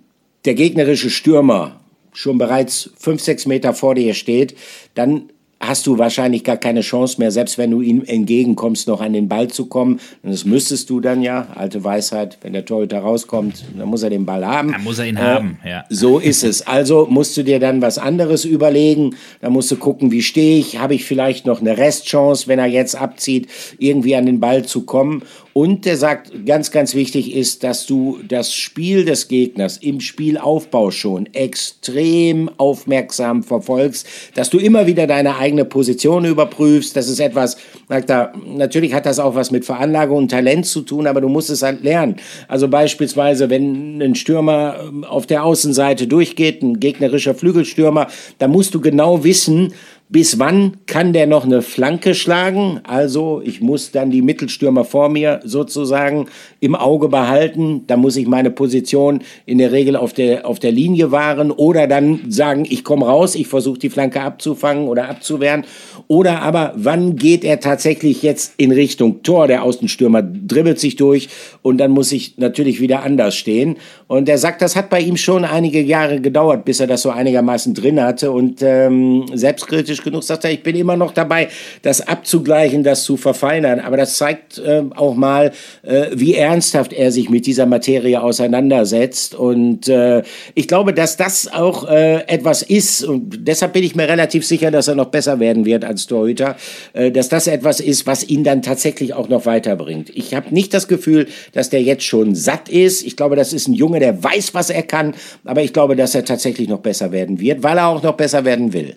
der 0.46 0.54
gegnerische 0.54 1.10
Stürmer 1.10 1.78
schon 2.12 2.38
bereits 2.38 2.90
fünf, 2.96 3.20
sechs 3.20 3.46
Meter 3.46 3.74
vor 3.74 3.94
dir 3.94 4.14
steht, 4.14 4.56
dann 4.94 5.30
hast 5.60 5.86
du 5.86 5.98
wahrscheinlich 5.98 6.44
gar 6.44 6.56
keine 6.56 6.82
Chance 6.82 7.16
mehr, 7.18 7.30
selbst 7.30 7.58
wenn 7.58 7.70
du 7.70 7.80
ihm 7.80 8.02
entgegenkommst, 8.06 8.86
noch 8.86 9.00
an 9.00 9.12
den 9.12 9.28
Ball 9.28 9.48
zu 9.48 9.66
kommen. 9.66 10.00
Und 10.22 10.32
das 10.32 10.44
müsstest 10.44 10.88
du 10.90 11.00
dann 11.00 11.22
ja, 11.22 11.48
alte 11.54 11.82
Weisheit, 11.82 12.38
wenn 12.42 12.52
der 12.52 12.64
Torhüter 12.64 13.00
rauskommt, 13.00 13.64
dann 13.76 13.88
muss 13.88 14.02
er 14.02 14.10
den 14.10 14.24
Ball 14.24 14.46
haben. 14.46 14.72
Dann 14.72 14.84
muss 14.84 14.98
er 14.98 15.06
ihn 15.06 15.16
äh, 15.16 15.20
haben, 15.20 15.58
ja. 15.64 15.84
So 15.88 16.18
ist 16.18 16.44
es. 16.44 16.66
Also 16.66 17.06
musst 17.10 17.36
du 17.36 17.42
dir 17.42 17.58
dann 17.58 17.82
was 17.82 17.98
anderes 17.98 18.44
überlegen. 18.44 19.16
Da 19.40 19.50
musst 19.50 19.70
du 19.70 19.76
gucken, 19.76 20.12
wie 20.12 20.22
stehe 20.22 20.58
ich, 20.58 20.78
habe 20.78 20.94
ich 20.94 21.04
vielleicht 21.04 21.46
noch 21.46 21.60
eine 21.60 21.76
Restchance, 21.76 22.46
wenn 22.46 22.58
er 22.58 22.66
jetzt 22.66 22.94
abzieht, 22.94 23.48
irgendwie 23.78 24.14
an 24.14 24.26
den 24.26 24.40
Ball 24.40 24.64
zu 24.64 24.82
kommen. 24.82 25.22
Und 25.58 25.88
er 25.88 25.96
sagt, 25.96 26.46
ganz, 26.46 26.70
ganz 26.70 26.94
wichtig 26.94 27.34
ist, 27.34 27.64
dass 27.64 27.84
du 27.84 28.20
das 28.28 28.54
Spiel 28.54 29.04
des 29.04 29.26
Gegners 29.26 29.76
im 29.78 29.98
Spielaufbau 29.98 30.92
schon 30.92 31.26
extrem 31.34 32.48
aufmerksam 32.58 33.42
verfolgst, 33.42 34.06
dass 34.36 34.50
du 34.50 34.58
immer 34.58 34.86
wieder 34.86 35.08
deine 35.08 35.36
eigene 35.36 35.64
Position 35.64 36.26
überprüfst. 36.26 36.94
Das 36.94 37.08
ist 37.08 37.18
etwas, 37.18 37.56
sagt 37.88 38.08
er, 38.08 38.34
natürlich 38.46 38.94
hat 38.94 39.04
das 39.04 39.18
auch 39.18 39.34
was 39.34 39.50
mit 39.50 39.64
Veranlagung 39.64 40.18
und 40.18 40.30
Talent 40.30 40.64
zu 40.64 40.82
tun, 40.82 41.08
aber 41.08 41.20
du 41.20 41.28
musst 41.28 41.50
es 41.50 41.62
halt 41.62 41.82
lernen. 41.82 42.18
Also 42.46 42.68
beispielsweise, 42.68 43.50
wenn 43.50 44.00
ein 44.00 44.14
Stürmer 44.14 44.76
ähm, 44.80 45.02
auf 45.02 45.26
der 45.26 45.42
Außenseite 45.42 46.06
durchgeht, 46.06 46.62
ein 46.62 46.78
gegnerischer 46.78 47.34
Flügelstürmer, 47.34 48.06
da 48.38 48.46
musst 48.46 48.76
du 48.76 48.80
genau 48.80 49.24
wissen, 49.24 49.72
bis 50.10 50.38
wann 50.38 50.78
kann 50.86 51.12
der 51.12 51.26
noch 51.26 51.44
eine 51.44 51.60
Flanke 51.60 52.14
schlagen? 52.14 52.80
Also 52.84 53.42
ich 53.44 53.60
muss 53.60 53.90
dann 53.90 54.10
die 54.10 54.22
Mittelstürmer 54.22 54.84
vor 54.84 55.10
mir 55.10 55.40
sozusagen 55.44 56.28
im 56.60 56.74
Auge 56.74 57.08
behalten. 57.08 57.84
Da 57.86 57.98
muss 57.98 58.16
ich 58.16 58.26
meine 58.26 58.50
Position 58.50 59.20
in 59.44 59.58
der 59.58 59.70
Regel 59.70 59.96
auf 59.96 60.14
der, 60.14 60.46
auf 60.46 60.60
der 60.60 60.72
Linie 60.72 61.12
wahren 61.12 61.50
oder 61.50 61.86
dann 61.86 62.30
sagen, 62.30 62.66
ich 62.68 62.84
komme 62.84 63.04
raus, 63.04 63.34
ich 63.34 63.48
versuche 63.48 63.78
die 63.78 63.90
Flanke 63.90 64.22
abzufangen 64.22 64.88
oder 64.88 65.10
abzuwehren. 65.10 65.64
Oder 66.06 66.40
aber 66.40 66.72
wann 66.76 67.16
geht 67.16 67.44
er 67.44 67.60
tatsächlich 67.60 68.22
jetzt 68.22 68.54
in 68.56 68.72
Richtung 68.72 69.22
Tor? 69.22 69.46
Der 69.46 69.62
Außenstürmer 69.62 70.22
dribbelt 70.22 70.78
sich 70.78 70.96
durch 70.96 71.28
und 71.60 71.76
dann 71.78 71.90
muss 71.90 72.12
ich 72.12 72.38
natürlich 72.38 72.80
wieder 72.80 73.02
anders 73.02 73.36
stehen. 73.36 73.76
Und 74.06 74.26
er 74.30 74.38
sagt, 74.38 74.62
das 74.62 74.74
hat 74.74 74.88
bei 74.88 75.00
ihm 75.00 75.18
schon 75.18 75.44
einige 75.44 75.82
Jahre 75.82 76.22
gedauert, 76.22 76.64
bis 76.64 76.80
er 76.80 76.86
das 76.86 77.02
so 77.02 77.10
einigermaßen 77.10 77.74
drin 77.74 78.00
hatte 78.00 78.30
und 78.30 78.62
ähm, 78.62 79.26
selbstkritisch 79.34 79.97
realistisch 79.98 80.04
genug, 80.04 80.22
sagt 80.24 80.44
er, 80.44 80.52
ich 80.52 80.62
bin 80.62 80.76
immer 80.76 80.96
noch 80.96 81.12
dabei, 81.12 81.48
das 81.82 82.00
abzugleichen, 82.00 82.82
das 82.82 83.04
zu 83.04 83.16
verfeinern. 83.16 83.80
Aber 83.80 83.96
das 83.96 84.16
zeigt 84.16 84.58
äh, 84.58 84.82
auch 84.94 85.14
mal, 85.14 85.52
äh, 85.82 86.06
wie 86.12 86.34
ernsthaft 86.34 86.92
er 86.92 87.12
sich 87.12 87.30
mit 87.30 87.46
dieser 87.46 87.66
Materie 87.66 88.20
auseinandersetzt. 88.20 89.34
Und 89.34 89.88
äh, 89.88 90.22
ich 90.54 90.68
glaube, 90.68 90.92
dass 90.92 91.16
das 91.16 91.52
auch 91.52 91.88
äh, 91.88 92.22
etwas 92.26 92.62
ist, 92.62 93.04
und 93.04 93.46
deshalb 93.46 93.72
bin 93.72 93.84
ich 93.84 93.94
mir 93.94 94.08
relativ 94.08 94.46
sicher, 94.46 94.70
dass 94.70 94.88
er 94.88 94.94
noch 94.94 95.06
besser 95.06 95.40
werden 95.40 95.64
wird 95.64 95.84
als 95.84 96.06
Torhüter, 96.06 96.56
äh, 96.92 97.10
dass 97.10 97.28
das 97.28 97.46
etwas 97.46 97.80
ist, 97.80 98.06
was 98.06 98.24
ihn 98.28 98.44
dann 98.44 98.62
tatsächlich 98.62 99.14
auch 99.14 99.28
noch 99.28 99.46
weiterbringt. 99.46 100.10
Ich 100.14 100.34
habe 100.34 100.54
nicht 100.54 100.72
das 100.74 100.88
Gefühl, 100.88 101.26
dass 101.52 101.70
der 101.70 101.82
jetzt 101.82 102.04
schon 102.04 102.34
satt 102.34 102.68
ist. 102.68 103.04
Ich 103.04 103.16
glaube, 103.16 103.36
das 103.36 103.52
ist 103.52 103.68
ein 103.68 103.74
Junge, 103.74 104.00
der 104.00 104.22
weiß, 104.22 104.54
was 104.54 104.70
er 104.70 104.82
kann, 104.82 105.14
aber 105.44 105.62
ich 105.62 105.72
glaube, 105.72 105.96
dass 105.96 106.14
er 106.14 106.24
tatsächlich 106.24 106.68
noch 106.68 106.80
besser 106.80 107.12
werden 107.12 107.40
wird, 107.40 107.62
weil 107.62 107.78
er 107.78 107.88
auch 107.88 108.02
noch 108.02 108.14
besser 108.14 108.44
werden 108.44 108.72
will. 108.72 108.96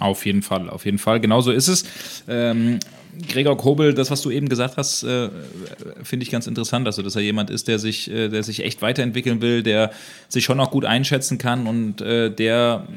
Auf 0.00 0.26
jeden 0.26 0.42
Fall, 0.42 0.68
auf 0.68 0.84
jeden 0.84 0.98
Fall. 0.98 1.20
Genauso 1.20 1.52
ist 1.52 1.68
es. 1.68 1.84
Ähm, 2.26 2.80
Gregor 3.28 3.56
Kobel, 3.56 3.94
das, 3.94 4.10
was 4.10 4.22
du 4.22 4.30
eben 4.30 4.48
gesagt 4.48 4.76
hast, 4.76 5.04
äh, 5.04 5.30
finde 6.02 6.24
ich 6.24 6.30
ganz 6.30 6.48
interessant. 6.48 6.86
Also, 6.86 7.02
dass 7.02 7.14
er 7.14 7.22
jemand 7.22 7.48
ist, 7.48 7.68
der 7.68 7.78
sich, 7.78 8.10
äh, 8.10 8.28
der 8.28 8.42
sich 8.42 8.64
echt 8.64 8.82
weiterentwickeln 8.82 9.40
will, 9.40 9.62
der 9.62 9.92
sich 10.28 10.44
schon 10.44 10.58
auch 10.58 10.72
gut 10.72 10.84
einschätzen 10.84 11.38
kann 11.38 11.66
und 11.66 12.00
äh, 12.00 12.30
der 12.30 12.88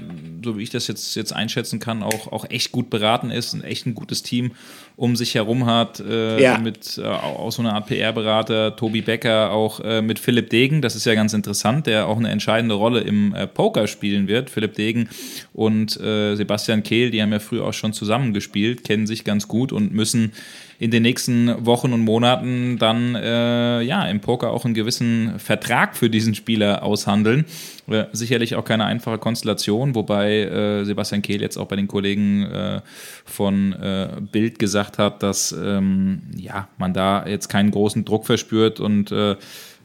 so 0.44 0.58
wie 0.58 0.64
ich 0.64 0.70
das 0.70 0.88
jetzt, 0.88 1.16
jetzt 1.16 1.34
einschätzen 1.34 1.80
kann, 1.80 2.04
auch, 2.04 2.32
auch 2.32 2.50
echt 2.50 2.72
gut 2.72 2.90
beraten 2.90 3.32
ist, 3.32 3.54
ein 3.54 3.64
echt 3.64 3.86
ein 3.86 3.96
gutes 3.96 4.24
Team 4.24 4.52
um 4.98 5.16
sich 5.16 5.36
herum 5.36 5.68
hat, 5.68 6.00
äh, 6.00 6.42
ja. 6.42 6.58
mit 6.58 6.98
äh, 6.98 7.06
auch 7.06 7.52
so 7.52 7.62
einer 7.62 7.76
Art 7.76 7.86
PR-Berater, 7.86 8.76
Tobi 8.76 9.02
Becker, 9.02 9.52
auch 9.52 9.80
äh, 9.80 10.02
mit 10.02 10.18
Philipp 10.18 10.50
Degen, 10.50 10.82
das 10.82 10.96
ist 10.96 11.06
ja 11.06 11.14
ganz 11.14 11.34
interessant, 11.34 11.86
der 11.86 12.08
auch 12.08 12.18
eine 12.18 12.30
entscheidende 12.30 12.74
Rolle 12.74 13.02
im 13.02 13.34
äh, 13.36 13.46
Poker 13.46 13.86
spielen 13.86 14.28
wird. 14.28 14.50
Philipp 14.50 14.74
Degen 14.74 15.08
und 15.54 16.00
äh, 16.02 16.34
Sebastian 16.36 16.82
Kehl, 16.82 17.12
die 17.12 17.22
haben 17.22 17.32
ja 17.32 17.40
früher 17.40 17.66
auch 17.66 17.74
schon 17.74 17.94
zusammengespielt, 17.94 18.84
kennen 18.84 19.06
sich 19.06 19.24
ganz 19.24 19.48
gut 19.48 19.72
und 19.72 19.94
müssen 19.94 20.34
in 20.80 20.92
den 20.92 21.04
nächsten 21.04 21.66
Wochen 21.66 21.92
und 21.92 22.02
Monaten 22.02 22.78
dann 22.78 23.16
äh, 23.16 23.82
ja 23.82 24.06
im 24.06 24.20
Poker 24.20 24.52
auch 24.52 24.64
einen 24.64 24.76
gewissen 24.76 25.40
Vertrag 25.40 25.98
für 25.98 26.10
diesen 26.10 26.36
Spieler 26.36 26.84
aushandeln. 26.84 27.46
Äh, 27.90 28.06
sicherlich 28.12 28.56
auch 28.56 28.64
keine 28.64 28.86
einfache 28.86 29.18
Konstellation, 29.18 29.96
wobei 29.96 30.42
äh, 30.42 30.86
Sebastian 30.86 31.24
Kehl 31.24 31.42
jetzt 31.42 31.58
auch 31.58 31.68
bei 31.68 31.76
den 31.76 31.88
Kollegen 31.88 32.44
äh, 32.44 32.82
von 33.26 33.74
äh, 33.74 34.10
Bild 34.32 34.60
gesagt 34.60 35.00
hat, 35.00 35.24
dass 35.24 35.52
ähm, 35.52 36.22
ja, 36.36 36.68
man 36.78 36.94
da 36.94 37.26
jetzt 37.26 37.48
keinen 37.48 37.72
großen 37.72 38.06
Druck 38.06 38.26
verspürt 38.26 38.80
und 38.80 39.12
äh, 39.12 39.36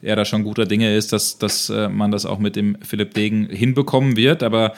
er 0.03 0.15
da 0.17 0.25
schon 0.25 0.43
guter 0.43 0.65
Dinge 0.65 0.93
ist, 0.95 1.13
dass, 1.13 1.37
dass 1.37 1.69
man 1.69 2.11
das 2.11 2.25
auch 2.25 2.37
mit 2.37 2.57
dem 2.57 2.75
Philipp 2.81 3.13
Degen 3.13 3.45
hinbekommen 3.45 4.17
wird. 4.17 4.43
Aber 4.43 4.73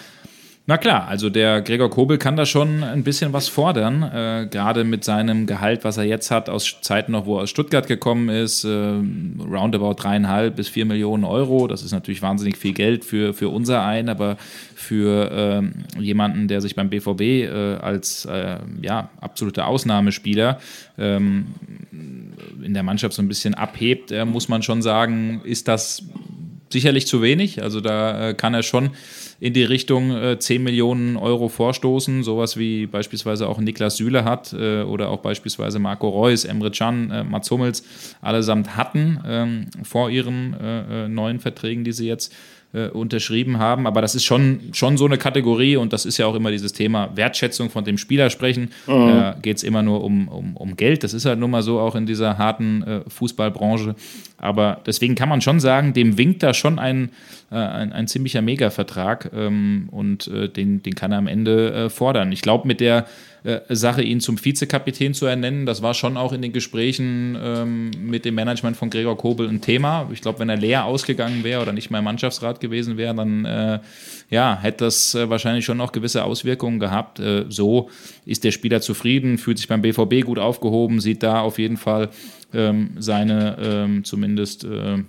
na 0.68 0.78
klar, 0.78 1.08
also 1.08 1.30
der 1.30 1.62
Gregor 1.62 1.92
Kobel 1.92 2.18
kann 2.18 2.36
da 2.36 2.48
schon 2.48 2.84
ein 2.84 3.04
bisschen 3.04 3.34
was 3.34 3.48
fordern, 3.48 4.02
äh, 4.02 4.48
gerade 4.50 4.84
mit 4.84 5.04
seinem 5.04 5.46
Gehalt, 5.46 5.84
was 5.84 5.98
er 5.98 6.06
jetzt 6.06 6.32
hat, 6.32 6.50
aus 6.50 6.78
Zeiten 6.82 7.12
noch, 7.12 7.28
wo 7.28 7.38
er 7.38 7.44
aus 7.44 7.52
Stuttgart 7.52 7.86
gekommen 7.86 8.30
ist, 8.30 8.64
äh, 8.64 8.70
roundabout 8.70 9.94
dreieinhalb 9.94 10.56
bis 10.56 10.68
vier 10.68 10.86
Millionen 10.86 11.24
Euro. 11.24 11.68
Das 11.68 11.84
ist 11.84 11.92
natürlich 11.92 12.24
wahnsinnig 12.24 12.58
viel 12.58 12.74
Geld 12.74 13.06
für, 13.06 13.36
für 13.36 13.50
unser 13.50 13.86
ein, 13.86 14.10
aber 14.10 14.38
für 14.74 15.62
äh, 15.98 16.02
jemanden, 16.02 16.48
der 16.48 16.62
sich 16.62 16.74
beim 16.74 16.90
BVB 16.90 17.22
äh, 17.22 17.76
als 17.76 18.26
äh, 18.26 18.58
ja, 18.82 19.10
absoluter 19.22 19.68
Ausnahmespieler 19.68 20.60
ähm, 20.98 21.46
in 22.64 22.74
der 22.74 22.82
Mannschaft 22.82 23.14
so 23.14 23.22
ein 23.22 23.28
bisschen 23.28 23.54
abhebt, 23.54 24.12
äh, 24.12 24.26
muss 24.26 24.50
man 24.50 24.64
schon 24.64 24.82
sagen, 24.82 25.42
ist 25.44 25.68
das 25.68 26.02
sicherlich 26.74 27.06
zu 27.06 27.22
wenig. 27.22 27.62
Also 27.62 27.82
da 27.82 28.34
kann 28.34 28.56
er 28.56 28.64
schon 28.64 28.90
in 29.40 29.54
die 29.54 29.64
Richtung 29.64 30.12
äh, 30.12 30.40
10 30.40 30.64
Millionen 30.64 31.18
Euro 31.18 31.50
vorstoßen, 31.50 32.24
sowas 32.24 32.58
wie 32.58 32.88
beispielsweise 32.88 33.48
auch 33.48 33.60
Niklas 33.60 33.98
Süle 33.98 34.24
hat 34.24 34.54
äh, 34.54 34.84
oder 34.84 35.10
auch 35.10 35.20
beispielsweise 35.20 35.80
Marco 35.80 36.10
Reus, 36.10 36.46
Emre 36.46 36.72
Can, 36.72 37.12
äh, 37.12 37.24
Mats 37.24 37.52
Hummels 37.52 37.84
allesamt 38.22 38.78
hatten 38.78 39.20
ähm, 39.26 39.68
vor 39.84 40.10
ihren 40.10 40.54
äh, 40.54 41.06
äh, 41.06 41.08
neuen 41.08 41.40
Verträgen, 41.40 41.84
die 41.84 41.92
sie 41.92 42.08
jetzt 42.08 42.34
äh, 42.76 42.90
unterschrieben 42.90 43.58
haben. 43.58 43.88
Aber 43.88 44.02
das 44.02 44.16
ist 44.16 44.26
schon, 44.26 44.60
schon 44.74 44.98
so 44.98 45.06
eine 45.06 45.18
Kategorie 45.18 45.78
und 45.78 45.94
das 45.94 46.06
ist 46.06 46.18
ja 46.18 46.26
auch 46.26 46.36
immer 46.36 46.52
dieses 46.52 46.74
Thema 46.74 47.10
Wertschätzung 47.16 47.70
von 47.70 47.86
dem 47.86 47.98
Spieler 47.98 48.30
sprechen. 48.30 48.72
Mhm. 48.86 49.08
Da 49.08 49.38
geht 49.42 49.58
es 49.58 49.64
immer 49.64 49.82
nur 49.82 50.04
um, 50.04 50.28
um, 50.28 50.58
um 50.58 50.76
Geld. 50.76 51.04
Das 51.04 51.14
ist 51.14 51.26
halt 51.26 51.40
nun 51.40 51.52
mal 51.52 51.64
so 51.64 51.80
auch 51.80 51.96
in 51.96 52.06
dieser 52.06 52.38
harten 52.38 52.84
äh, 52.84 53.02
Fußballbranche. 53.08 53.96
Aber 54.38 54.82
deswegen 54.86 55.16
kann 55.16 55.30
man 55.30 55.42
schon 55.42 55.60
sagen, 55.60 55.94
dem 55.94 56.18
winkt 56.18 56.44
da 56.44 56.54
schon 56.54 56.78
ein, 56.78 57.12
äh, 57.52 57.56
ein, 57.56 57.94
ein, 57.94 58.08
ziemlicher 58.08 58.42
Mega-Vertrag 58.42 59.32
ähm, 59.36 59.90
und 59.92 60.28
äh, 60.28 60.50
den, 60.50 60.82
den 60.82 60.96
kann 60.96 61.12
er 61.12 61.20
am 61.20 61.28
Ende 61.28 61.74
äh, 61.74 61.90
fordern. 61.90 62.32
Ich 62.32 62.42
glaube, 62.42 62.68
mit 62.68 62.80
der 62.80 63.06
äh, 63.46 63.76
Sache, 63.76 64.02
ihn 64.02 64.22
zum 64.22 64.44
Vizekapitän 64.44 65.14
zu 65.14 65.28
ernennen. 65.28 65.68
Das 65.68 65.84
war 65.84 65.94
schon 65.94 66.18
auch 66.18 66.34
in 66.34 66.42
den 66.42 66.52
Gesprächen 66.52 67.38
ähm, 67.40 67.92
mit 68.02 68.26
dem 68.26 68.34
Management 68.34 68.76
von 68.76 68.90
Gregor 68.90 69.18
Kobel 69.18 69.48
ein 69.48 69.62
Thema. 69.62 70.10
Ich 70.12 70.22
glaube, 70.22 70.40
wenn 70.40 70.50
er 70.50 70.58
leer 70.58 70.86
ausgegangen 70.86 71.44
wäre 71.44 71.62
oder 71.62 71.72
nicht 71.72 71.92
mehr 71.92 72.02
Mannschaftsrat 72.02 72.60
gewesen 72.60 72.98
wäre, 72.98 73.14
dann 73.14 73.46
äh, 73.46 73.80
ja, 74.32 74.58
hätte 74.60 74.86
das 74.86 75.14
äh, 75.14 75.30
wahrscheinlich 75.30 75.64
schon 75.64 75.80
auch 75.80 75.92
gewisse 75.92 76.24
Auswirkungen 76.24 76.80
gehabt. 76.80 77.20
Äh, 77.20 77.46
so 77.50 77.90
ist 78.26 78.44
der 78.44 78.52
Spieler 78.52 78.82
zufrieden, 78.82 79.38
fühlt 79.38 79.60
sich 79.60 79.68
beim 79.68 79.84
BVB 79.84 80.26
gut 80.26 80.40
aufgehoben, 80.40 81.00
sieht 81.00 81.22
da 81.22 81.42
auf 81.42 81.60
jeden 81.60 81.78
Fall 81.78 82.10
ähm, 82.52 82.92
seine 82.98 83.58
ähm, 83.62 84.04
zumindest 84.04 84.64
äh, 84.64 85.04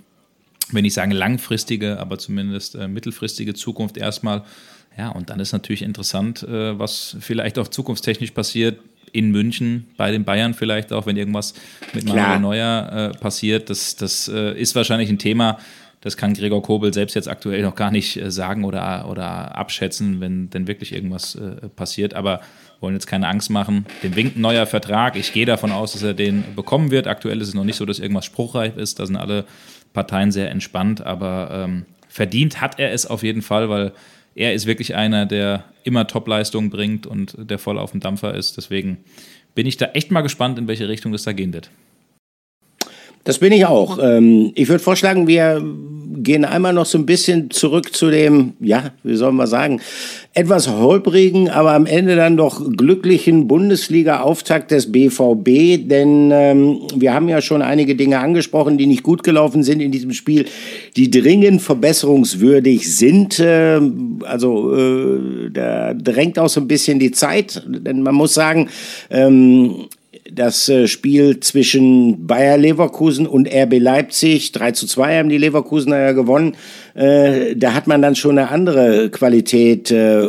wenn 0.72 0.84
ich 0.84 0.94
sagen 0.94 1.12
langfristige, 1.12 1.98
aber 1.98 2.18
zumindest 2.18 2.74
äh, 2.74 2.88
mittelfristige 2.88 3.54
Zukunft 3.54 3.96
erstmal 3.96 4.44
ja, 4.98 5.10
und 5.10 5.28
dann 5.30 5.40
ist 5.40 5.52
natürlich 5.52 5.82
interessant, 5.82 6.42
äh, 6.42 6.78
was 6.78 7.16
vielleicht 7.20 7.58
auch 7.58 7.68
zukunftstechnisch 7.68 8.30
passiert 8.30 8.80
in 9.12 9.30
München, 9.30 9.86
bei 9.96 10.10
den 10.10 10.24
Bayern 10.24 10.54
vielleicht 10.54 10.92
auch, 10.92 11.06
wenn 11.06 11.16
irgendwas 11.16 11.54
mit 11.92 12.06
Manuel 12.06 12.40
Neuer 12.40 13.12
äh, 13.14 13.18
passiert. 13.18 13.70
Das, 13.70 13.96
das 13.96 14.28
äh, 14.28 14.58
ist 14.58 14.74
wahrscheinlich 14.74 15.10
ein 15.10 15.18
Thema, 15.18 15.58
das 16.00 16.16
kann 16.16 16.34
Gregor 16.34 16.62
Kobel 16.62 16.94
selbst 16.94 17.14
jetzt 17.14 17.28
aktuell 17.28 17.62
noch 17.62 17.74
gar 17.74 17.90
nicht 17.90 18.20
sagen 18.28 18.64
oder, 18.64 19.08
oder 19.08 19.56
abschätzen, 19.56 20.20
wenn 20.20 20.50
denn 20.50 20.68
wirklich 20.68 20.92
irgendwas 20.92 21.36
passiert. 21.74 22.14
Aber 22.14 22.42
wollen 22.80 22.94
jetzt 22.94 23.06
keine 23.06 23.26
Angst 23.26 23.50
machen. 23.50 23.86
Dem 24.02 24.14
winkt 24.14 24.36
ein 24.36 24.40
neuer 24.40 24.66
Vertrag. 24.66 25.16
Ich 25.16 25.32
gehe 25.32 25.46
davon 25.46 25.72
aus, 25.72 25.94
dass 25.94 26.02
er 26.02 26.14
den 26.14 26.44
bekommen 26.54 26.90
wird. 26.90 27.06
Aktuell 27.06 27.40
ist 27.40 27.48
es 27.48 27.54
noch 27.54 27.64
nicht 27.64 27.76
so, 27.76 27.86
dass 27.86 27.98
irgendwas 27.98 28.24
spruchreif 28.24 28.76
ist. 28.76 29.00
Da 29.00 29.06
sind 29.06 29.16
alle 29.16 29.46
Parteien 29.92 30.32
sehr 30.32 30.50
entspannt. 30.50 31.04
Aber 31.04 31.50
ähm, 31.52 31.86
verdient 32.08 32.60
hat 32.60 32.78
er 32.78 32.92
es 32.92 33.06
auf 33.06 33.22
jeden 33.22 33.42
Fall, 33.42 33.68
weil 33.68 33.92
er 34.34 34.52
ist 34.52 34.66
wirklich 34.66 34.94
einer, 34.94 35.26
der 35.26 35.64
immer 35.84 36.06
Top-Leistungen 36.06 36.70
bringt 36.70 37.06
und 37.06 37.36
der 37.38 37.58
voll 37.58 37.78
auf 37.78 37.92
dem 37.92 38.00
Dampfer 38.00 38.34
ist. 38.34 38.56
Deswegen 38.56 38.98
bin 39.54 39.66
ich 39.66 39.78
da 39.78 39.86
echt 39.86 40.10
mal 40.10 40.20
gespannt, 40.20 40.58
in 40.58 40.68
welche 40.68 40.88
Richtung 40.88 41.12
das 41.12 41.24
da 41.24 41.32
gehen 41.32 41.52
wird. 41.52 41.70
Das 43.26 43.40
bin 43.40 43.52
ich 43.52 43.66
auch. 43.66 43.98
Ähm, 44.00 44.52
ich 44.54 44.68
würde 44.68 44.82
vorschlagen, 44.82 45.26
wir 45.26 45.60
gehen 46.22 46.44
einmal 46.44 46.72
noch 46.72 46.86
so 46.86 46.96
ein 46.96 47.06
bisschen 47.06 47.50
zurück 47.50 47.92
zu 47.92 48.08
dem, 48.08 48.52
ja, 48.60 48.92
wie 49.02 49.16
soll 49.16 49.32
man 49.32 49.48
sagen, 49.48 49.80
etwas 50.32 50.68
holprigen, 50.68 51.50
aber 51.50 51.72
am 51.72 51.86
Ende 51.86 52.14
dann 52.14 52.36
doch 52.36 52.62
glücklichen 52.76 53.48
Bundesliga-Auftakt 53.48 54.70
des 54.70 54.92
BVB. 54.92 55.88
Denn 55.88 56.30
ähm, 56.32 56.82
wir 56.94 57.14
haben 57.14 57.28
ja 57.28 57.40
schon 57.40 57.62
einige 57.62 57.96
Dinge 57.96 58.20
angesprochen, 58.20 58.78
die 58.78 58.86
nicht 58.86 59.02
gut 59.02 59.24
gelaufen 59.24 59.64
sind 59.64 59.80
in 59.80 59.90
diesem 59.90 60.12
Spiel, 60.12 60.46
die 60.96 61.10
dringend 61.10 61.62
verbesserungswürdig 61.62 62.96
sind. 62.96 63.40
Äh, 63.40 63.80
also 64.22 64.72
äh, 64.72 65.50
da 65.52 65.94
drängt 65.94 66.38
auch 66.38 66.48
so 66.48 66.60
ein 66.60 66.68
bisschen 66.68 67.00
die 67.00 67.10
Zeit, 67.10 67.60
denn 67.66 68.02
man 68.02 68.14
muss 68.14 68.34
sagen, 68.34 68.68
ähm, 69.10 69.88
das 70.32 70.68
äh, 70.68 70.86
Spiel 70.86 71.40
zwischen 71.40 72.26
Bayer 72.26 72.56
Leverkusen 72.56 73.26
und 73.26 73.48
RB 73.48 73.78
Leipzig, 73.78 74.52
3 74.52 74.72
zu 74.72 74.86
2 74.86 75.18
haben 75.18 75.28
die 75.28 75.38
Leverkusener 75.38 75.98
ja 75.98 76.12
gewonnen, 76.12 76.56
äh, 76.94 77.54
da 77.54 77.74
hat 77.74 77.86
man 77.86 78.00
dann 78.00 78.16
schon 78.16 78.38
eine 78.38 78.48
andere 78.48 79.10
Qualität 79.10 79.90
äh, 79.90 80.26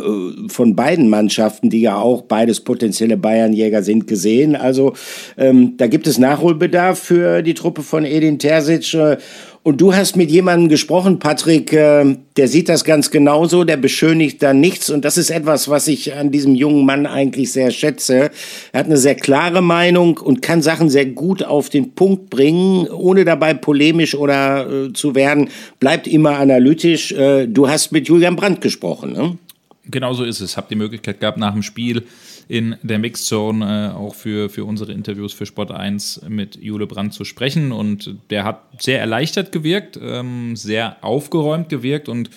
von 0.48 0.76
beiden 0.76 1.08
Mannschaften, 1.08 1.70
die 1.70 1.80
ja 1.80 1.96
auch 1.96 2.22
beides 2.22 2.60
potenzielle 2.60 3.16
Bayernjäger 3.16 3.82
sind, 3.82 4.06
gesehen. 4.06 4.54
Also 4.54 4.92
ähm, 5.38 5.74
da 5.78 5.86
gibt 5.86 6.06
es 6.06 6.18
Nachholbedarf 6.18 6.98
für 6.98 7.42
die 7.42 7.54
Truppe 7.54 7.82
von 7.82 8.04
Edin 8.04 8.38
Terzic. 8.38 8.96
Und 9.62 9.80
du 9.80 9.94
hast 9.94 10.16
mit 10.16 10.30
jemandem 10.30 10.68
gesprochen, 10.68 11.18
Patrick, 11.18 11.72
äh, 11.72 12.16
der 12.36 12.48
sieht 12.48 12.68
das 12.68 12.84
ganz 12.84 13.10
genauso, 13.10 13.64
der 13.64 13.76
beschönigt 13.76 14.42
da 14.42 14.54
nichts. 14.54 14.88
Und 14.88 15.04
das 15.04 15.18
ist 15.18 15.30
etwas, 15.30 15.68
was 15.68 15.88
ich 15.88 16.14
an 16.14 16.30
diesem 16.30 16.54
jungen 16.54 16.86
Mann 16.86 17.06
eigentlich 17.06 17.52
sehr 17.52 17.70
schätze. 17.70 18.30
Er 18.72 18.80
hat 18.80 18.86
eine 18.86 18.96
sehr 18.96 19.16
klare 19.16 19.60
Meinung 19.60 20.18
und 20.18 20.40
kann 20.42 20.62
Sachen 20.62 20.88
sehr 20.88 21.06
gut 21.06 21.42
auf 21.42 21.68
den 21.68 21.92
Punkt 21.94 22.30
bringen, 22.30 22.88
ohne 22.88 23.24
dabei 23.24 23.54
polemisch 23.54 24.14
oder 24.14 24.70
äh, 24.70 24.92
zu 24.92 25.14
werden. 25.14 25.50
Bleibt 25.80 26.06
immer 26.06 26.38
analytisch. 26.38 27.12
Äh, 27.12 27.46
du 27.46 27.68
hast 27.68 27.92
mit 27.92 28.08
Julian 28.08 28.36
Brandt 28.36 28.60
gesprochen, 28.60 29.12
ne? 29.12 29.38
Genau 29.90 30.12
so 30.12 30.24
ist 30.24 30.40
es. 30.40 30.56
Hab 30.56 30.68
die 30.68 30.74
Möglichkeit 30.74 31.20
gehabt, 31.20 31.38
nach 31.38 31.52
dem 31.52 31.62
Spiel 31.62 32.06
in 32.46 32.76
der 32.82 32.98
Mixzone 32.98 33.92
äh, 33.92 33.96
auch 33.96 34.14
für, 34.14 34.50
für 34.50 34.64
unsere 34.64 34.92
Interviews 34.92 35.32
für 35.32 35.46
Sport 35.46 35.70
1 35.70 36.22
mit 36.28 36.56
Jule 36.56 36.86
Brandt 36.86 37.14
zu 37.14 37.24
sprechen. 37.24 37.72
Und 37.72 38.16
der 38.30 38.44
hat 38.44 38.62
sehr 38.78 39.00
erleichtert 39.00 39.50
gewirkt, 39.50 39.98
ähm, 40.00 40.56
sehr 40.56 40.96
aufgeräumt 41.02 41.68
gewirkt 41.68 42.08
und 42.08 42.30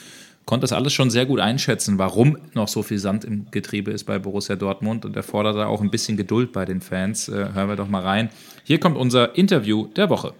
konnte 0.45 0.63
das 0.63 0.73
alles 0.73 0.93
schon 0.93 1.09
sehr 1.09 1.25
gut 1.25 1.39
einschätzen, 1.39 1.97
warum 1.97 2.37
noch 2.53 2.67
so 2.67 2.83
viel 2.83 2.97
Sand 2.97 3.25
im 3.25 3.45
Getriebe 3.51 3.91
ist 3.91 4.05
bei 4.05 4.17
Borussia 4.17 4.55
Dortmund. 4.55 5.03
Und 5.05 5.15
er 5.15 5.23
forderte 5.23 5.67
auch 5.67 5.81
ein 5.81 5.91
bisschen 5.91 6.15
Geduld 6.15 6.53
bei 6.53 6.65
den 6.65 6.81
Fans. 6.81 7.27
Äh, 7.27 7.49
hören 7.53 7.67
wir 7.67 7.75
doch 7.75 7.89
mal 7.89 8.01
rein. 8.01 8.29
Hier 8.63 8.79
kommt 8.79 8.97
unser 8.97 9.35
Interview 9.35 9.87
der 9.87 10.09
Woche. 10.09 10.33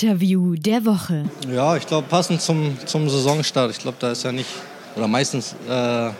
Interview 0.00 0.54
der 0.54 0.84
Woche. 0.84 1.24
Ja, 1.52 1.76
ich 1.76 1.84
glaube, 1.84 2.06
passend 2.08 2.40
zum, 2.40 2.76
zum 2.86 3.08
Saisonstart. 3.08 3.72
Ich 3.72 3.80
glaube, 3.80 3.96
da 3.98 4.12
ist 4.12 4.22
ja 4.22 4.30
nicht 4.30 4.48
oder 4.94 5.08
meistens 5.08 5.56
äh, 5.68 6.10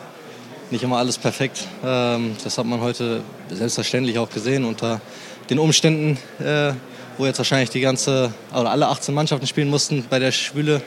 nicht 0.73 0.83
immer 0.83 0.97
alles 0.97 1.17
perfekt. 1.17 1.65
Ähm, 1.85 2.35
das 2.43 2.59
hat 2.59 2.67
man 2.67 2.81
heute 2.81 3.21
selbstverständlich 3.49 4.19
auch 4.19 4.31
gesehen 4.31 4.65
unter 4.65 5.01
den 5.49 5.61
Umständen, 5.61 6.19
äh, 6.45 6.73
wo 7.19 7.27
jetzt 7.27 7.39
wahrscheinlich 7.39 7.71
die 7.71 7.81
ganze 7.81 8.33
oder 8.53 8.69
alle 8.69 8.89
18 8.89 9.15
Mannschaften 9.15 9.47
spielen 9.47 9.71
mussten 9.71 10.05
bei 10.11 10.19
der 10.19 10.33
Schwüle. 10.33 10.83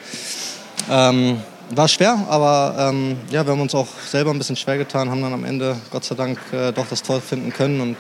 Ähm, 0.90 1.40
war 1.74 1.88
schwer, 1.88 2.26
aber 2.28 2.76
ähm, 2.78 3.16
ja, 3.30 3.46
wir 3.46 3.54
haben 3.54 3.62
uns 3.62 3.74
auch 3.74 3.88
selber 4.06 4.32
ein 4.32 4.38
bisschen 4.38 4.58
schwer 4.58 4.78
getan, 4.78 5.10
haben 5.10 5.22
dann 5.22 5.32
am 5.32 5.46
Ende 5.46 5.78
Gott 5.92 6.04
sei 6.04 6.16
Dank 6.16 6.40
äh, 6.52 6.74
doch 6.74 6.88
das 6.90 7.02
Tor 7.02 7.22
finden 7.22 7.54
können 7.54 7.80
und 7.80 7.98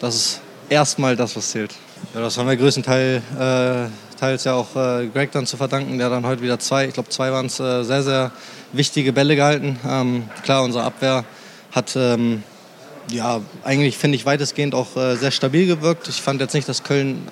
das 0.00 0.16
ist 0.16 0.40
erstmal 0.68 1.14
das, 1.14 1.36
was 1.36 1.52
zählt. 1.52 1.72
Ja, 2.12 2.20
das 2.20 2.36
haben 2.36 2.48
wir 2.48 2.56
größtenteils 2.56 3.22
äh, 3.38 3.88
teils 4.16 4.44
ja 4.44 4.54
auch 4.54 4.74
äh, 4.76 5.06
Greg 5.06 5.32
dann 5.32 5.46
zu 5.46 5.56
verdanken, 5.56 5.98
der 5.98 6.10
dann 6.10 6.26
heute 6.26 6.42
wieder 6.42 6.58
zwei, 6.58 6.86
ich 6.86 6.94
glaube 6.94 7.08
zwei 7.10 7.32
waren 7.32 7.46
es, 7.46 7.60
äh, 7.60 7.82
sehr, 7.84 8.02
sehr 8.02 8.32
wichtige 8.72 9.12
Bälle 9.12 9.36
gehalten. 9.36 9.78
Ähm, 9.88 10.24
klar, 10.42 10.62
unsere 10.62 10.84
Abwehr 10.84 11.24
hat 11.72 11.94
ähm, 11.96 12.42
ja 13.10 13.40
eigentlich, 13.64 13.96
finde 13.96 14.16
ich, 14.16 14.26
weitestgehend 14.26 14.74
auch 14.74 14.96
äh, 14.96 15.16
sehr 15.16 15.30
stabil 15.30 15.66
gewirkt. 15.66 16.08
Ich 16.08 16.20
fand 16.20 16.40
jetzt 16.40 16.54
nicht, 16.54 16.68
dass 16.68 16.82
Köln 16.82 17.26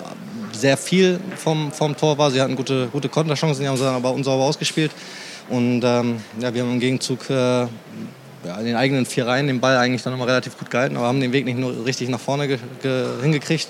sehr 0.51 0.77
viel 0.77 1.19
vom, 1.35 1.71
vom 1.71 1.97
Tor 1.97 2.17
war. 2.17 2.31
Sie 2.31 2.41
hatten 2.41 2.55
gute, 2.55 2.87
gute 2.87 3.09
Konterchancen, 3.09 3.61
die 3.61 3.67
haben 3.67 3.77
sie 3.77 3.85
aber 3.85 4.13
unsauber 4.13 4.43
ausgespielt. 4.43 4.91
Und 5.49 5.81
ähm, 5.83 6.21
ja, 6.39 6.53
wir 6.53 6.63
haben 6.63 6.73
im 6.73 6.79
Gegenzug 6.79 7.29
äh, 7.29 7.33
ja, 7.33 7.67
den 8.61 8.75
eigenen 8.75 9.05
vier 9.05 9.27
Reihen 9.27 9.47
den 9.47 9.59
Ball 9.59 9.77
eigentlich 9.77 10.03
dann 10.03 10.13
immer 10.13 10.27
relativ 10.27 10.57
gut 10.57 10.69
gehalten, 10.69 10.97
aber 10.97 11.07
haben 11.07 11.19
den 11.19 11.33
Weg 11.33 11.45
nicht 11.45 11.57
nur 11.57 11.85
richtig 11.85 12.09
nach 12.09 12.19
vorne 12.19 12.59
hingekriegt 13.21 13.67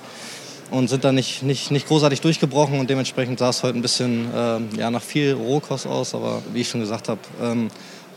und 0.71 0.87
sind 0.89 1.03
da 1.03 1.11
nicht, 1.11 1.43
nicht, 1.43 1.71
nicht 1.71 1.87
großartig 1.87 2.21
durchgebrochen 2.21 2.79
und 2.79 2.89
dementsprechend 2.89 3.39
sah 3.39 3.49
es 3.49 3.63
heute 3.63 3.77
ein 3.77 3.81
bisschen 3.81 4.33
äh, 4.33 4.59
ja, 4.77 4.91
nach 4.91 5.01
viel 5.01 5.33
Rohkost 5.33 5.87
aus, 5.87 6.15
aber 6.15 6.41
wie 6.53 6.61
ich 6.61 6.69
schon 6.69 6.81
gesagt 6.81 7.09
habe, 7.09 7.19
ähm, 7.41 7.69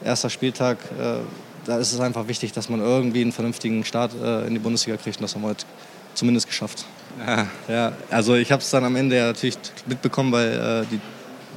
erster 0.04 0.30
Spieltag, 0.30 0.78
äh, 0.98 1.18
da 1.66 1.78
ist 1.78 1.92
es 1.92 2.00
einfach 2.00 2.28
wichtig, 2.28 2.52
dass 2.52 2.68
man 2.68 2.80
irgendwie 2.80 3.20
einen 3.20 3.32
vernünftigen 3.32 3.84
Start 3.84 4.12
äh, 4.22 4.46
in 4.46 4.54
die 4.54 4.60
Bundesliga 4.60 4.96
kriegt 4.96 5.18
und 5.18 5.22
das 5.22 5.34
haben 5.34 5.42
wir 5.42 5.48
heute 5.48 5.66
zumindest 6.14 6.46
geschafft. 6.46 6.84
Ja, 7.26 7.46
ja 7.68 7.92
also 8.10 8.34
ich 8.34 8.50
habe 8.50 8.62
es 8.62 8.70
dann 8.70 8.84
am 8.84 8.96
Ende 8.96 9.16
ja 9.16 9.26
natürlich 9.26 9.58
mitbekommen, 9.86 10.32
weil 10.32 10.48
äh, 10.48 10.86
die 10.90 11.00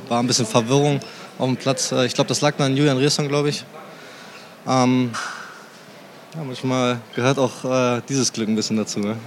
war 0.09 0.19
ein 0.19 0.27
bisschen 0.27 0.45
Verwirrung 0.45 0.99
auf 1.37 1.47
dem 1.47 1.57
Platz. 1.57 1.91
Äh, 1.91 2.05
ich 2.05 2.13
glaube, 2.13 2.27
das 2.27 2.41
lag 2.41 2.55
dann 2.57 2.71
an 2.71 2.77
Julian 2.77 2.97
Riesson, 2.97 3.27
glaube 3.27 3.49
ich. 3.49 3.63
Ähm, 4.67 5.11
ja, 6.35 6.43
manchmal 6.43 6.99
gehört 7.15 7.39
auch 7.39 7.65
äh, 7.65 8.01
dieses 8.07 8.31
Glück 8.31 8.47
ein 8.47 8.55
bisschen 8.55 8.77
dazu. 8.77 8.99
Ne? 8.99 9.17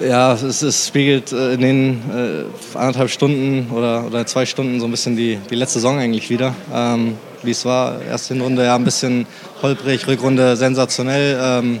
Ja, 0.00 0.34
es, 0.34 0.62
es 0.62 0.86
spiegelt 0.86 1.32
äh, 1.32 1.54
in 1.54 1.60
den 1.60 2.02
äh, 2.14 2.78
anderthalb 2.78 3.10
Stunden 3.10 3.68
oder, 3.72 4.06
oder 4.06 4.24
zwei 4.26 4.46
Stunden 4.46 4.78
so 4.78 4.86
ein 4.86 4.92
bisschen 4.92 5.16
die, 5.16 5.40
die 5.50 5.56
letzte 5.56 5.80
Saison 5.80 5.98
eigentlich 5.98 6.30
wieder. 6.30 6.54
Ähm, 6.72 7.16
wie 7.42 7.50
es 7.50 7.64
war, 7.64 8.00
erste 8.02 8.34
Hinrunde 8.34 8.64
ja 8.64 8.76
ein 8.76 8.84
bisschen 8.84 9.26
holprig, 9.60 10.06
Rückrunde 10.06 10.56
sensationell. 10.56 11.36
Ähm, 11.42 11.80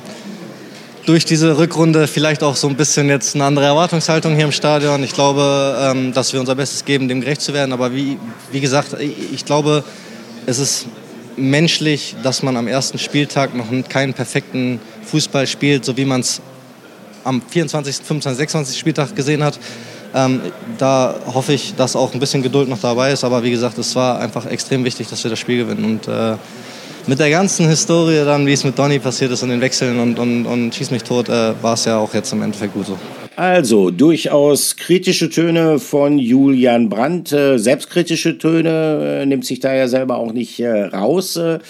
durch 1.06 1.24
diese 1.26 1.58
Rückrunde 1.58 2.08
vielleicht 2.08 2.42
auch 2.42 2.56
so 2.56 2.68
ein 2.68 2.74
bisschen 2.74 3.08
jetzt 3.08 3.36
eine 3.36 3.44
andere 3.44 3.66
Erwartungshaltung 3.66 4.34
hier 4.34 4.46
im 4.46 4.52
Stadion. 4.52 5.04
Ich 5.04 5.12
glaube, 5.12 5.78
ähm, 5.80 6.12
dass 6.12 6.32
wir 6.32 6.40
unser 6.40 6.56
Bestes 6.56 6.84
geben, 6.84 7.06
dem 7.06 7.20
gerecht 7.20 7.40
zu 7.40 7.54
werden. 7.54 7.72
Aber 7.72 7.94
wie, 7.94 8.18
wie 8.50 8.60
gesagt, 8.60 8.96
ich 8.98 9.44
glaube, 9.44 9.84
es 10.44 10.58
ist 10.58 10.86
menschlich, 11.36 12.16
dass 12.24 12.42
man 12.42 12.56
am 12.56 12.66
ersten 12.66 12.98
Spieltag 12.98 13.54
noch 13.54 13.66
keinen 13.88 14.12
perfekten 14.12 14.80
Fußball 15.04 15.46
spielt, 15.46 15.84
so 15.84 15.96
wie 15.96 16.04
man 16.04 16.20
es 16.22 16.42
am 17.28 17.42
24., 17.42 17.96
25., 17.96 18.38
26. 18.38 18.78
Spieltag 18.78 19.14
gesehen 19.14 19.44
hat. 19.44 19.58
Ähm, 20.14 20.40
da 20.78 21.14
hoffe 21.26 21.52
ich, 21.52 21.74
dass 21.76 21.94
auch 21.94 22.14
ein 22.14 22.20
bisschen 22.20 22.42
Geduld 22.42 22.68
noch 22.68 22.80
dabei 22.80 23.12
ist. 23.12 23.24
Aber 23.24 23.42
wie 23.42 23.50
gesagt, 23.50 23.76
es 23.78 23.94
war 23.94 24.18
einfach 24.18 24.46
extrem 24.46 24.84
wichtig, 24.84 25.08
dass 25.08 25.22
wir 25.22 25.30
das 25.30 25.38
Spiel 25.38 25.58
gewinnen. 25.58 25.84
Und 25.84 26.08
äh, 26.08 26.36
mit 27.06 27.18
der 27.18 27.30
ganzen 27.30 27.68
Historie 27.68 28.24
dann, 28.24 28.46
wie 28.46 28.52
es 28.52 28.64
mit 28.64 28.78
Donny 28.78 28.98
passiert 28.98 29.32
ist 29.32 29.42
und 29.42 29.50
den 29.50 29.60
Wechseln 29.60 29.98
und, 30.00 30.18
und, 30.18 30.46
und 30.46 30.74
Schieß 30.74 30.90
mich 30.90 31.02
tot, 31.02 31.28
äh, 31.28 31.52
war 31.62 31.74
es 31.74 31.84
ja 31.84 31.98
auch 31.98 32.12
jetzt 32.14 32.32
im 32.32 32.42
Endeffekt 32.42 32.74
gut 32.74 32.86
so. 32.86 32.98
Also, 33.38 33.90
durchaus 33.90 34.74
kritische 34.74 35.30
Töne 35.30 35.78
von 35.78 36.18
Julian 36.18 36.88
Brandt, 36.88 37.32
äh, 37.32 37.56
selbstkritische 37.56 38.36
Töne, 38.36 39.20
äh, 39.22 39.26
nimmt 39.26 39.44
sich 39.44 39.60
da 39.60 39.72
ja 39.72 39.86
selber 39.86 40.16
auch 40.16 40.32
nicht 40.32 40.58
äh, 40.58 40.86
raus, 40.86 41.36
äh, 41.36 41.60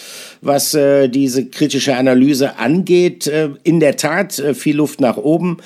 was 0.41 0.75
äh, 0.75 1.09
diese 1.09 1.47
kritische 1.47 1.97
Analyse 1.97 2.59
angeht. 2.59 3.27
Äh, 3.27 3.51
in 3.65 3.81
der 3.81 3.97
Tat 3.97 4.43
viel 4.55 4.77
Luft 4.77 5.01
nach 5.01 5.17
oben, 5.17 5.59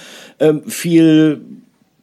viel 0.67 1.41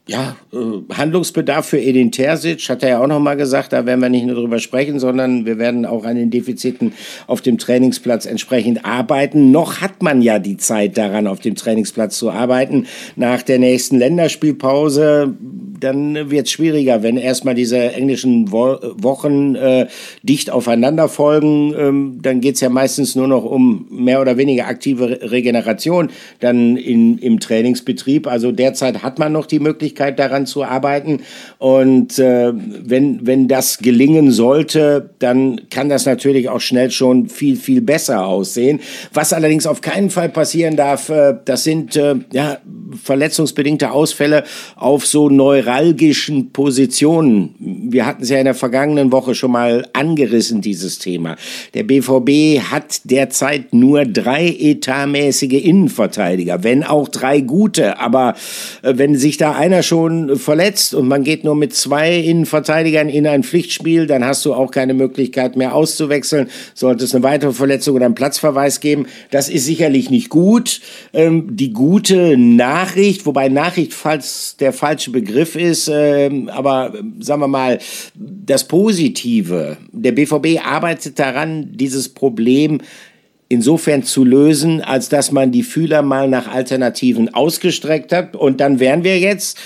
ja, 0.06 0.36
äh, 0.52 0.94
Handlungsbedarf 0.94 1.66
für 1.66 1.78
Edin 1.78 2.10
Terzic, 2.10 2.68
hat 2.68 2.82
er 2.82 2.88
ja 2.88 3.02
auch 3.02 3.06
noch 3.06 3.20
mal 3.20 3.36
gesagt, 3.36 3.72
da 3.72 3.86
werden 3.86 4.00
wir 4.00 4.08
nicht 4.08 4.26
nur 4.26 4.34
drüber 4.34 4.58
sprechen, 4.58 4.98
sondern 4.98 5.46
wir 5.46 5.58
werden 5.58 5.86
auch 5.86 6.04
an 6.04 6.16
den 6.16 6.30
Defiziten 6.30 6.94
auf 7.28 7.42
dem 7.42 7.58
Trainingsplatz 7.58 8.26
entsprechend 8.26 8.84
arbeiten. 8.84 9.52
Noch 9.52 9.80
hat 9.80 10.02
man 10.02 10.20
ja 10.20 10.40
die 10.40 10.56
Zeit 10.56 10.98
daran, 10.98 11.28
auf 11.28 11.38
dem 11.38 11.54
Trainingsplatz 11.54 12.18
zu 12.18 12.30
arbeiten. 12.30 12.86
Nach 13.14 13.42
der 13.42 13.60
nächsten 13.60 13.98
Länderspielpause, 13.98 15.34
dann 15.78 16.30
wird 16.30 16.46
es 16.46 16.52
schwieriger, 16.52 17.02
wenn 17.02 17.16
erstmal 17.16 17.54
diese 17.54 17.92
englischen 17.92 18.50
Wo 18.50 18.78
Wochen 18.96 19.54
äh, 19.54 19.86
dicht 20.22 20.50
aufeinander 20.50 21.08
folgen. 21.08 21.74
Ähm, 21.78 22.18
dann 22.20 22.40
geht 22.40 22.56
es 22.56 22.60
ja 22.60 22.68
meistens 22.68 23.14
nur 23.14 23.28
noch 23.28 23.44
um 23.44 23.86
mehr 23.90 24.20
oder 24.20 24.36
weniger 24.36 24.66
aktive 24.66 25.30
Regeneration 25.30 26.10
dann 26.40 26.76
in, 26.76 27.18
im 27.18 27.38
Trainingsbetrieb. 27.38 28.26
Also 28.26 28.50
derzeit 28.50 29.02
hat 29.02 29.18
man 29.18 29.32
noch 29.32 29.46
die 29.46 29.60
Möglichkeit, 29.60 29.99
Möglichkeit, 30.00 30.18
daran 30.18 30.46
zu 30.46 30.64
arbeiten. 30.64 31.20
Und 31.58 32.18
äh, 32.18 32.52
wenn, 32.54 33.26
wenn 33.26 33.48
das 33.48 33.78
gelingen 33.78 34.30
sollte, 34.30 35.10
dann 35.18 35.62
kann 35.70 35.88
das 35.88 36.06
natürlich 36.06 36.48
auch 36.48 36.60
schnell 36.60 36.90
schon 36.90 37.28
viel, 37.28 37.56
viel 37.56 37.80
besser 37.80 38.26
aussehen. 38.26 38.80
Was 39.12 39.32
allerdings 39.32 39.66
auf 39.66 39.80
keinen 39.80 40.10
Fall 40.10 40.28
passieren 40.28 40.76
darf, 40.76 41.08
äh, 41.08 41.34
das 41.44 41.64
sind 41.64 41.96
äh, 41.96 42.16
ja, 42.32 42.58
verletzungsbedingte 43.02 43.90
Ausfälle 43.90 44.44
auf 44.76 45.06
so 45.06 45.28
neuralgischen 45.28 46.52
Positionen. 46.52 47.54
Wir 47.58 48.06
hatten 48.06 48.22
es 48.22 48.30
ja 48.30 48.38
in 48.38 48.44
der 48.44 48.54
vergangenen 48.54 49.12
Woche 49.12 49.34
schon 49.34 49.52
mal 49.52 49.86
angerissen, 49.92 50.60
dieses 50.60 50.98
Thema. 50.98 51.36
Der 51.74 51.84
BVB 51.84 52.60
hat 52.70 53.00
derzeit 53.04 53.72
nur 53.72 54.04
drei 54.04 54.48
etatmäßige 54.48 55.64
Innenverteidiger, 55.64 56.62
wenn 56.62 56.84
auch 56.84 57.08
drei 57.08 57.40
gute. 57.40 57.98
Aber 57.98 58.34
äh, 58.82 58.94
wenn 58.96 59.16
sich 59.16 59.36
da 59.36 59.52
einer 59.52 59.79
schon 59.82 60.36
verletzt 60.36 60.94
und 60.94 61.08
man 61.08 61.24
geht 61.24 61.44
nur 61.44 61.54
mit 61.54 61.74
zwei 61.74 62.18
Innenverteidigern 62.18 63.08
in 63.08 63.26
ein 63.26 63.42
Pflichtspiel, 63.42 64.06
dann 64.06 64.24
hast 64.24 64.44
du 64.44 64.54
auch 64.54 64.70
keine 64.70 64.94
Möglichkeit 64.94 65.56
mehr 65.56 65.74
auszuwechseln. 65.74 66.48
Sollte 66.74 67.04
es 67.04 67.14
eine 67.14 67.22
weitere 67.22 67.52
Verletzung 67.52 67.96
oder 67.96 68.06
einen 68.06 68.14
Platzverweis 68.14 68.80
geben, 68.80 69.06
das 69.30 69.48
ist 69.48 69.64
sicherlich 69.64 70.10
nicht 70.10 70.28
gut. 70.28 70.80
Ähm, 71.12 71.56
die 71.56 71.72
gute 71.72 72.36
Nachricht, 72.36 73.26
wobei 73.26 73.48
Nachricht 73.48 73.94
falls 73.94 74.56
der 74.58 74.72
falsche 74.72 75.10
Begriff 75.10 75.56
ist, 75.56 75.90
ähm, 75.92 76.48
aber 76.48 76.92
sagen 77.18 77.40
wir 77.40 77.48
mal, 77.48 77.78
das 78.14 78.66
Positive. 78.66 79.76
Der 79.92 80.12
BVB 80.12 80.64
arbeitet 80.64 81.18
daran, 81.18 81.70
dieses 81.72 82.08
Problem 82.08 82.80
insofern 83.50 84.04
zu 84.04 84.24
lösen, 84.24 84.80
als 84.80 85.10
dass 85.10 85.32
man 85.32 85.52
die 85.52 85.64
Fühler 85.64 86.00
mal 86.00 86.28
nach 86.28 86.48
Alternativen 86.48 87.34
ausgestreckt 87.34 88.12
hat. 88.12 88.36
Und 88.36 88.60
dann 88.60 88.80
wären 88.80 89.04
wir 89.04 89.18
jetzt 89.18 89.58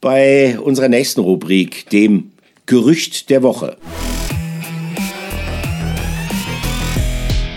bei 0.00 0.58
unserer 0.58 0.88
nächsten 0.88 1.20
Rubrik, 1.20 1.88
dem 1.88 2.32
Gerücht 2.66 3.30
der 3.30 3.42
Woche. 3.42 3.78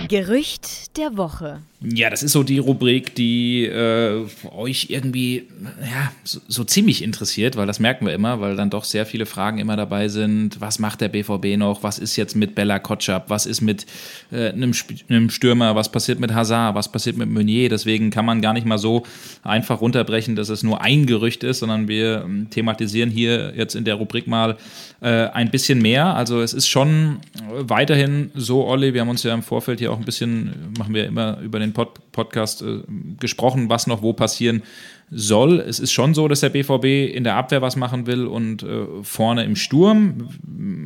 Gerücht 0.07 0.80
der 0.97 1.17
Woche. 1.17 1.61
Ja, 1.83 2.11
das 2.11 2.21
ist 2.21 2.33
so 2.33 2.43
die 2.43 2.59
Rubrik, 2.59 3.15
die 3.15 3.65
äh, 3.65 4.23
euch 4.51 4.87
irgendwie 4.89 5.47
ja, 5.81 6.11
so, 6.23 6.39
so, 6.47 6.63
ziemlich 6.63 7.01
interessiert, 7.01 7.55
weil 7.55 7.65
das 7.65 7.79
merken 7.79 8.05
wir 8.05 8.13
immer, 8.13 8.39
weil 8.39 8.55
dann 8.55 8.69
doch 8.69 8.83
sehr 8.83 9.07
viele 9.07 9.25
Fragen 9.25 9.57
immer 9.57 9.75
dabei 9.75 10.07
sind. 10.07 10.61
Was 10.61 10.77
macht 10.77 11.01
der 11.01 11.09
BVB 11.09 11.57
noch? 11.57 11.81
Was 11.81 11.97
ist 11.97 12.17
jetzt 12.17 12.35
mit 12.35 12.53
Bella 12.53 12.77
Kotschap? 12.77 13.31
Was 13.31 13.47
ist 13.47 13.61
mit 13.61 13.87
äh, 14.31 14.49
einem, 14.49 14.73
einem, 15.09 15.31
Stürmer? 15.31 15.75
Was 15.75 15.91
passiert 15.91 16.19
mit 16.19 16.35
Hazard? 16.35 16.75
Was 16.75 16.91
passiert 16.91 17.17
mit 17.17 17.31
Meunier? 17.31 17.67
Deswegen 17.67 18.11
kann 18.11 18.25
man 18.25 18.41
gar 18.41 18.53
nicht 18.53 18.67
mal 18.67 18.77
so 18.77 19.03
einfach 19.41 19.81
runterbrechen, 19.81 20.35
dass 20.35 20.49
es 20.49 20.61
nur 20.61 20.81
ein 20.81 21.07
Gerücht 21.07 21.43
ist, 21.43 21.59
sondern 21.59 21.87
wir 21.87 22.21
ähm, 22.25 22.51
thematisieren 22.51 23.09
hier 23.09 23.53
jetzt 23.55 23.73
in 23.73 23.85
der 23.85 23.95
Rubrik 23.95 24.27
mal 24.27 24.57
äh, 25.01 25.29
ein 25.29 25.49
bisschen 25.49 25.81
mehr. 25.81 26.15
Also 26.15 26.41
es 26.41 26.53
ist 26.53 26.67
schon 26.67 27.21
weiterhin 27.49 28.29
so, 28.35 28.67
Olli, 28.67 28.93
wir 28.93 29.01
haben 29.01 29.09
uns 29.09 29.23
ja 29.23 29.33
im 29.33 29.41
Vorfeld 29.41 29.79
hier 29.79 29.91
auch 29.91 29.97
ein 29.97 30.05
bisschen, 30.05 30.53
machen 30.81 30.95
wir 30.95 31.05
immer 31.05 31.37
über 31.41 31.59
den 31.59 31.73
Pod 31.73 32.11
Podcast 32.11 32.63
äh, 32.63 32.79
gesprochen, 33.19 33.69
was 33.69 33.85
noch 33.85 34.01
wo 34.01 34.13
passieren 34.13 34.63
soll. 35.11 35.59
Es 35.59 35.79
ist 35.79 35.91
schon 35.91 36.15
so, 36.15 36.27
dass 36.27 36.39
der 36.39 36.49
BVB 36.49 37.15
in 37.15 37.23
der 37.23 37.35
Abwehr 37.35 37.61
was 37.61 37.75
machen 37.75 38.07
will 38.07 38.25
und 38.25 38.63
äh, 38.63 38.87
vorne 39.03 39.43
im 39.43 39.55
Sturm. 39.55 40.29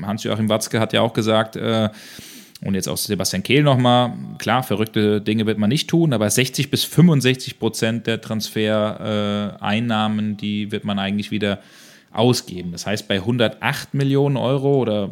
Hans-Joachim 0.05 0.49
Watzke 0.49 0.81
hat 0.81 0.91
ja 0.91 0.99
auch 0.99 1.13
gesagt, 1.13 1.55
äh, 1.55 1.87
und 2.61 2.75
jetzt 2.75 2.89
auch 2.89 2.97
Sebastian 2.97 3.43
Kehl 3.43 3.63
nochmal, 3.63 4.11
klar, 4.37 4.63
verrückte 4.63 5.21
Dinge 5.21 5.45
wird 5.45 5.57
man 5.57 5.69
nicht 5.69 5.89
tun, 5.89 6.11
aber 6.11 6.29
60 6.29 6.69
bis 6.69 6.83
65 6.83 7.57
Prozent 7.57 8.05
der 8.07 8.19
Transfereinnahmen, 8.19 10.35
die 10.35 10.73
wird 10.73 10.83
man 10.83 10.99
eigentlich 10.99 11.31
wieder 11.31 11.59
ausgeben. 12.15 12.71
Das 12.71 12.87
heißt, 12.87 13.07
bei 13.07 13.15
108 13.15 13.93
Millionen 13.93 14.37
Euro 14.37 14.75
oder 14.75 15.09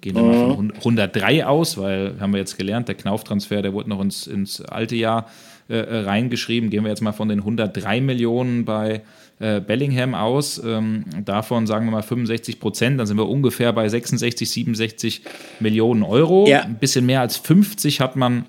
gehen 0.00 0.14
wir 0.14 0.22
mal 0.22 0.54
von 0.54 0.72
103 0.72 1.34
mhm. 1.34 1.40
aus, 1.42 1.78
weil 1.78 2.14
haben 2.20 2.32
wir 2.32 2.40
jetzt 2.40 2.56
gelernt, 2.56 2.88
der 2.88 2.94
Knauftransfer, 2.94 3.62
der 3.62 3.72
wurde 3.72 3.88
noch 3.90 4.00
ins, 4.00 4.26
ins 4.26 4.60
alte 4.60 4.96
Jahr 4.96 5.26
äh, 5.68 5.76
äh 5.76 6.00
reingeschrieben. 6.00 6.70
Gehen 6.70 6.84
wir 6.84 6.90
jetzt 6.90 7.02
mal 7.02 7.12
von 7.12 7.28
den 7.28 7.40
103 7.40 8.00
Millionen 8.00 8.64
bei 8.64 9.02
äh, 9.40 9.60
Bellingham 9.60 10.14
aus. 10.14 10.62
Ähm, 10.64 11.04
davon 11.24 11.66
sagen 11.66 11.86
wir 11.86 11.92
mal 11.92 12.02
65 12.02 12.60
Prozent, 12.60 12.98
dann 12.98 13.06
sind 13.06 13.16
wir 13.16 13.28
ungefähr 13.28 13.72
bei 13.72 13.88
66, 13.88 14.48
67 14.50 15.22
Millionen 15.60 16.02
Euro. 16.02 16.46
Ja. 16.48 16.62
Ein 16.62 16.78
bisschen 16.78 17.06
mehr 17.06 17.20
als 17.20 17.36
50 17.36 18.00
hat 18.00 18.16
man 18.16 18.46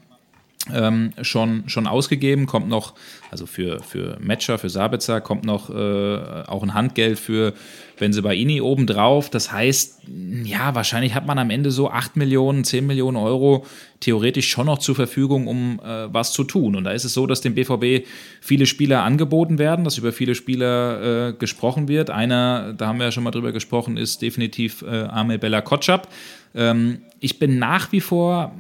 ähm, 0.74 1.12
schon, 1.22 1.64
schon 1.68 1.88
ausgegeben. 1.88 2.46
Kommt 2.46 2.68
noch, 2.68 2.94
also 3.32 3.46
für, 3.46 3.82
für 3.82 4.18
Matcher, 4.20 4.58
für 4.58 4.70
Sabitzer, 4.70 5.22
kommt 5.22 5.46
noch 5.46 5.70
äh, 5.70 6.44
auch 6.48 6.64
ein 6.64 6.74
Handgeld 6.74 7.18
für 7.18 7.54
Benzebaini 7.98 8.62
obendrauf. 8.62 9.30
Das 9.30 9.52
heißt, 9.52 10.02
ja, 10.44 10.76
wahrscheinlich 10.76 11.16
hat 11.16 11.26
man 11.26 11.40
am 11.40 11.50
Ende 11.50 11.72
so 11.72 11.90
8 11.90 12.18
Millionen, 12.18 12.64
10 12.64 12.86
Millionen 12.86 13.18
Euro 13.18 13.66
theoretisch 14.00 14.50
schon 14.50 14.66
noch 14.68 14.80
zur 14.80 14.96
Verfügung, 14.96 15.48
um 15.48 15.80
äh, 15.84 16.14
was 16.14 16.34
zu 16.34 16.44
tun. 16.44 16.76
Und 16.76 16.84
da 16.84 16.92
ist 16.92 17.04
es 17.04 17.14
so, 17.14 17.26
dass 17.26 17.42
dem 17.42 17.56
BVB 17.56 18.06
viele 18.42 18.66
Spieler 18.66 19.04
angeboten 19.04 19.60
werden, 19.60 19.86
dass 19.86 19.98
über 19.98 20.12
viele 20.12 20.36
Spieler 20.36 21.30
äh, 21.30 21.34
gesprochen 21.34 21.88
wird. 21.88 22.10
Einer, 22.10 22.74
da 22.74 22.88
haben 22.88 23.00
wir 23.00 23.06
ja 23.06 23.12
schon 23.12 23.24
mal 23.24 23.32
drüber 23.32 23.52
gesprochen, 23.52 23.98
ist 23.98 24.22
definitiv 24.22 24.82
äh, 24.82 25.04
Amel 25.04 25.38
Bella 25.38 25.62
Kotschap. 25.62 26.08
Ähm, 26.56 27.02
ich 27.20 27.40
bin 27.40 27.60
nach 27.60 27.92
wie 27.92 28.02
vor 28.02 28.54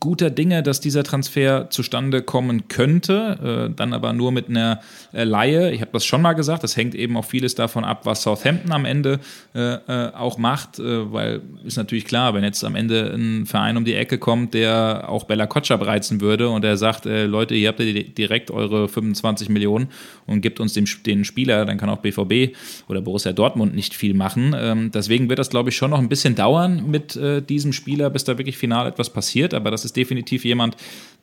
guter 0.00 0.30
Dinge, 0.30 0.62
dass 0.62 0.80
dieser 0.80 1.04
Transfer 1.04 1.70
zustande 1.70 2.22
kommen 2.22 2.68
könnte, 2.68 3.68
äh, 3.70 3.74
dann 3.74 3.92
aber 3.92 4.12
nur 4.12 4.32
mit 4.32 4.48
einer 4.48 4.80
äh, 5.12 5.24
Laie. 5.24 5.72
Ich 5.72 5.80
habe 5.80 5.90
das 5.92 6.04
schon 6.04 6.22
mal 6.22 6.34
gesagt, 6.34 6.62
das 6.64 6.76
hängt 6.76 6.94
eben 6.94 7.16
auch 7.16 7.24
vieles 7.24 7.54
davon 7.54 7.84
ab, 7.84 8.02
was 8.04 8.22
Southampton 8.22 8.72
am 8.72 8.84
Ende 8.84 9.20
äh, 9.54 9.74
äh 9.74 10.12
auch 10.12 10.38
macht, 10.38 10.78
äh, 10.78 11.12
weil 11.12 11.42
ist 11.64 11.76
natürlich 11.76 12.04
klar, 12.04 12.34
wenn 12.34 12.44
jetzt 12.44 12.64
am 12.64 12.74
Ende 12.74 13.12
ein 13.14 13.46
Verein 13.46 13.76
um 13.76 13.84
die 13.84 13.94
Ecke 13.94 14.18
kommt, 14.18 14.54
der 14.54 15.08
auch 15.08 15.24
Bella 15.24 15.46
Kotschap 15.46 15.84
reizen 15.84 16.20
würde 16.20 16.48
und 16.48 16.62
der 16.62 16.76
sagt, 16.76 17.06
äh, 17.06 17.26
Leute, 17.26 17.54
ihr 17.54 17.68
habt 17.68 17.78
direkt 17.80 18.50
eure 18.50 18.88
25 18.88 19.48
Millionen 19.48 19.88
und 20.26 20.40
gibt 20.40 20.60
uns 20.60 20.74
den, 20.74 20.88
den 21.06 21.24
Spieler, 21.24 21.64
dann 21.64 21.78
kann 21.78 21.88
auch 21.88 21.98
BVB 21.98 22.56
oder 22.88 23.00
Borussia 23.00 23.32
Dortmund 23.32 23.74
nicht 23.74 23.94
viel 23.94 24.14
machen. 24.14 24.54
Ähm, 24.58 24.90
deswegen 24.92 25.28
wird 25.28 25.38
das, 25.38 25.50
glaube 25.50 25.70
ich, 25.70 25.76
schon 25.76 25.90
noch 25.90 25.98
ein 25.98 26.08
bisschen 26.08 26.34
dauern 26.34 26.90
mit 26.90 27.18
diesem 27.48 27.72
Spieler, 27.72 28.10
bis 28.10 28.24
da 28.24 28.38
wirklich 28.38 28.58
final 28.58 28.86
etwas 28.86 29.10
passiert, 29.10 29.54
aber 29.54 29.70
das 29.70 29.85
ist 29.86 29.96
definitiv 29.96 30.44
jemand, 30.44 30.76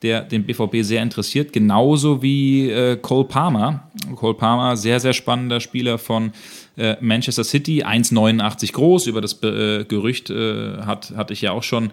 der 0.03 0.21
den 0.21 0.43
BVB 0.43 0.81
sehr 0.81 1.01
interessiert, 1.01 1.53
genauso 1.53 2.21
wie 2.21 2.69
äh, 2.69 2.97
Cole 2.97 3.23
Palmer. 3.23 3.89
Cole 4.15 4.33
Palmer, 4.33 4.75
sehr, 4.75 4.99
sehr 4.99 5.13
spannender 5.13 5.61
Spieler 5.61 5.97
von 5.97 6.33
äh, 6.75 6.97
Manchester 6.99 7.45
City, 7.45 7.83
1,89 7.85 8.73
groß. 8.73 9.07
Über 9.07 9.21
das 9.21 9.41
äh, 9.43 9.85
Gerücht 9.85 10.29
äh, 10.29 10.79
hat, 10.79 11.13
hatte 11.15 11.31
ich 11.31 11.41
ja 11.41 11.51
auch 11.51 11.63
schon 11.63 11.91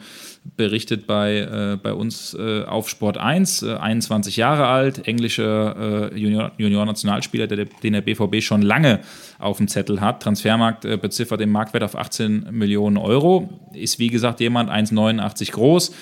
berichtet 0.57 1.07
bei, 1.07 1.37
äh, 1.37 1.79
bei 1.81 1.93
uns 1.93 2.35
äh, 2.35 2.64
auf 2.64 2.89
Sport 2.89 3.16
1, 3.16 3.62
21 3.62 4.37
Jahre 4.37 4.66
alt, 4.66 5.07
englischer 5.07 6.11
Junior-Nationalspieler, 6.16 7.47
der, 7.47 7.66
den 7.66 7.93
der 7.93 8.01
BVB 8.01 8.43
schon 8.43 8.62
lange 8.62 9.01
auf 9.39 9.59
dem 9.59 9.68
Zettel 9.68 10.01
hat. 10.01 10.23
Transfermarkt 10.23 10.83
beziffert 11.01 11.41
den 11.41 11.51
Marktwert 11.51 11.85
auf 11.85 11.95
18 11.95 12.49
Millionen 12.51 12.97
Euro. 12.97 13.51
Ist 13.73 13.99
wie 13.99 14.09
gesagt 14.09 14.41
jemand 14.41 14.71
1,89 14.71 15.53
groß 15.53 15.93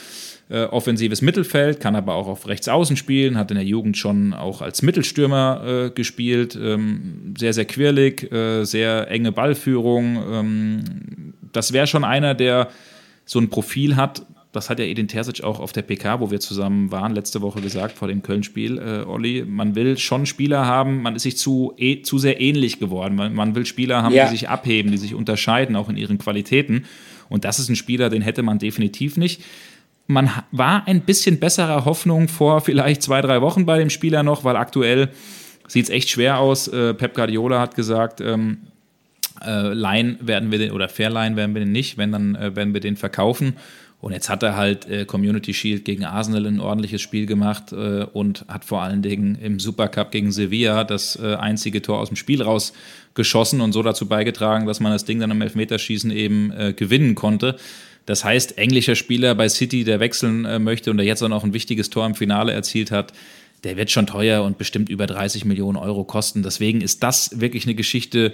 äh, 0.51 0.64
offensives 0.64 1.22
Mittelfeld, 1.22 1.80
kann 1.80 1.94
aber 1.94 2.14
auch 2.14 2.26
auf 2.26 2.49
rechts 2.49 2.68
außen 2.68 2.96
spielen, 2.96 3.36
hat 3.36 3.51
in 3.51 3.57
der 3.57 3.66
Jugend 3.66 3.96
schon 3.96 4.32
auch 4.32 4.62
als 4.62 4.82
Mittelstürmer 4.82 5.62
äh, 5.66 5.90
gespielt, 5.90 6.59
ähm, 6.61 7.34
sehr, 7.38 7.53
sehr 7.53 7.66
quirlig, 7.66 8.30
äh, 8.32 8.64
sehr 8.64 9.11
enge 9.11 9.32
Ballführung. 9.32 10.22
Ähm, 10.30 11.34
das 11.53 11.72
wäre 11.72 11.86
schon 11.86 12.05
einer, 12.05 12.34
der 12.34 12.68
so 13.24 13.38
ein 13.38 13.51
Profil 13.51 13.96
hat, 13.96 14.22
das 14.53 14.70
hat 14.70 14.78
ja 14.78 14.86
Edin 14.86 15.09
Terzic 15.09 15.44
auch 15.44 15.61
auf 15.61 15.72
der 15.72 15.82
PK, 15.82 16.20
wo 16.20 16.30
wir 16.30 16.40
zusammen 16.40 16.90
waren, 16.90 17.14
letzte 17.14 17.42
Woche 17.42 17.61
gesagt, 17.61 17.99
vor 17.99 18.09
dem 18.09 18.22
Köln-Spiel, 18.22 18.78
äh, 18.78 19.07
Olli, 19.07 19.44
man 19.46 19.74
will 19.74 19.99
schon 19.99 20.24
Spieler 20.24 20.64
haben, 20.64 21.03
man 21.03 21.16
ist 21.16 21.24
sich 21.24 21.36
zu, 21.36 21.74
eh, 21.76 22.01
zu 22.01 22.18
sehr 22.18 22.40
ähnlich 22.40 22.80
geworden. 22.80 23.14
Man, 23.14 23.34
man 23.34 23.55
will 23.55 23.66
Spieler 23.66 24.03
haben, 24.03 24.14
ja. 24.14 24.24
die 24.24 24.30
sich 24.30 24.49
abheben, 24.49 24.90
die 24.90 24.96
sich 24.96 25.14
unterscheiden, 25.14 25.76
auch 25.76 25.90
in 25.90 25.99
ihren 25.99 26.16
Qualitäten. 26.16 26.86
Und 27.28 27.44
das 27.44 27.59
ist 27.59 27.68
ein 27.68 27.76
Spieler, 27.76 28.09
den 28.09 28.22
hätte 28.22 28.42
man 28.42 28.59
definitiv 28.59 29.18
nicht 29.18 29.42
man 30.09 30.31
war 30.51 30.89
ein 30.89 31.03
bisschen 31.03 31.39
besserer 31.39 31.85
Hoffnung 31.85 32.29
vor 32.29 32.63
vielleicht 32.63 33.03
zwei, 33.03 33.21
drei 33.21 33.41
Wochen 33.43 33.67
bei 33.67 33.79
dem 33.79 33.91
Spieler 33.91 34.23
noch, 34.23 34.43
weil 34.43 34.57
aktuell 34.57 35.11
sieht 35.69 35.85
es 35.85 35.91
echt 35.91 36.09
schwer 36.09 36.39
aus. 36.39 36.67
Äh, 36.67 36.95
Pep 36.95 37.15
Guardiola 37.15 37.61
hat 37.61 37.77
gesagt, 37.77 38.21
ähm, 38.23 38.59
äh, 39.45 39.73
Line 39.75 40.17
werden 40.21 40.51
wir 40.51 40.59
den, 40.59 40.73
oder 40.73 40.89
Fairline 40.89 41.37
werden 41.37 41.55
wir 41.55 41.61
den 41.61 41.73
nicht, 41.73 41.99
wenn 41.99 42.11
dann 42.11 42.35
äh, 42.35 42.57
werden 42.57 42.73
wir 42.73 42.81
den 42.81 42.97
verkaufen. 42.97 43.57
Und 44.01 44.13
jetzt 44.13 44.31
hat 44.31 44.43
er 44.43 44.57
halt 44.57 44.89
äh, 44.89 45.05
Community 45.05 45.53
Shield 45.53 45.85
gegen 45.85 46.05
Arsenal 46.05 46.47
ein 46.47 46.61
ordentliches 46.61 47.03
Spiel 47.03 47.27
gemacht 47.27 47.73
äh, 47.73 48.05
und 48.05 48.47
hat 48.49 48.65
vor 48.65 48.81
allen 48.83 49.03
Dingen 49.03 49.35
im 49.35 49.61
Supercup 49.61 50.11
gegen 50.13 50.33
Sevilla 50.33 50.85
das 50.85 51.17
äh, 51.17 51.35
einzige 51.35 51.83
Tor 51.83 51.99
aus 51.99 52.09
dem 52.09 52.17
Spiel 52.17 52.41
rausgeschossen 52.41 53.61
und 53.61 53.73
so 53.73 53.83
dazu 53.83 54.07
beigetragen, 54.07 54.67
dass 54.67 54.81
man 54.81 54.93
das 54.93 55.05
Ding 55.05 55.19
dann 55.19 55.33
im 55.33 55.43
Elfmeterschießen 55.43 56.13
eben 56.13 56.53
äh, 56.53 56.73
gewinnen 56.73 57.15
konnte. 57.15 57.57
Das 58.09 58.25
heißt, 58.25 58.57
englischer 58.57 58.95
Spieler 58.95 59.35
bei 59.35 59.51
City, 59.51 59.85
der 59.85 60.01
wechseln 60.01 60.47
äh, 60.47 60.59
möchte 60.59 60.91
und 60.91 60.97
der 60.97 61.05
jetzt 61.05 61.23
auch 61.23 61.29
noch 61.29 61.45
ein 61.45 61.53
wichtiges 61.53 61.91
Tor 61.91 62.07
im 62.07 62.15
Finale 62.15 62.53
erzielt 62.55 62.91
hat, 62.91 63.13
der 63.65 63.77
wird 63.77 63.91
schon 63.91 64.07
teuer 64.07 64.45
und 64.45 64.57
bestimmt 64.57 64.89
über 64.89 65.07
30 65.07 65.45
Millionen 65.45 65.77
Euro 65.77 66.05
kosten. 66.05 66.43
Deswegen 66.43 66.81
ist 66.81 67.03
das 67.03 67.39
wirklich 67.39 67.67
eine 67.67 67.75
Geschichte, 67.75 68.33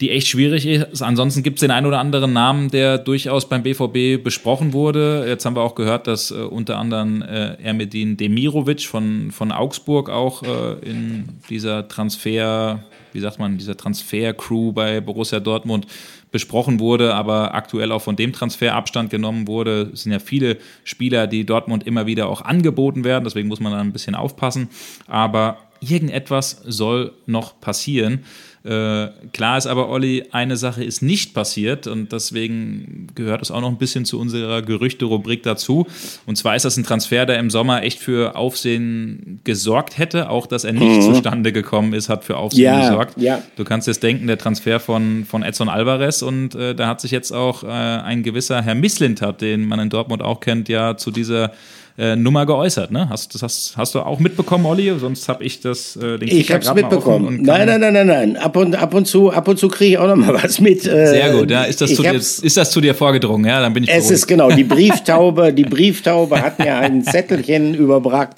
die 0.00 0.10
echt 0.10 0.28
schwierig 0.28 0.66
ist. 0.66 1.02
Ansonsten 1.02 1.42
gibt 1.42 1.56
es 1.56 1.62
den 1.62 1.72
einen 1.72 1.86
oder 1.86 1.98
anderen 1.98 2.32
Namen, 2.32 2.70
der 2.70 2.96
durchaus 2.96 3.48
beim 3.48 3.64
BVB 3.64 4.22
besprochen 4.22 4.72
wurde. 4.72 5.24
Jetzt 5.26 5.44
haben 5.46 5.56
wir 5.56 5.62
auch 5.62 5.74
gehört, 5.74 6.06
dass 6.06 6.30
äh, 6.30 6.34
unter 6.34 6.78
anderem 6.78 7.22
äh, 7.22 7.54
Ermedin 7.54 8.16
Demirovic 8.16 8.82
von, 8.82 9.32
von 9.32 9.50
Augsburg 9.50 10.10
auch 10.10 10.44
äh, 10.44 10.74
in 10.88 11.28
dieser 11.50 11.88
Transfer, 11.88 12.84
wie 13.12 13.20
sagt 13.20 13.40
man, 13.40 13.58
dieser 13.58 13.76
Transfer-Crew 13.76 14.70
bei 14.70 15.00
Borussia 15.00 15.40
Dortmund 15.40 15.88
besprochen 16.32 16.80
wurde, 16.80 17.14
aber 17.14 17.54
aktuell 17.54 17.92
auch 17.92 18.02
von 18.02 18.16
dem 18.16 18.32
Transfer 18.32 18.74
Abstand 18.74 19.10
genommen 19.10 19.46
wurde. 19.46 19.90
Es 19.92 20.02
sind 20.02 20.12
ja 20.12 20.18
viele 20.18 20.58
Spieler, 20.82 21.26
die 21.28 21.46
Dortmund 21.46 21.86
immer 21.86 22.06
wieder 22.06 22.28
auch 22.28 22.40
angeboten 22.40 23.04
werden, 23.04 23.24
deswegen 23.24 23.48
muss 23.48 23.60
man 23.60 23.72
da 23.72 23.80
ein 23.80 23.92
bisschen 23.92 24.16
aufpassen. 24.16 24.68
Aber 25.06 25.58
irgendetwas 25.82 26.62
soll 26.64 27.12
noch 27.26 27.60
passieren. 27.60 28.24
Äh, 28.64 29.08
klar 29.32 29.58
ist 29.58 29.66
aber, 29.66 29.88
Olli, 29.88 30.24
eine 30.30 30.56
Sache 30.56 30.84
ist 30.84 31.02
nicht 31.02 31.34
passiert 31.34 31.88
und 31.88 32.12
deswegen 32.12 33.08
gehört 33.16 33.42
es 33.42 33.50
auch 33.50 33.60
noch 33.60 33.68
ein 33.68 33.78
bisschen 33.78 34.04
zu 34.04 34.20
unserer 34.20 34.62
Gerüchte-Rubrik 34.62 35.42
dazu. 35.42 35.86
Und 36.26 36.36
zwar 36.36 36.54
ist 36.54 36.64
das 36.64 36.76
ein 36.76 36.84
Transfer, 36.84 37.26
der 37.26 37.40
im 37.40 37.50
Sommer 37.50 37.82
echt 37.82 37.98
für 37.98 38.36
Aufsehen 38.36 39.40
gesorgt 39.42 39.98
hätte. 39.98 40.30
Auch, 40.30 40.46
dass 40.46 40.62
er 40.62 40.74
nicht 40.74 40.84
mhm. 40.84 41.02
zustande 41.02 41.52
gekommen 41.52 41.92
ist, 41.92 42.08
hat 42.08 42.22
für 42.22 42.36
Aufsehen 42.36 42.62
ja, 42.62 42.88
gesorgt. 42.88 43.20
Ja. 43.20 43.42
Du 43.56 43.64
kannst 43.64 43.88
jetzt 43.88 44.02
denken, 44.04 44.28
der 44.28 44.38
Transfer 44.38 44.78
von, 44.78 45.24
von 45.24 45.42
Edson 45.42 45.68
Alvarez 45.68 46.22
und 46.22 46.54
äh, 46.54 46.76
da 46.76 46.86
hat 46.86 47.00
sich 47.00 47.10
jetzt 47.10 47.32
auch 47.32 47.64
äh, 47.64 47.66
ein 47.66 48.22
gewisser 48.22 48.62
Herr 48.62 48.76
Misslintat, 48.76 49.40
den 49.40 49.66
man 49.66 49.80
in 49.80 49.90
Dortmund 49.90 50.22
auch 50.22 50.38
kennt, 50.38 50.68
ja 50.68 50.96
zu 50.96 51.10
dieser 51.10 51.52
äh, 51.98 52.16
Nummer 52.16 52.46
geäußert. 52.46 52.90
Ne? 52.90 53.08
Hast, 53.10 53.34
das 53.34 53.42
hast, 53.42 53.76
hast 53.76 53.94
du 53.94 54.00
auch 54.00 54.18
mitbekommen, 54.18 54.64
Olli? 54.64 54.92
Sonst 54.98 55.28
habe 55.28 55.44
ich 55.44 55.60
das 55.60 55.96
äh, 55.96 56.18
den 56.18 56.28
Ich 56.28 56.50
habe 56.50 56.64
es 56.64 56.74
mitbekommen. 56.74 57.42
Nein, 57.42 57.66
nein, 57.66 57.80
nein, 57.80 57.92
nein, 57.92 58.06
nein. 58.06 58.36
Ab 58.36 58.56
und, 58.56 58.74
ab 58.76 58.94
und 58.94 59.06
zu, 59.06 59.30
ab 59.30 59.46
und 59.46 59.58
zu 59.58 59.68
kriege 59.68 59.92
ich 59.92 59.98
auch 59.98 60.06
noch 60.06 60.16
mal 60.16 60.34
was 60.42 60.60
mit. 60.60 60.86
Äh, 60.86 61.06
Sehr 61.06 61.32
gut. 61.32 61.50
Ja. 61.50 61.64
Ist, 61.64 61.80
das 61.80 61.94
zu 61.94 62.02
dir, 62.02 62.14
ist 62.14 62.56
das 62.56 62.70
zu 62.70 62.80
dir 62.80 62.94
vorgedrungen? 62.94 63.46
Ja, 63.46 63.60
dann 63.60 63.74
bin 63.74 63.84
ich. 63.84 63.90
Es 63.90 63.96
beruhigt. 63.96 64.12
ist 64.12 64.26
genau 64.26 64.50
die 64.50 64.64
Brieftaube. 64.64 65.52
Die 65.52 65.64
Brieftaube 65.64 66.40
hat 66.40 66.58
mir 66.58 66.76
ein 66.76 67.04
Zettelchen 67.04 67.74
überbracht 67.82 68.30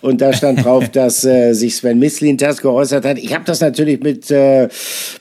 und 0.00 0.20
da 0.20 0.32
stand 0.32 0.64
drauf, 0.64 0.88
dass 0.88 1.24
äh, 1.24 1.52
sich 1.52 1.76
Sven 1.76 1.98
Mislin 1.98 2.38
das 2.38 2.62
geäußert 2.62 3.04
hat. 3.04 3.18
Ich 3.18 3.34
habe 3.34 3.44
das 3.44 3.60
natürlich 3.60 4.00
mit 4.00 4.30
äh, 4.30 4.68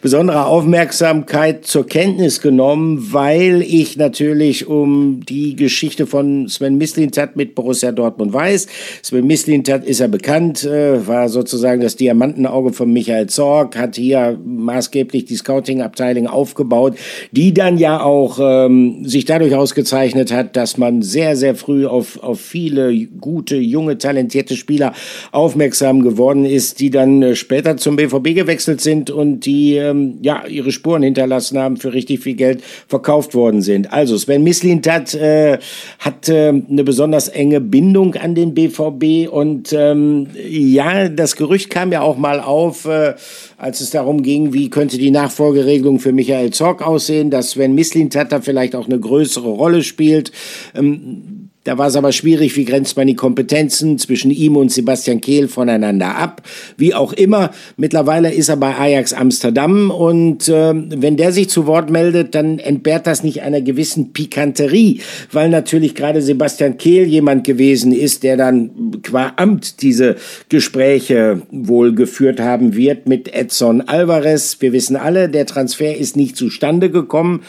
besonderer 0.01 0.47
Aufmerksamkeit 0.47 1.65
zur 1.65 1.85
Kenntnis 1.85 2.41
genommen, 2.41 3.09
weil 3.11 3.61
ich 3.61 3.97
natürlich 3.97 4.67
um 4.67 5.25
die 5.25 5.55
Geschichte 5.55 6.07
von 6.07 6.47
Sven 6.47 6.77
Mislintat 6.77 7.35
mit 7.35 7.53
Borussia 7.53 7.80
Dortmund 7.89 8.33
weiß. 8.33 8.67
Sven 9.01 9.27
Mislintat 9.27 9.85
ist 9.85 9.99
ja 9.99 10.07
bekannt, 10.07 10.63
äh, 10.63 11.07
war 11.07 11.29
sozusagen 11.29 11.81
das 11.81 11.95
Diamantenauge 11.95 12.73
von 12.73 12.91
Michael 12.91 13.27
Zorg, 13.27 13.77
hat 13.77 13.95
hier 13.95 14.37
maßgeblich 14.43 15.25
die 15.25 15.35
Scouting-Abteilung 15.35 16.27
aufgebaut, 16.27 16.97
die 17.31 17.53
dann 17.53 17.77
ja 17.77 18.03
auch 18.03 18.39
ähm, 18.41 19.05
sich 19.05 19.25
dadurch 19.25 19.55
ausgezeichnet 19.55 20.31
hat, 20.31 20.55
dass 20.55 20.77
man 20.77 21.01
sehr, 21.01 21.35
sehr 21.35 21.55
früh 21.55 21.85
auf, 21.85 22.21
auf 22.21 22.41
viele 22.41 22.95
gute, 23.05 23.55
junge, 23.57 23.97
talentierte 23.97 24.55
Spieler 24.55 24.81
Spieler 24.81 24.93
aufmerksam 25.31 26.01
geworden 26.01 26.45
ist, 26.45 26.79
die 26.79 26.89
dann 26.89 27.21
äh, 27.21 27.35
später 27.35 27.77
zum 27.77 27.97
BVB 27.97 28.35
gewechselt 28.35 28.81
sind 28.81 29.09
und 29.09 29.45
die 29.45 29.75
ähm, 29.75 30.17
ja 30.21 30.45
ihre 30.47 30.71
Spuren 30.71 31.03
hinterlassen 31.03 31.57
haben, 31.57 31.77
für 31.77 31.93
richtig 31.93 32.21
viel 32.21 32.35
Geld 32.35 32.63
verkauft 32.87 33.35
worden 33.35 33.61
sind. 33.61 33.91
Also 33.93 34.17
Sven 34.17 34.43
Mislintat 34.43 35.13
äh, 35.13 35.59
hat 35.99 36.29
äh, 36.29 36.49
eine 36.49 36.83
besonders 36.83 37.27
enge 37.27 37.61
Bindung 37.71 38.15
an 38.15 38.35
den 38.35 38.53
BVB 38.53 39.31
und 39.31 39.73
ähm, 39.73 40.27
ja, 40.35 41.09
das 41.09 41.35
Gerücht 41.35 41.69
kam 41.69 41.91
ja 41.91 42.01
auch 42.01 42.17
mal 42.17 42.39
auf, 42.39 42.85
äh, 42.85 43.15
als 43.57 43.81
es 43.81 43.89
darum 43.89 44.21
ging, 44.21 44.53
wie 44.53 44.69
könnte 44.69 44.97
die 44.97 45.11
Nachfolgeregelung 45.11 45.99
für 45.99 46.11
Michael 46.11 46.51
Zorc 46.51 46.85
aussehen, 46.85 47.31
dass 47.31 47.51
Sven 47.51 47.73
Mislintat 47.73 48.31
da 48.31 48.41
vielleicht 48.41 48.75
auch 48.75 48.85
eine 48.85 48.99
größere 48.99 49.49
Rolle 49.49 49.83
spielt. 49.83 50.31
Ähm, 50.75 51.50
Da 51.63 51.77
war 51.77 51.87
es 51.87 51.95
aber 51.95 52.11
schwierig, 52.11 52.55
wie 52.57 52.65
grenzt 52.65 52.97
man 52.97 53.05
die 53.05 53.15
Kompetenzen 53.15 53.99
zwischen 53.99 54.31
ihm 54.31 54.57
und 54.57 54.71
Sebastian 54.71 55.21
Kehl 55.21 55.47
voneinander 55.47 56.15
ab. 56.15 56.41
Wie 56.75 56.95
auch 56.95 57.13
immer, 57.13 57.51
mittlerweile 57.77 58.33
ist 58.33 58.49
er 58.49 58.57
bei 58.57 58.75
Ajax 58.75 59.13
Amsterdam 59.13 59.91
und 59.91 60.49
äh, 60.49 60.73
wenn 60.73 61.17
der 61.17 61.31
sich 61.31 61.49
zu 61.49 61.67
Wort 61.67 61.91
meldet, 61.91 62.33
dann 62.33 62.57
entbehrt 62.57 63.05
das 63.05 63.23
nicht 63.23 63.43
einer 63.43 63.61
gewissen 63.61 64.11
Pikanterie, 64.11 65.01
weil 65.31 65.49
natürlich 65.49 65.93
gerade 65.93 66.23
Sebastian 66.23 66.79
Kehl 66.79 67.05
jemand 67.05 67.43
gewesen 67.43 67.91
ist, 67.91 68.23
der 68.23 68.37
dann 68.37 68.99
qua 69.03 69.33
Amt 69.35 69.83
diese 69.83 70.15
Gespräche 70.49 71.43
wohl 71.51 71.93
geführt 71.93 72.39
haben 72.39 72.75
wird 72.75 73.07
mit 73.07 73.35
Edson 73.35 73.81
Alvarez. 73.81 74.57
Wir 74.61 74.73
wissen 74.73 74.95
alle, 74.95 75.29
der 75.29 75.45
Transfer 75.45 75.95
ist 75.95 76.17
nicht 76.17 76.37
zustande 76.37 76.89
gekommen. 76.89 77.41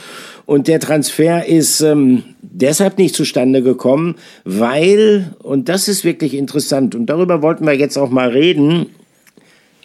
Und 0.46 0.68
der 0.68 0.80
Transfer 0.80 1.46
ist 1.46 1.80
ähm, 1.80 2.24
deshalb 2.40 2.98
nicht 2.98 3.14
zustande 3.14 3.62
gekommen, 3.62 4.16
weil, 4.44 5.34
und 5.42 5.68
das 5.68 5.88
ist 5.88 6.04
wirklich 6.04 6.34
interessant, 6.34 6.94
und 6.94 7.06
darüber 7.06 7.42
wollten 7.42 7.66
wir 7.66 7.74
jetzt 7.74 7.96
auch 7.96 8.10
mal 8.10 8.28
reden, 8.28 8.86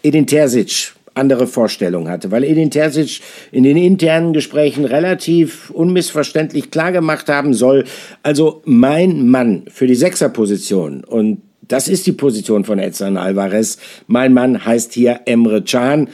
Edin 0.03 0.27
Terzic 0.27 0.93
andere 1.13 1.47
Vorstellungen 1.47 2.09
hatte, 2.09 2.31
weil 2.31 2.43
Edin 2.43 2.71
Terzic 2.71 3.21
in 3.51 3.63
den 3.63 3.75
internen 3.75 4.33
Gesprächen 4.33 4.85
relativ 4.85 5.71
unmissverständlich 5.71 6.69
klargemacht 6.71 7.27
haben 7.27 7.53
soll, 7.53 7.85
also 8.23 8.61
mein 8.65 9.27
Mann 9.27 9.63
für 9.67 9.87
die 9.87 9.95
Sechserposition 9.95 11.03
und 11.03 11.41
das 11.67 11.87
ist 11.89 12.07
die 12.07 12.13
Position 12.13 12.63
von 12.63 12.79
Edson 12.79 13.17
Alvarez. 13.17 13.77
Mein 14.07 14.33
Mann 14.33 14.65
heißt 14.65 14.93
hier 14.93 15.21
Emre 15.25 15.61
Can 15.61 16.07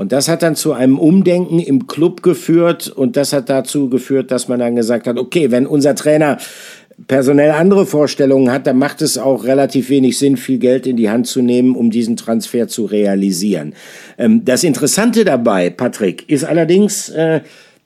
und 0.00 0.12
das 0.12 0.28
hat 0.28 0.40
dann 0.42 0.56
zu 0.56 0.72
einem 0.72 0.98
Umdenken 0.98 1.58
im 1.58 1.86
Club 1.86 2.22
geführt 2.22 2.88
und 2.88 3.18
das 3.18 3.34
hat 3.34 3.50
dazu 3.50 3.90
geführt, 3.90 4.30
dass 4.30 4.48
man 4.48 4.58
dann 4.58 4.74
gesagt 4.74 5.06
hat, 5.06 5.18
okay, 5.18 5.50
wenn 5.50 5.66
unser 5.66 5.94
Trainer 5.94 6.38
personell 7.06 7.50
andere 7.50 7.84
Vorstellungen 7.84 8.50
hat, 8.50 8.66
dann 8.66 8.78
macht 8.78 9.02
es 9.02 9.18
auch 9.18 9.44
relativ 9.44 9.90
wenig 9.90 10.16
Sinn, 10.16 10.38
viel 10.38 10.56
Geld 10.56 10.86
in 10.86 10.96
die 10.96 11.10
Hand 11.10 11.26
zu 11.26 11.42
nehmen, 11.42 11.76
um 11.76 11.90
diesen 11.90 12.16
Transfer 12.16 12.66
zu 12.66 12.86
realisieren. 12.86 13.74
Ähm, 14.16 14.42
das 14.42 14.64
Interessante 14.64 15.26
dabei, 15.26 15.68
Patrick, 15.68 16.26
ist 16.30 16.44
allerdings, 16.44 17.10
äh, 17.10 17.42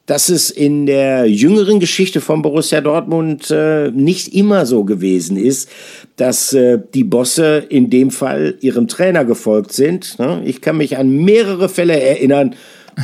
dass 0.07 0.29
es 0.29 0.51
in 0.51 0.85
der 0.85 1.27
jüngeren 1.27 1.81
Geschichte 1.81 2.21
von 2.21 2.43
Borussia 2.43 2.81
Dortmund 2.81 3.51
äh, 3.51 3.91
nicht 3.91 4.35
immer 4.35 4.67
so 4.67 4.85
gewesen 4.85 5.37
ist, 5.37 5.71
dass 6.17 6.53
äh, 6.53 6.79
die 6.93 7.05
Bosse 7.05 7.65
in 7.69 7.89
dem 7.89 8.11
Fall 8.11 8.57
ihrem 8.61 8.87
Trainer 8.87 9.25
gefolgt 9.25 9.73
sind. 9.73 10.19
Ne? 10.19 10.43
Ich 10.45 10.61
kann 10.61 10.77
mich 10.77 10.99
an 10.99 11.09
mehrere 11.09 11.71
Fälle 11.71 11.99
erinnern, 11.99 12.55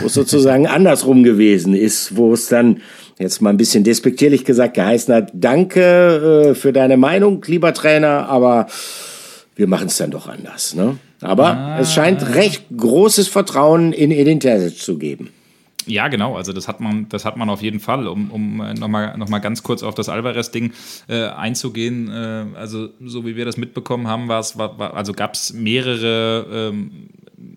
wo 0.00 0.06
es 0.06 0.14
sozusagen 0.14 0.66
andersrum 0.66 1.22
gewesen 1.22 1.74
ist, 1.74 2.16
wo 2.16 2.34
es 2.34 2.48
dann 2.48 2.82
jetzt 3.18 3.40
mal 3.40 3.50
ein 3.50 3.56
bisschen 3.56 3.84
despektierlich 3.84 4.44
gesagt 4.44 4.74
geheißen 4.74 5.14
hat, 5.14 5.30
danke 5.34 6.50
äh, 6.50 6.54
für 6.54 6.72
deine 6.72 6.96
Meinung, 6.96 7.42
lieber 7.46 7.72
Trainer, 7.72 8.28
aber 8.28 8.66
wir 9.56 9.66
machen 9.66 9.88
es 9.88 9.96
dann 9.96 10.10
doch 10.10 10.28
anders. 10.28 10.74
Ne? 10.74 10.98
Aber 11.20 11.48
ah. 11.48 11.80
es 11.80 11.92
scheint 11.92 12.34
recht 12.34 12.64
großes 12.74 13.28
Vertrauen 13.28 13.92
in 13.92 14.10
Edin 14.10 14.40
Terzic 14.40 14.78
zu 14.78 14.98
geben. 14.98 15.30
Ja, 15.90 16.06
genau. 16.06 16.36
Also 16.36 16.52
das 16.52 16.68
hat 16.68 16.80
man, 16.80 17.08
das 17.08 17.24
hat 17.24 17.36
man 17.36 17.50
auf 17.50 17.62
jeden 17.62 17.80
Fall. 17.80 18.06
Um, 18.06 18.30
um 18.30 18.60
äh, 18.60 18.74
nochmal 18.74 19.18
noch 19.18 19.28
mal 19.28 19.40
ganz 19.40 19.62
kurz 19.64 19.82
auf 19.82 19.94
das 19.94 20.08
Alvarez-Ding 20.08 20.72
äh, 21.08 21.24
einzugehen. 21.26 22.08
Äh, 22.08 22.46
also 22.54 22.90
so 23.04 23.26
wie 23.26 23.34
wir 23.34 23.44
das 23.44 23.56
mitbekommen 23.56 24.06
haben, 24.06 24.28
war 24.28 24.38
es, 24.38 24.56
war, 24.56 24.78
war, 24.78 24.94
also 24.94 25.12
gab 25.12 25.34
es 25.34 25.52
mehrere 25.52 26.46
ähm, 26.70 27.08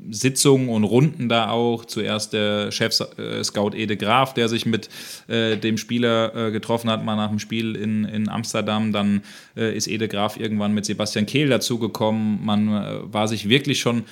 Sitzungen 0.09 0.69
und 0.69 0.84
Runden 0.84 1.27
da 1.27 1.49
auch. 1.49 1.86
Zuerst 1.86 2.34
der 2.34 2.71
Chef-Scout 2.71 3.71
äh, 3.73 3.84
Ede 3.84 3.97
Graf, 3.97 4.34
der 4.34 4.47
sich 4.47 4.65
mit 4.65 4.89
äh, 5.27 5.57
dem 5.57 5.77
Spieler 5.77 6.36
äh, 6.36 6.51
getroffen 6.51 6.89
hat, 6.89 7.03
mal 7.03 7.15
nach 7.15 7.29
dem 7.29 7.39
Spiel 7.39 7.75
in, 7.75 8.05
in 8.05 8.29
Amsterdam. 8.29 8.93
Dann 8.93 9.21
äh, 9.57 9.75
ist 9.75 9.88
Ede 9.88 10.07
Graf 10.07 10.39
irgendwann 10.39 10.73
mit 10.73 10.86
Sebastian 10.86 11.25
Kehl 11.25 11.49
dazugekommen. 11.49 12.39
Man 12.45 12.67
äh, 12.69 12.99
war 13.03 13.27
sich 13.27 13.49
wirklich 13.49 13.79
schon 13.79 14.03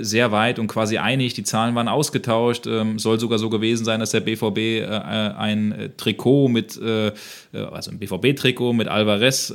sehr 0.00 0.32
weit 0.32 0.58
und 0.58 0.66
quasi 0.66 0.98
einig. 0.98 1.34
Die 1.34 1.44
Zahlen 1.44 1.74
waren 1.74 1.88
ausgetauscht. 1.88 2.66
Ähm, 2.66 2.98
soll 2.98 3.20
sogar 3.20 3.38
so 3.38 3.48
gewesen 3.50 3.84
sein, 3.84 4.00
dass 4.00 4.10
der 4.10 4.20
BVB 4.20 4.88
ein 4.88 5.92
Trikot 5.96 6.48
mit, 6.48 6.80
also 6.80 7.90
ein 7.90 7.98
BVB-Trikot 7.98 8.72
mit 8.72 8.88
Alvarez 8.88 9.52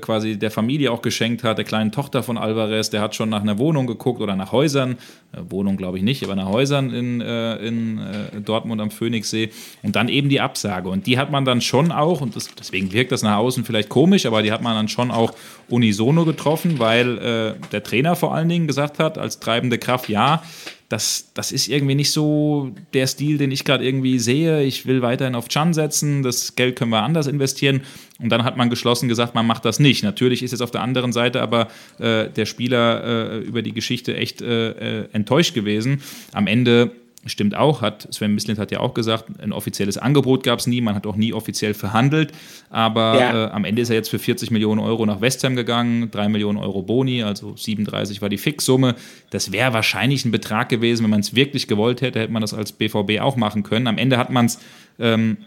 quasi 0.00 0.38
der 0.38 0.50
Familie 0.50 0.92
auch 0.92 1.02
geschenkt 1.02 1.44
hat, 1.44 1.58
der 1.58 1.64
kleinen 1.64 1.92
Tochter 1.92 2.22
von 2.22 2.38
Alvarez. 2.38 2.90
Der 2.90 3.00
hat 3.00 3.14
schon 3.14 3.28
nach 3.28 3.42
einer 3.42 3.58
Wohnung 3.58 3.86
geguckt 3.86 4.20
oder 4.20 4.36
nach 4.36 4.52
Häusern 4.52 4.95
äh, 5.32 5.40
Wohnung 5.48 5.76
glaube 5.76 5.98
ich 5.98 6.04
nicht, 6.04 6.22
aber 6.22 6.36
nach 6.36 6.48
Häusern 6.48 6.92
in, 6.92 7.20
äh, 7.20 7.56
in 7.56 7.98
äh, 7.98 8.40
Dortmund 8.40 8.80
am 8.80 8.90
Phoenixsee 8.90 9.50
und 9.82 9.96
dann 9.96 10.08
eben 10.08 10.28
die 10.28 10.40
Absage. 10.40 10.88
Und 10.88 11.06
die 11.06 11.18
hat 11.18 11.30
man 11.30 11.44
dann 11.44 11.60
schon 11.60 11.92
auch, 11.92 12.20
und 12.20 12.36
das, 12.36 12.48
deswegen 12.54 12.92
wirkt 12.92 13.12
das 13.12 13.22
nach 13.22 13.36
außen 13.36 13.64
vielleicht 13.64 13.88
komisch, 13.88 14.26
aber 14.26 14.42
die 14.42 14.52
hat 14.52 14.62
man 14.62 14.74
dann 14.74 14.88
schon 14.88 15.10
auch 15.10 15.34
unisono 15.68 16.24
getroffen, 16.24 16.78
weil 16.78 17.18
äh, 17.18 17.68
der 17.72 17.82
Trainer 17.82 18.16
vor 18.16 18.34
allen 18.34 18.48
Dingen 18.48 18.66
gesagt 18.66 18.98
hat, 18.98 19.18
als 19.18 19.40
treibende 19.40 19.78
Kraft, 19.78 20.08
ja, 20.08 20.42
das, 20.88 21.32
das 21.34 21.50
ist 21.50 21.68
irgendwie 21.68 21.96
nicht 21.96 22.12
so 22.12 22.70
der 22.94 23.08
Stil, 23.08 23.38
den 23.38 23.50
ich 23.50 23.64
gerade 23.64 23.84
irgendwie 23.84 24.20
sehe. 24.20 24.62
Ich 24.62 24.86
will 24.86 25.02
weiterhin 25.02 25.34
auf 25.34 25.48
Chan 25.48 25.74
setzen, 25.74 26.22
das 26.22 26.54
Geld 26.54 26.76
können 26.76 26.92
wir 26.92 27.02
anders 27.02 27.26
investieren. 27.26 27.82
Und 28.18 28.30
dann 28.30 28.44
hat 28.44 28.56
man 28.56 28.70
geschlossen 28.70 29.08
gesagt, 29.08 29.34
man 29.34 29.46
macht 29.46 29.64
das 29.64 29.78
nicht. 29.78 30.02
Natürlich 30.02 30.42
ist 30.42 30.52
jetzt 30.52 30.62
auf 30.62 30.70
der 30.70 30.82
anderen 30.82 31.12
Seite 31.12 31.42
aber 31.42 31.68
äh, 31.98 32.28
der 32.30 32.46
Spieler 32.46 33.04
äh, 33.04 33.38
über 33.40 33.62
die 33.62 33.72
Geschichte 33.72 34.16
echt 34.16 34.40
äh, 34.40 35.02
äh 35.02 35.08
enttäuscht 35.12 35.54
gewesen. 35.54 36.00
Am 36.32 36.46
Ende 36.46 36.92
Stimmt 37.26 37.56
auch, 37.56 37.82
hat 37.82 38.06
Sven 38.14 38.34
Mislint 38.34 38.58
hat 38.58 38.70
ja 38.70 38.80
auch 38.80 38.94
gesagt, 38.94 39.24
ein 39.40 39.52
offizielles 39.52 39.98
Angebot 39.98 40.44
gab 40.44 40.60
es 40.60 40.68
nie, 40.68 40.80
man 40.80 40.94
hat 40.94 41.06
auch 41.06 41.16
nie 41.16 41.32
offiziell 41.32 41.74
verhandelt, 41.74 42.32
aber 42.70 43.18
ja. 43.18 43.46
äh, 43.46 43.50
am 43.50 43.64
Ende 43.64 43.82
ist 43.82 43.90
er 43.90 43.96
jetzt 43.96 44.10
für 44.10 44.20
40 44.20 44.52
Millionen 44.52 44.80
Euro 44.80 45.04
nach 45.06 45.20
West 45.20 45.42
Ham 45.42 45.56
gegangen, 45.56 46.10
3 46.10 46.28
Millionen 46.28 46.58
Euro 46.58 46.82
Boni, 46.82 47.24
also 47.24 47.56
37 47.56 48.22
war 48.22 48.28
die 48.28 48.38
Fixsumme. 48.38 48.94
Das 49.30 49.50
wäre 49.50 49.72
wahrscheinlich 49.72 50.24
ein 50.24 50.30
Betrag 50.30 50.68
gewesen, 50.68 51.02
wenn 51.02 51.10
man 51.10 51.20
es 51.20 51.34
wirklich 51.34 51.66
gewollt 51.66 52.00
hätte, 52.00 52.20
hätte 52.20 52.32
man 52.32 52.42
das 52.42 52.54
als 52.54 52.72
BVB 52.72 53.20
auch 53.20 53.36
machen 53.36 53.64
können. 53.64 53.88
Am 53.88 53.98
Ende 53.98 54.18
hat 54.18 54.30
man 54.30 54.46
es 54.46 54.60
ähm, 55.00 55.38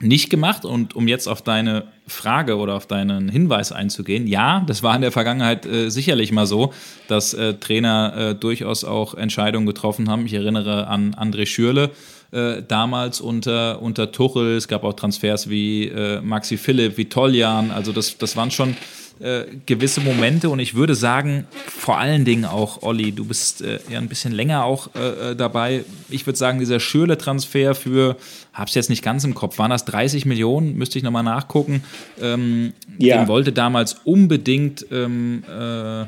nicht 0.00 0.30
gemacht. 0.30 0.64
Und 0.64 0.96
um 0.96 1.08
jetzt 1.08 1.28
auf 1.28 1.42
deine 1.42 1.84
Frage 2.06 2.56
oder 2.56 2.74
auf 2.74 2.86
deinen 2.86 3.28
Hinweis 3.28 3.72
einzugehen, 3.72 4.26
ja, 4.26 4.64
das 4.66 4.82
war 4.82 4.94
in 4.94 5.02
der 5.02 5.12
Vergangenheit 5.12 5.66
äh, 5.66 5.90
sicherlich 5.90 6.32
mal 6.32 6.46
so, 6.46 6.72
dass 7.08 7.34
äh, 7.34 7.54
Trainer 7.54 8.14
äh, 8.16 8.34
durchaus 8.34 8.84
auch 8.84 9.14
Entscheidungen 9.14 9.66
getroffen 9.66 10.08
haben. 10.10 10.26
Ich 10.26 10.34
erinnere 10.34 10.86
an 10.86 11.14
André 11.14 11.46
Schürle. 11.46 11.90
Äh, 12.32 12.62
damals 12.66 13.20
unter, 13.20 13.80
unter 13.80 14.10
Tuchel, 14.10 14.56
es 14.56 14.66
gab 14.66 14.82
auch 14.82 14.94
Transfers 14.94 15.48
wie 15.48 15.86
äh, 15.86 16.20
Maxi 16.20 16.56
Philipp, 16.56 16.96
wie 16.96 17.08
Toljan, 17.08 17.70
also 17.70 17.92
das, 17.92 18.18
das 18.18 18.36
waren 18.36 18.50
schon 18.50 18.76
äh, 19.20 19.44
gewisse 19.66 20.00
Momente 20.00 20.50
und 20.50 20.58
ich 20.58 20.74
würde 20.74 20.94
sagen, 20.94 21.46
vor 21.66 21.98
allen 21.98 22.24
Dingen 22.24 22.44
auch, 22.44 22.82
Olli, 22.82 23.12
du 23.12 23.24
bist 23.24 23.62
äh, 23.62 23.78
ja 23.88 23.98
ein 23.98 24.08
bisschen 24.08 24.32
länger 24.32 24.64
auch 24.64 24.88
äh, 24.94 25.30
äh 25.30 25.36
dabei. 25.36 25.84
Ich 26.10 26.26
würde 26.26 26.38
sagen, 26.38 26.58
dieser 26.58 26.80
Schürle-Transfer 26.80 27.74
für, 27.74 28.16
hab's 28.52 28.74
jetzt 28.74 28.90
nicht 28.90 29.02
ganz 29.02 29.24
im 29.24 29.34
Kopf, 29.34 29.58
waren 29.58 29.70
das 29.70 29.84
30 29.84 30.26
Millionen? 30.26 30.76
Müsste 30.76 30.98
ich 30.98 31.04
nochmal 31.04 31.22
nachgucken. 31.22 31.84
Ähm, 32.20 32.72
ja. 32.98 33.18
Den 33.18 33.28
wollte 33.28 33.52
damals 33.52 33.94
unbedingt 34.04 34.84
ähm, 34.90 35.44
äh, 35.48 36.06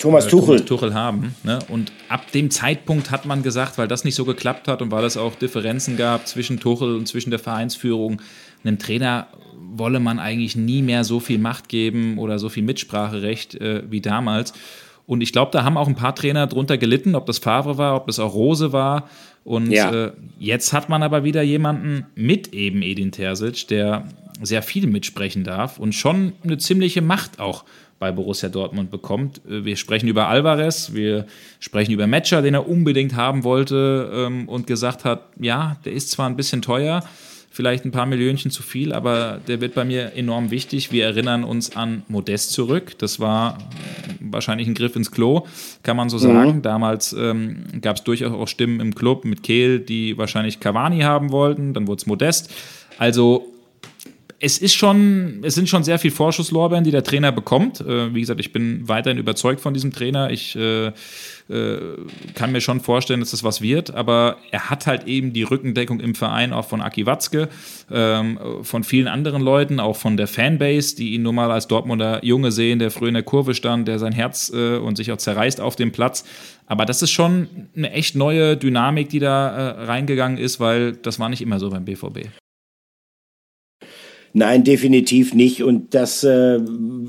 Thomas 0.00 0.26
Tuchel. 0.26 0.56
Thomas 0.56 0.64
Tuchel 0.64 0.94
haben. 0.94 1.34
Ne? 1.42 1.58
Und 1.68 1.92
ab 2.08 2.32
dem 2.32 2.50
Zeitpunkt 2.50 3.10
hat 3.10 3.26
man 3.26 3.42
gesagt, 3.42 3.76
weil 3.76 3.86
das 3.86 4.04
nicht 4.04 4.14
so 4.14 4.24
geklappt 4.24 4.66
hat 4.66 4.80
und 4.80 4.90
weil 4.90 5.04
es 5.04 5.18
auch 5.18 5.34
Differenzen 5.34 5.98
gab 5.98 6.26
zwischen 6.26 6.58
Tuchel 6.58 6.96
und 6.96 7.06
zwischen 7.06 7.30
der 7.30 7.38
Vereinsführung, 7.38 8.22
einem 8.64 8.78
Trainer 8.78 9.28
wolle 9.58 10.00
man 10.00 10.18
eigentlich 10.18 10.56
nie 10.56 10.82
mehr 10.82 11.04
so 11.04 11.20
viel 11.20 11.38
Macht 11.38 11.68
geben 11.68 12.18
oder 12.18 12.38
so 12.38 12.48
viel 12.48 12.62
Mitspracherecht 12.62 13.54
äh, 13.54 13.82
wie 13.90 14.00
damals. 14.00 14.52
Und 15.06 15.22
ich 15.22 15.32
glaube, 15.32 15.50
da 15.50 15.64
haben 15.64 15.76
auch 15.76 15.88
ein 15.88 15.96
paar 15.96 16.14
Trainer 16.14 16.46
drunter 16.46 16.78
gelitten, 16.78 17.14
ob 17.14 17.26
das 17.26 17.38
Favre 17.38 17.78
war, 17.78 17.96
ob 17.96 18.06
das 18.06 18.20
auch 18.20 18.34
Rose 18.34 18.72
war. 18.72 19.08
Und 19.42 19.70
ja. 19.72 19.90
äh, 19.90 20.12
jetzt 20.38 20.72
hat 20.72 20.88
man 20.88 21.02
aber 21.02 21.24
wieder 21.24 21.42
jemanden 21.42 22.06
mit 22.14 22.52
eben 22.54 22.82
Edin 22.82 23.10
Terzic, 23.10 23.66
der 23.68 24.06
sehr 24.42 24.62
viel 24.62 24.86
mitsprechen 24.86 25.44
darf 25.44 25.78
und 25.78 25.94
schon 25.94 26.32
eine 26.44 26.58
ziemliche 26.58 27.02
Macht 27.02 27.40
auch 27.40 27.64
bei 27.98 28.10
Borussia 28.12 28.48
Dortmund 28.48 28.90
bekommt. 28.90 29.42
Äh, 29.46 29.64
wir 29.64 29.76
sprechen 29.76 30.08
über 30.08 30.28
Alvarez, 30.28 30.92
wir 30.94 31.26
sprechen 31.60 31.92
über 31.92 32.06
Matcher, 32.06 32.42
den 32.42 32.54
er 32.54 32.68
unbedingt 32.68 33.14
haben 33.14 33.44
wollte 33.44 34.10
ähm, 34.12 34.48
und 34.48 34.66
gesagt 34.66 35.04
hat, 35.04 35.28
ja, 35.38 35.76
der 35.84 35.92
ist 35.92 36.10
zwar 36.10 36.28
ein 36.28 36.36
bisschen 36.36 36.62
teuer, 36.62 37.04
vielleicht 37.50 37.84
ein 37.84 37.90
paar 37.90 38.06
Millionchen 38.06 38.50
zu 38.50 38.62
viel, 38.62 38.92
aber 38.92 39.40
der 39.48 39.60
wird 39.60 39.74
bei 39.74 39.84
mir 39.84 40.12
enorm 40.14 40.50
wichtig. 40.50 40.92
Wir 40.92 41.04
erinnern 41.04 41.42
uns 41.42 41.76
an 41.76 42.04
Modest 42.08 42.52
zurück. 42.52 42.96
Das 42.98 43.18
war 43.18 43.58
wahrscheinlich 44.20 44.68
ein 44.68 44.74
Griff 44.74 44.94
ins 44.94 45.10
Klo, 45.10 45.46
kann 45.82 45.96
man 45.96 46.08
so 46.08 46.16
mhm. 46.16 46.22
sagen. 46.22 46.62
Damals 46.62 47.12
ähm, 47.12 47.64
gab 47.80 47.96
es 47.96 48.04
durchaus 48.04 48.32
auch 48.32 48.46
Stimmen 48.46 48.78
im 48.80 48.94
Club 48.94 49.24
mit 49.24 49.42
Kehl, 49.42 49.80
die 49.80 50.16
wahrscheinlich 50.16 50.60
Cavani 50.60 51.00
haben 51.00 51.32
wollten. 51.32 51.74
Dann 51.74 51.88
wurde 51.88 52.00
es 52.00 52.06
Modest. 52.06 52.54
Also 52.98 53.52
es 54.38 54.56
ist 54.58 54.74
schon, 54.74 55.40
es 55.42 55.54
sind 55.54 55.68
schon 55.68 55.84
sehr 55.84 55.98
viel 55.98 56.10
Vorschusslorbeeren, 56.10 56.82
die 56.84 56.90
der 56.90 57.04
Trainer 57.04 57.30
bekommt. 57.30 57.80
Äh, 57.80 58.14
wie 58.14 58.20
gesagt, 58.20 58.40
ich 58.40 58.52
bin 58.52 58.88
weiterhin 58.88 59.18
überzeugt 59.18 59.60
von 59.60 59.74
diesem 59.74 59.92
Trainer. 59.92 60.30
Ich 60.30 60.56
äh, 60.56 60.92
äh, 61.50 61.78
kann 62.34 62.52
mir 62.52 62.60
schon 62.60 62.80
vorstellen, 62.80 63.20
dass 63.20 63.32
das 63.32 63.44
was 63.44 63.60
wird, 63.60 63.92
aber 63.94 64.36
er 64.50 64.70
hat 64.70 64.86
halt 64.86 65.06
eben 65.06 65.32
die 65.32 65.42
Rückendeckung 65.42 66.00
im 66.00 66.14
Verein 66.14 66.52
auch 66.52 66.66
von 66.66 66.80
Aki 66.80 67.06
Watzke, 67.06 67.48
ähm, 67.90 68.38
von 68.62 68.84
vielen 68.84 69.08
anderen 69.08 69.42
Leuten, 69.42 69.80
auch 69.80 69.96
von 69.96 70.16
der 70.16 70.26
Fanbase, 70.26 70.96
die 70.96 71.14
ihn 71.14 71.22
nun 71.22 71.34
mal 71.34 71.50
als 71.50 71.68
Dortmunder 71.68 72.24
Junge 72.24 72.52
sehen, 72.52 72.78
der 72.78 72.90
früher 72.90 73.08
in 73.08 73.14
der 73.14 73.22
Kurve 73.22 73.54
stand, 73.54 73.88
der 73.88 73.98
sein 73.98 74.12
Herz 74.12 74.52
äh, 74.54 74.76
und 74.76 74.96
sich 74.96 75.10
auch 75.12 75.18
zerreißt 75.18 75.60
auf 75.60 75.76
dem 75.76 75.92
Platz. 75.92 76.24
Aber 76.66 76.84
das 76.84 77.02
ist 77.02 77.10
schon 77.10 77.48
eine 77.76 77.90
echt 77.90 78.14
neue 78.14 78.56
Dynamik, 78.56 79.08
die 79.08 79.18
da 79.18 79.48
äh, 79.48 79.84
reingegangen 79.86 80.38
ist, 80.38 80.60
weil 80.60 80.92
das 80.92 81.18
war 81.18 81.28
nicht 81.28 81.42
immer 81.42 81.58
so 81.58 81.70
beim 81.70 81.84
BVB. 81.84 82.28
Nein, 84.32 84.62
definitiv 84.62 85.34
nicht. 85.34 85.62
Und 85.62 85.94
das 85.94 86.22
äh, 86.22 86.60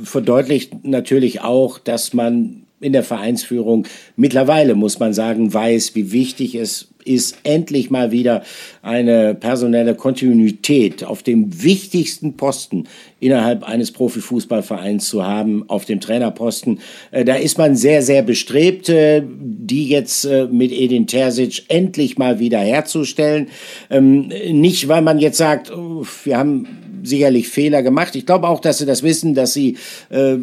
verdeutlicht 0.03 0.83
natürlich 0.83 1.41
auch, 1.41 1.77
dass 1.77 2.13
man 2.13 2.63
in 2.81 2.93
der 2.93 3.03
Vereinsführung 3.03 3.87
mittlerweile, 4.15 4.75
muss 4.75 4.99
man 4.99 5.13
sagen, 5.13 5.53
weiß, 5.53 5.95
wie 5.95 6.11
wichtig 6.11 6.55
es 6.55 6.89
ist, 7.05 7.37
endlich 7.43 7.89
mal 7.89 8.11
wieder 8.11 8.43
eine 8.81 9.35
personelle 9.35 9.95
Kontinuität 9.95 11.03
auf 11.03 11.23
dem 11.23 11.63
wichtigsten 11.63 12.37
Posten 12.37 12.87
innerhalb 13.19 13.63
eines 13.63 13.91
Profifußballvereins 13.91 15.07
zu 15.07 15.25
haben, 15.25 15.67
auf 15.67 15.85
dem 15.85 15.99
Trainerposten. 15.99 16.79
Äh, 17.11 17.25
da 17.25 17.35
ist 17.35 17.57
man 17.57 17.75
sehr, 17.75 18.01
sehr 18.01 18.23
bestrebt, 18.23 18.89
äh, 18.89 19.23
die 19.25 19.87
jetzt 19.87 20.25
äh, 20.25 20.47
mit 20.51 20.71
Edin 20.71 21.07
Terzic 21.07 21.63
endlich 21.67 22.17
mal 22.17 22.39
wieder 22.39 22.59
herzustellen. 22.59 23.47
Ähm, 23.89 24.31
nicht, 24.51 24.87
weil 24.87 25.01
man 25.01 25.19
jetzt 25.19 25.37
sagt, 25.37 25.71
oh, 25.71 26.05
wir 26.23 26.37
haben 26.37 26.67
sicherlich 27.03 27.49
Fehler 27.49 27.83
gemacht. 27.83 28.15
Ich 28.15 28.25
glaube 28.25 28.47
auch, 28.47 28.59
dass 28.59 28.77
sie 28.79 28.85
das 28.85 29.03
wissen, 29.03 29.33
dass 29.33 29.53
sie 29.53 29.77
äh, 30.09 30.37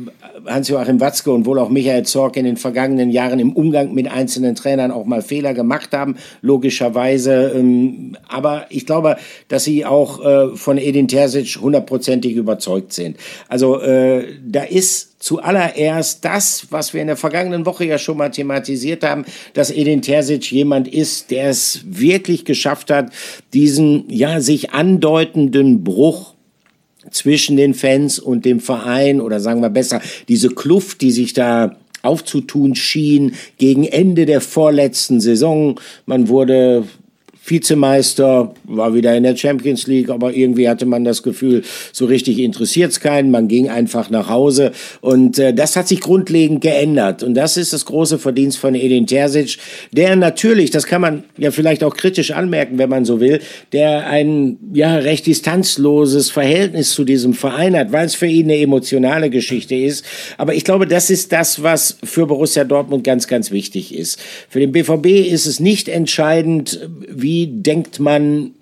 Hans-Joachim 0.46 1.00
Watzke 1.00 1.32
und 1.32 1.46
wohl 1.46 1.58
auch 1.58 1.68
Michael 1.68 2.04
Zorc 2.04 2.36
in 2.36 2.44
den 2.44 2.56
vergangenen 2.56 3.10
Jahren 3.10 3.38
im 3.38 3.52
Umgang 3.52 3.94
mit 3.94 4.10
einzelnen 4.10 4.54
Trainern 4.54 4.90
auch 4.90 5.04
mal 5.04 5.22
Fehler 5.22 5.54
gemacht 5.54 5.92
haben, 5.92 6.16
logischerweise. 6.42 7.52
Ähm, 7.54 8.16
aber 8.28 8.66
ich 8.70 8.86
glaube, 8.86 9.16
dass 9.48 9.64
sie 9.64 9.84
auch 9.84 10.24
äh, 10.24 10.56
von 10.56 10.78
Edin 10.78 11.08
Terzic 11.08 11.60
hundertprozentig 11.60 12.34
überzeugt 12.34 12.92
sind. 12.92 13.16
Also 13.48 13.80
äh, 13.80 14.26
da 14.46 14.62
ist 14.62 15.08
zuallererst 15.18 16.24
das, 16.24 16.68
was 16.70 16.94
wir 16.94 17.00
in 17.00 17.08
der 17.08 17.16
vergangenen 17.16 17.66
Woche 17.66 17.84
ja 17.84 17.98
schon 17.98 18.16
mal 18.16 18.30
thematisiert 18.30 19.02
haben, 19.02 19.24
dass 19.52 19.70
Edin 19.70 20.02
Terzic 20.02 20.50
jemand 20.52 20.88
ist, 20.88 21.30
der 21.30 21.50
es 21.50 21.80
wirklich 21.84 22.44
geschafft 22.44 22.90
hat, 22.90 23.12
diesen 23.52 24.04
ja 24.08 24.40
sich 24.40 24.70
andeutenden 24.70 25.82
Bruch 25.82 26.34
zwischen 27.10 27.56
den 27.56 27.74
Fans 27.74 28.18
und 28.18 28.44
dem 28.44 28.60
Verein 28.60 29.20
oder 29.20 29.40
sagen 29.40 29.60
wir 29.60 29.70
besser, 29.70 30.00
diese 30.28 30.48
Kluft, 30.48 31.00
die 31.00 31.10
sich 31.10 31.32
da 31.32 31.76
aufzutun 32.02 32.74
schien 32.74 33.34
gegen 33.58 33.84
Ende 33.84 34.26
der 34.26 34.40
vorletzten 34.40 35.20
Saison. 35.20 35.80
Man 36.06 36.28
wurde 36.28 36.84
Vizemeister, 37.50 38.54
war 38.64 38.94
wieder 38.94 39.16
in 39.16 39.22
der 39.22 39.36
Champions 39.36 39.86
League, 39.86 40.10
aber 40.10 40.32
irgendwie 40.34 40.68
hatte 40.68 40.86
man 40.86 41.04
das 41.04 41.22
Gefühl, 41.22 41.62
so 41.92 42.06
richtig 42.06 42.38
interessiert 42.38 42.92
es 42.92 43.00
keinen. 43.00 43.30
Man 43.30 43.48
ging 43.48 43.68
einfach 43.68 44.10
nach 44.10 44.28
Hause 44.28 44.72
und 45.00 45.38
äh, 45.38 45.54
das 45.54 45.76
hat 45.76 45.88
sich 45.88 46.00
grundlegend 46.00 46.60
geändert. 46.60 47.22
Und 47.22 47.34
das 47.34 47.56
ist 47.56 47.72
das 47.72 47.84
große 47.84 48.18
Verdienst 48.18 48.58
von 48.58 48.74
Edin 48.74 49.06
Terzic, 49.06 49.58
der 49.92 50.16
natürlich, 50.16 50.70
das 50.70 50.86
kann 50.86 51.00
man 51.00 51.24
ja 51.36 51.50
vielleicht 51.50 51.84
auch 51.84 51.94
kritisch 51.94 52.30
anmerken, 52.30 52.78
wenn 52.78 52.88
man 52.88 53.04
so 53.04 53.20
will, 53.20 53.40
der 53.72 54.06
ein 54.06 54.58
ja 54.72 54.96
recht 54.96 55.26
distanzloses 55.26 56.30
Verhältnis 56.30 56.90
zu 56.90 57.04
diesem 57.04 57.34
Verein 57.34 57.76
hat, 57.76 57.92
weil 57.92 58.06
es 58.06 58.14
für 58.14 58.26
ihn 58.26 58.46
eine 58.46 58.58
emotionale 58.58 59.30
Geschichte 59.30 59.74
ist. 59.74 60.04
Aber 60.36 60.54
ich 60.54 60.64
glaube, 60.64 60.86
das 60.86 61.10
ist 61.10 61.32
das, 61.32 61.62
was 61.62 61.98
für 62.02 62.26
Borussia 62.26 62.64
Dortmund 62.64 63.04
ganz, 63.04 63.26
ganz 63.26 63.50
wichtig 63.50 63.94
ist. 63.94 64.20
Für 64.48 64.60
den 64.60 64.72
BVB 64.72 65.06
ist 65.30 65.46
es 65.46 65.60
nicht 65.60 65.88
entscheidend, 65.88 66.88
wie 67.08 67.37
denkt 67.46 68.00
man 68.00 68.52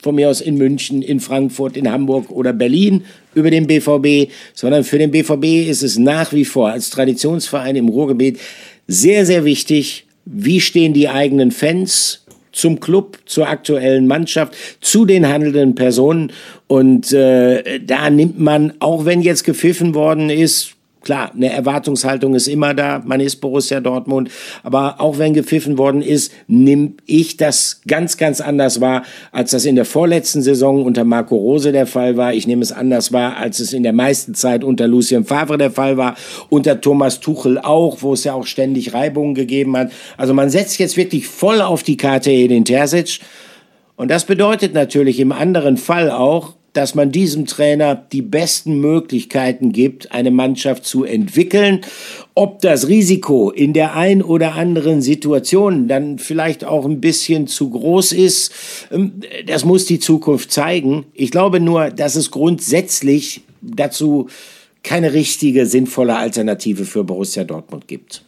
von 0.00 0.14
mir 0.14 0.30
aus 0.30 0.40
in 0.40 0.56
München, 0.56 1.02
in 1.02 1.20
Frankfurt, 1.20 1.76
in 1.76 1.90
Hamburg 1.90 2.30
oder 2.30 2.52
Berlin 2.52 3.04
über 3.34 3.50
den 3.50 3.66
BVB, 3.66 4.30
sondern 4.54 4.84
für 4.84 4.98
den 4.98 5.10
BVB 5.10 5.68
ist 5.68 5.82
es 5.82 5.98
nach 5.98 6.32
wie 6.32 6.44
vor 6.44 6.70
als 6.70 6.90
Traditionsverein 6.90 7.76
im 7.76 7.88
Ruhrgebiet 7.88 8.38
sehr, 8.86 9.26
sehr 9.26 9.44
wichtig, 9.44 10.06
wie 10.24 10.60
stehen 10.60 10.92
die 10.92 11.08
eigenen 11.08 11.50
Fans 11.50 12.24
zum 12.52 12.80
Club, 12.80 13.18
zur 13.26 13.48
aktuellen 13.48 14.06
Mannschaft, 14.06 14.54
zu 14.80 15.04
den 15.04 15.28
handelnden 15.28 15.74
Personen. 15.74 16.32
Und 16.66 17.12
äh, 17.12 17.80
da 17.80 18.10
nimmt 18.10 18.40
man, 18.40 18.74
auch 18.80 19.04
wenn 19.04 19.22
jetzt 19.22 19.44
gepfiffen 19.44 19.94
worden 19.94 20.30
ist, 20.30 20.74
Klar, 21.08 21.32
eine 21.34 21.50
Erwartungshaltung 21.50 22.34
ist 22.34 22.48
immer 22.48 22.74
da, 22.74 23.00
man 23.02 23.20
ist 23.20 23.36
Borussia 23.36 23.80
Dortmund, 23.80 24.28
aber 24.62 25.00
auch 25.00 25.16
wenn 25.16 25.32
gepfiffen 25.32 25.78
worden 25.78 26.02
ist, 26.02 26.34
nehme 26.48 26.92
ich 27.06 27.38
das 27.38 27.80
ganz, 27.88 28.18
ganz 28.18 28.42
anders 28.42 28.82
wahr, 28.82 29.04
als 29.32 29.52
das 29.52 29.64
in 29.64 29.74
der 29.74 29.86
vorletzten 29.86 30.42
Saison 30.42 30.84
unter 30.84 31.04
Marco 31.04 31.34
Rose 31.34 31.72
der 31.72 31.86
Fall 31.86 32.18
war. 32.18 32.34
Ich 32.34 32.46
nehme 32.46 32.60
es 32.60 32.72
anders 32.72 33.10
wahr, 33.10 33.38
als 33.38 33.58
es 33.58 33.72
in 33.72 33.84
der 33.84 33.94
meisten 33.94 34.34
Zeit 34.34 34.62
unter 34.62 34.86
Lucien 34.86 35.24
Favre 35.24 35.56
der 35.56 35.70
Fall 35.70 35.96
war, 35.96 36.14
unter 36.50 36.78
Thomas 36.78 37.20
Tuchel 37.20 37.56
auch, 37.58 38.02
wo 38.02 38.12
es 38.12 38.24
ja 38.24 38.34
auch 38.34 38.44
ständig 38.44 38.92
Reibungen 38.92 39.34
gegeben 39.34 39.78
hat. 39.78 39.90
Also 40.18 40.34
man 40.34 40.50
setzt 40.50 40.78
jetzt 40.78 40.98
wirklich 40.98 41.26
voll 41.26 41.62
auf 41.62 41.82
die 41.82 41.96
Karte 41.96 42.30
Edin 42.30 42.66
Terzic. 42.66 43.20
Und 43.96 44.10
das 44.10 44.26
bedeutet 44.26 44.74
natürlich 44.74 45.20
im 45.20 45.32
anderen 45.32 45.78
Fall 45.78 46.10
auch, 46.10 46.57
dass 46.72 46.94
man 46.94 47.10
diesem 47.10 47.46
Trainer 47.46 47.94
die 47.94 48.22
besten 48.22 48.80
Möglichkeiten 48.80 49.72
gibt, 49.72 50.12
eine 50.12 50.30
Mannschaft 50.30 50.84
zu 50.84 51.04
entwickeln. 51.04 51.80
Ob 52.34 52.60
das 52.60 52.88
Risiko 52.88 53.50
in 53.50 53.72
der 53.72 53.94
ein 53.94 54.22
oder 54.22 54.54
anderen 54.54 55.02
Situation 55.02 55.88
dann 55.88 56.18
vielleicht 56.18 56.64
auch 56.64 56.84
ein 56.84 57.00
bisschen 57.00 57.46
zu 57.46 57.70
groß 57.70 58.12
ist, 58.12 58.52
ähm, 58.92 59.20
das 59.46 59.64
muss 59.64 59.86
die 59.86 59.98
Zukunft 59.98 60.52
zeigen. 60.52 61.06
Ich 61.14 61.30
glaube 61.30 61.60
nur, 61.60 61.90
dass 61.90 62.16
es 62.16 62.30
grundsätzlich 62.30 63.42
dazu 63.60 64.28
keine 64.82 65.12
richtige, 65.12 65.66
sinnvolle 65.66 66.16
Alternative 66.16 66.84
für 66.84 67.04
Borussia 67.04 67.44
Dortmund 67.44 67.88
gibt. 67.88 68.24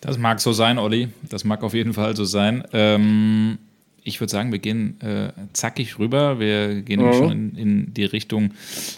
Das 0.00 0.18
mag 0.18 0.40
so 0.40 0.52
sein, 0.52 0.78
Olli. 0.78 1.08
Das 1.28 1.44
mag 1.44 1.62
auf 1.62 1.74
jeden 1.74 1.94
Fall 1.94 2.16
so 2.16 2.24
sein. 2.24 2.64
Ähm 2.72 3.58
ich 4.06 4.20
würde 4.20 4.30
sagen, 4.30 4.52
wir 4.52 4.58
gehen 4.58 5.00
äh, 5.00 5.32
zackig 5.54 5.98
rüber. 5.98 6.38
Wir 6.38 6.82
gehen 6.82 7.04
mhm. 7.04 7.12
schon 7.14 7.32
in, 7.32 7.56
in, 7.56 7.94
die 7.94 8.04
Richtung 8.04 8.52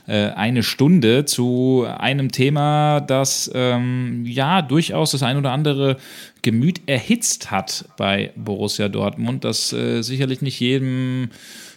äh, 0.08 0.30
eine 0.30 0.64
Stunde 0.64 1.24
zu 1.24 1.86
einem 1.86 2.32
Thema, 2.32 3.00
das 3.00 3.50
ähm, 3.54 4.24
ja 4.26 4.62
durchaus 4.62 5.12
das 5.12 5.22
ein 5.22 5.36
oder 5.36 5.52
andere 5.52 5.96
Gemüt 6.42 6.82
erhitzt 6.86 7.52
hat 7.52 7.88
bei 7.96 8.32
Borussia 8.34 8.88
Dortmund, 8.88 9.44
das 9.44 9.72
äh, 9.72 10.02
sicherlich 10.02 10.42
nicht 10.42 10.58
jedem 10.58 11.30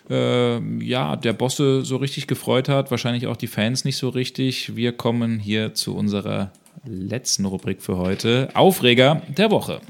äh, 0.10 0.60
ja, 0.84 1.16
der 1.16 1.34
Bosse 1.34 1.86
so 1.86 1.98
richtig 1.98 2.26
gefreut 2.26 2.68
hat, 2.68 2.90
wahrscheinlich 2.90 3.28
auch 3.28 3.38
die 3.38 3.48
Fans 3.48 3.86
nicht 3.86 3.98
so 3.98 4.10
richtig. 4.10 4.76
Wir 4.76 4.92
kommen 4.92 5.38
hier 5.38 5.76
zu 5.76 5.96
unserer 5.96 6.52
letzten 6.84 7.46
Rubrik 7.46 7.82
für 7.84 7.98
heute. 7.98 8.50
Aufreger 8.56 9.22
der 9.38 9.52
Woche. 9.52 9.82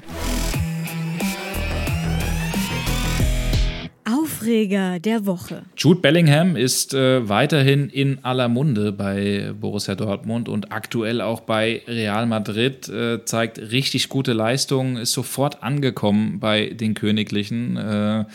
Aufreger 4.39 4.99
der 4.99 5.25
Woche. 5.25 5.63
Jude 5.75 5.99
Bellingham 5.99 6.55
ist 6.55 6.93
äh, 6.93 7.27
weiterhin 7.27 7.89
in 7.89 8.23
aller 8.23 8.47
Munde 8.47 8.91
bei 8.91 9.53
Borussia 9.59 9.95
Dortmund 9.95 10.47
und 10.47 10.71
aktuell 10.71 11.21
auch 11.21 11.41
bei 11.41 11.81
Real 11.87 12.25
Madrid. 12.25 12.87
Äh, 12.87 13.25
zeigt 13.25 13.59
richtig 13.59 14.07
gute 14.07 14.33
Leistungen, 14.33 14.95
ist 14.95 15.11
sofort 15.11 15.61
angekommen 15.61 16.39
bei 16.39 16.69
den 16.69 16.93
Königlichen. 16.93 17.75
Äh, 17.75 18.25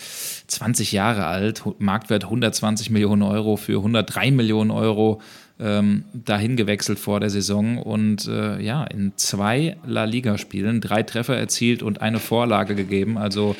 20 0.46 0.92
Jahre 0.92 1.26
alt, 1.26 1.62
Marktwert 1.78 2.24
120 2.24 2.90
Millionen 2.90 3.22
Euro 3.22 3.56
für 3.56 3.78
103 3.78 4.30
Millionen 4.30 4.70
Euro. 4.70 5.22
Ähm, 5.58 6.04
dahin 6.12 6.56
gewechselt 6.56 6.98
vor 6.98 7.20
der 7.20 7.30
Saison 7.30 7.78
und 7.78 8.26
äh, 8.26 8.60
ja, 8.60 8.82
in 8.84 9.12
zwei 9.14 9.76
La 9.86 10.04
Liga-Spielen 10.04 10.80
drei 10.80 11.04
Treffer 11.04 11.36
erzielt 11.36 11.82
und 11.84 12.02
eine 12.02 12.18
Vorlage 12.18 12.74
gegeben. 12.74 13.16
Also 13.16 13.54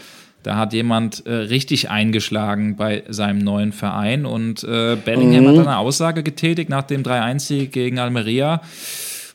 da 0.44 0.56
hat 0.56 0.74
jemand 0.74 1.24
äh, 1.26 1.32
richtig 1.32 1.90
eingeschlagen 1.90 2.76
bei 2.76 3.02
seinem 3.08 3.38
neuen 3.38 3.72
Verein 3.72 4.26
und 4.26 4.62
äh, 4.62 4.94
Bellingham 4.94 5.44
mhm. 5.44 5.48
hat 5.48 5.66
eine 5.66 5.78
Aussage 5.78 6.22
getätigt 6.22 6.68
nach 6.68 6.82
dem 6.82 7.02
3-1-Sieg 7.02 7.72
gegen 7.72 7.98
Almeria, 7.98 8.60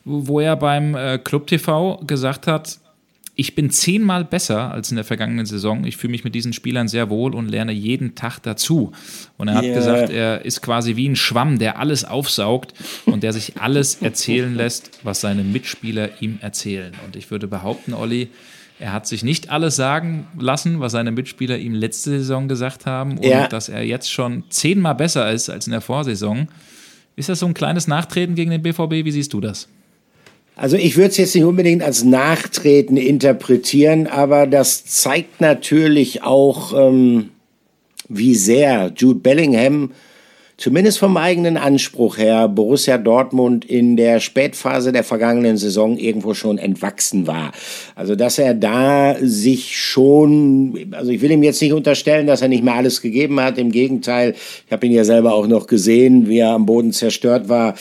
wo 0.04 0.38
er 0.38 0.54
beim 0.54 0.94
äh, 0.94 1.18
Club 1.18 1.48
TV 1.48 2.00
gesagt 2.06 2.46
hat, 2.46 2.78
ich 3.34 3.54
bin 3.54 3.70
zehnmal 3.70 4.24
besser 4.24 4.70
als 4.70 4.90
in 4.90 4.96
der 4.96 5.04
vergangenen 5.04 5.46
Saison. 5.46 5.84
Ich 5.84 5.96
fühle 5.96 6.10
mich 6.12 6.24
mit 6.24 6.34
diesen 6.34 6.52
Spielern 6.52 6.88
sehr 6.88 7.10
wohl 7.10 7.34
und 7.34 7.48
lerne 7.48 7.72
jeden 7.72 8.14
Tag 8.14 8.38
dazu. 8.40 8.92
Und 9.36 9.48
er 9.48 9.54
hat 9.54 9.64
yeah. 9.64 9.74
gesagt, 9.74 10.10
er 10.10 10.44
ist 10.44 10.60
quasi 10.60 10.94
wie 10.96 11.08
ein 11.08 11.16
Schwamm, 11.16 11.58
der 11.58 11.78
alles 11.78 12.04
aufsaugt 12.04 12.74
und 13.06 13.22
der 13.22 13.32
sich 13.32 13.58
alles 13.58 14.02
erzählen 14.02 14.54
lässt, 14.54 15.00
was 15.04 15.22
seine 15.22 15.42
Mitspieler 15.42 16.10
ihm 16.20 16.38
erzählen. 16.42 16.92
Und 17.06 17.16
ich 17.16 17.30
würde 17.30 17.48
behaupten, 17.48 17.94
Olli, 17.94 18.28
er 18.80 18.94
hat 18.94 19.06
sich 19.06 19.22
nicht 19.22 19.50
alles 19.50 19.76
sagen 19.76 20.26
lassen, 20.38 20.80
was 20.80 20.92
seine 20.92 21.12
Mitspieler 21.12 21.58
ihm 21.58 21.74
letzte 21.74 22.10
Saison 22.10 22.48
gesagt 22.48 22.86
haben 22.86 23.18
und 23.18 23.24
ja. 23.24 23.46
dass 23.46 23.68
er 23.68 23.82
jetzt 23.82 24.10
schon 24.10 24.44
zehnmal 24.48 24.94
besser 24.94 25.30
ist 25.30 25.50
als 25.50 25.66
in 25.66 25.72
der 25.72 25.82
Vorsaison. 25.82 26.48
Ist 27.14 27.28
das 27.28 27.40
so 27.40 27.46
ein 27.46 27.54
kleines 27.54 27.86
Nachtreten 27.86 28.34
gegen 28.34 28.50
den 28.50 28.62
BVB? 28.62 29.04
Wie 29.04 29.10
siehst 29.10 29.34
du 29.34 29.40
das? 29.40 29.68
Also 30.56 30.76
ich 30.76 30.96
würde 30.96 31.10
es 31.10 31.18
jetzt 31.18 31.34
nicht 31.34 31.44
unbedingt 31.44 31.82
als 31.82 32.04
Nachtreten 32.04 32.96
interpretieren, 32.96 34.06
aber 34.06 34.46
das 34.46 34.86
zeigt 34.86 35.40
natürlich 35.40 36.22
auch, 36.22 36.72
ähm, 36.72 37.30
wie 38.08 38.34
sehr 38.34 38.92
Jude 38.96 39.20
Bellingham 39.20 39.92
zumindest 40.60 40.98
vom 40.98 41.16
eigenen 41.16 41.56
Anspruch 41.56 42.18
her 42.18 42.46
Borussia 42.46 42.98
Dortmund 42.98 43.64
in 43.64 43.96
der 43.96 44.20
Spätphase 44.20 44.92
der 44.92 45.04
vergangenen 45.04 45.56
Saison 45.56 45.96
irgendwo 45.96 46.34
schon 46.34 46.58
entwachsen 46.58 47.26
war. 47.26 47.52
Also 47.94 48.14
dass 48.14 48.38
er 48.38 48.54
da 48.54 49.16
sich 49.20 49.78
schon, 49.78 50.92
also 50.92 51.10
ich 51.10 51.22
will 51.22 51.30
ihm 51.30 51.42
jetzt 51.42 51.62
nicht 51.62 51.72
unterstellen, 51.72 52.26
dass 52.26 52.42
er 52.42 52.48
nicht 52.48 52.62
mehr 52.62 52.74
alles 52.74 53.00
gegeben 53.00 53.40
hat. 53.40 53.56
Im 53.56 53.72
Gegenteil, 53.72 54.34
ich 54.66 54.72
habe 54.72 54.86
ihn 54.86 54.92
ja 54.92 55.04
selber 55.04 55.32
auch 55.32 55.46
noch 55.46 55.66
gesehen, 55.66 56.28
wie 56.28 56.38
er 56.38 56.50
am 56.50 56.66
Boden 56.66 56.92
zerstört 56.92 57.48
war 57.48 57.74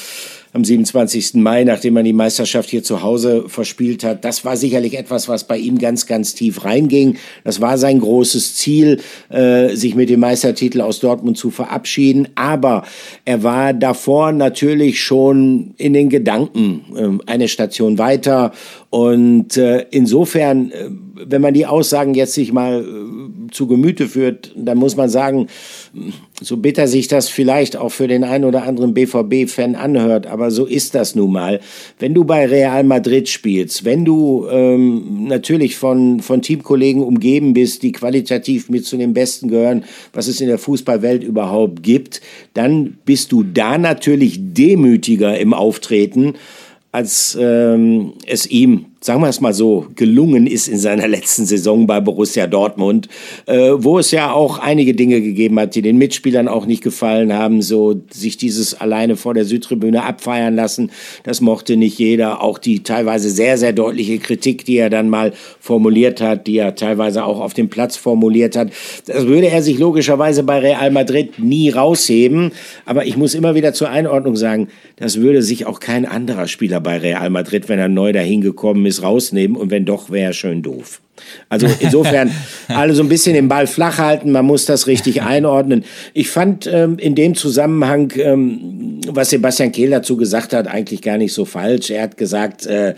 am 0.53 0.63
27. 0.63 1.35
Mai, 1.35 1.63
nachdem 1.63 1.93
man 1.93 2.05
die 2.05 2.13
Meisterschaft 2.13 2.69
hier 2.69 2.83
zu 2.83 3.03
Hause 3.03 3.45
verspielt 3.47 4.03
hat. 4.03 4.25
Das 4.25 4.45
war 4.45 4.57
sicherlich 4.57 4.97
etwas, 4.97 5.27
was 5.29 5.43
bei 5.43 5.57
ihm 5.57 5.77
ganz, 5.77 6.07
ganz 6.07 6.33
tief 6.33 6.65
reinging. 6.65 7.17
Das 7.43 7.61
war 7.61 7.77
sein 7.77 7.99
großes 7.99 8.55
Ziel, 8.55 8.99
äh, 9.29 9.75
sich 9.75 9.95
mit 9.95 10.09
dem 10.09 10.21
Meistertitel 10.21 10.81
aus 10.81 10.99
Dortmund 10.99 11.37
zu 11.37 11.51
verabschieden. 11.51 12.29
Aber 12.35 12.83
er 13.25 13.43
war 13.43 13.73
davor 13.73 14.31
natürlich 14.31 15.01
schon 15.01 15.73
in 15.77 15.93
den 15.93 16.09
Gedanken 16.09 17.21
äh, 17.27 17.31
eine 17.31 17.47
Station 17.47 17.97
weiter. 17.97 18.51
Und 18.89 19.55
äh, 19.57 19.85
insofern, 19.91 20.71
äh, 20.71 20.89
wenn 21.26 21.41
man 21.41 21.53
die 21.53 21.65
Aussagen 21.65 22.13
jetzt 22.13 22.34
sich 22.34 22.53
mal 22.53 22.82
äh, 22.82 23.51
zu 23.51 23.67
Gemüte 23.67 24.07
führt, 24.07 24.51
dann 24.55 24.78
muss 24.78 24.95
man 24.95 25.09
sagen, 25.09 25.47
so 26.41 26.57
bitter 26.57 26.88
sich 26.88 27.07
das 27.07 27.30
vielleicht 27.30 27.76
auch 27.76 27.89
für 27.89 28.07
den 28.07 28.24
einen 28.24 28.45
oder 28.45 28.63
anderen 28.63 28.93
BVB-Fan 28.93 29.76
anhört, 29.76 30.28
aber 30.28 30.51
so 30.51 30.65
ist 30.65 30.95
das 30.95 31.15
nun 31.15 31.32
mal. 31.32 31.59
Wenn 31.99 32.13
du 32.13 32.24
bei 32.24 32.45
Real 32.45 32.84
Madrid 32.84 33.28
spielst, 33.28 33.86
wenn 33.86 34.05
du 34.05 34.47
ähm, 34.49 35.26
natürlich 35.28 35.76
von, 35.76 36.22
von 36.22 36.41
Teamkollegen 36.41 37.03
umgeben 37.03 37.53
bist, 37.53 37.84
die 37.84 37.91
qualitativ 37.91 38.70
mit 38.70 38.86
zu 38.86 38.97
den 38.97 39.13
Besten 39.13 39.49
gehören, 39.49 39.84
was 40.13 40.28
es 40.28 40.41
in 40.41 40.47
der 40.47 40.59
Fußballwelt 40.59 41.24
überhaupt 41.24 41.84
gibt, 41.84 42.22
dann 42.53 42.97
bist 43.05 43.32
du 43.32 43.43
da 43.43 43.78
natürlich 43.78 44.39
demütiger 44.39 45.38
im 45.38 45.53
Auftreten, 45.53 46.36
als 46.91 47.38
ähm, 47.39 48.13
es 48.26 48.47
ihm 48.47 48.86
sagen 49.01 49.21
wir 49.21 49.29
es 49.29 49.39
mal 49.39 49.53
so, 49.53 49.87
gelungen 49.95 50.45
ist 50.45 50.67
in 50.67 50.77
seiner 50.77 51.07
letzten 51.07 51.45
Saison 51.45 51.87
bei 51.87 52.01
Borussia 52.01 52.47
Dortmund, 52.47 53.07
äh, 53.45 53.71
wo 53.75 53.97
es 53.97 54.11
ja 54.11 54.31
auch 54.31 54.59
einige 54.59 54.93
Dinge 54.93 55.21
gegeben 55.21 55.59
hat, 55.59 55.75
die 55.75 55.81
den 55.81 55.97
Mitspielern 55.97 56.47
auch 56.47 56.65
nicht 56.65 56.83
gefallen 56.83 57.33
haben, 57.33 57.61
so 57.61 58.01
sich 58.11 58.37
dieses 58.37 58.79
alleine 58.79 59.15
vor 59.15 59.33
der 59.33 59.45
Südtribüne 59.45 60.03
abfeiern 60.03 60.55
lassen, 60.55 60.91
das 61.23 61.39
mochte 61.39 61.77
nicht 61.77 61.97
jeder, 61.97 62.43
auch 62.43 62.57
die 62.57 62.83
teilweise 62.83 63.29
sehr, 63.29 63.57
sehr 63.57 63.71
deutliche 63.71 64.19
Kritik, 64.19 64.65
die 64.65 64.77
er 64.77 64.89
dann 64.89 65.09
mal 65.09 65.31
formuliert 65.59 66.19
hat, 66.19 66.47
die 66.47 66.57
er 66.57 66.75
teilweise 66.75 67.23
auch 67.23 67.39
auf 67.39 67.53
dem 67.53 67.69
Platz 67.69 67.95
formuliert 67.95 68.55
hat, 68.57 68.71
das 69.05 69.27
würde 69.27 69.47
er 69.47 69.61
sich 69.61 69.79
logischerweise 69.79 70.43
bei 70.43 70.59
Real 70.59 70.91
Madrid 70.91 71.39
nie 71.39 71.69
rausheben, 71.69 72.51
aber 72.85 73.05
ich 73.05 73.15
muss 73.15 73.33
immer 73.33 73.55
wieder 73.55 73.73
zur 73.73 73.89
Einordnung 73.89 74.35
sagen, 74.35 74.67
das 74.97 75.21
würde 75.21 75.41
sich 75.41 75.65
auch 75.65 75.79
kein 75.79 76.05
anderer 76.05 76.47
Spieler 76.47 76.81
bei 76.81 76.97
Real 76.97 77.29
Madrid, 77.29 77.69
wenn 77.69 77.79
er 77.79 77.87
neu 77.87 78.11
dahin 78.11 78.41
gekommen 78.41 78.85
ist, 78.85 78.88
rausnehmen 79.01 79.55
und 79.55 79.71
wenn 79.71 79.85
doch, 79.85 80.09
wäre 80.09 80.33
schön 80.33 80.61
doof. 80.61 81.01
Also 81.49 81.67
insofern 81.79 82.31
alle 82.67 82.93
so 82.93 83.03
ein 83.03 83.09
bisschen 83.09 83.33
den 83.33 83.47
Ball 83.47 83.67
flach 83.67 83.97
halten, 83.97 84.31
man 84.31 84.45
muss 84.45 84.65
das 84.65 84.87
richtig 84.87 85.21
einordnen. 85.23 85.83
Ich 86.13 86.29
fand 86.29 86.67
ähm, 86.67 86.97
in 86.97 87.15
dem 87.15 87.35
Zusammenhang, 87.35 88.11
ähm, 88.17 89.01
was 89.07 89.29
Sebastian 89.29 89.71
Kehl 89.71 89.89
dazu 89.89 90.17
gesagt 90.17 90.53
hat, 90.53 90.67
eigentlich 90.67 91.01
gar 91.01 91.17
nicht 91.17 91.33
so 91.33 91.45
falsch. 91.45 91.89
Er 91.89 92.03
hat 92.03 92.17
gesagt, 92.17 92.65
äh, 92.65 92.95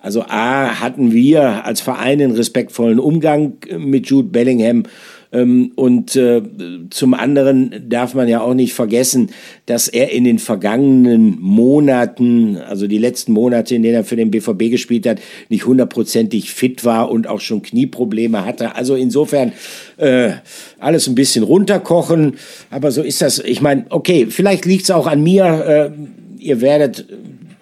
also 0.00 0.22
A, 0.22 0.80
hatten 0.80 1.12
wir 1.12 1.64
als 1.64 1.80
Verein 1.80 2.20
einen 2.22 2.36
respektvollen 2.36 3.00
Umgang 3.00 3.54
mit 3.76 4.06
Jude 4.06 4.28
Bellingham 4.28 4.84
und 5.30 6.16
äh, 6.16 6.42
zum 6.88 7.12
anderen 7.12 7.84
darf 7.88 8.14
man 8.14 8.28
ja 8.28 8.40
auch 8.40 8.54
nicht 8.54 8.72
vergessen, 8.72 9.30
dass 9.66 9.86
er 9.86 10.10
in 10.10 10.24
den 10.24 10.38
vergangenen 10.38 11.38
Monaten, 11.38 12.56
also 12.56 12.86
die 12.86 12.96
letzten 12.96 13.32
Monate, 13.32 13.74
in 13.74 13.82
denen 13.82 13.96
er 13.96 14.04
für 14.04 14.16
den 14.16 14.30
BVB 14.30 14.70
gespielt 14.70 15.06
hat, 15.06 15.20
nicht 15.50 15.66
hundertprozentig 15.66 16.50
fit 16.50 16.84
war 16.86 17.10
und 17.10 17.26
auch 17.26 17.40
schon 17.40 17.60
Knieprobleme 17.60 18.46
hatte. 18.46 18.74
Also 18.74 18.94
insofern 18.94 19.52
äh, 19.98 20.30
alles 20.78 21.06
ein 21.08 21.14
bisschen 21.14 21.44
runterkochen. 21.44 22.38
Aber 22.70 22.90
so 22.90 23.02
ist 23.02 23.20
das. 23.20 23.38
Ich 23.38 23.60
meine, 23.60 23.84
okay, 23.90 24.28
vielleicht 24.30 24.64
liegt 24.64 24.84
es 24.84 24.90
auch 24.90 25.06
an 25.06 25.22
mir. 25.22 25.44
Äh, 25.44 26.42
ihr 26.42 26.62
werdet 26.62 27.04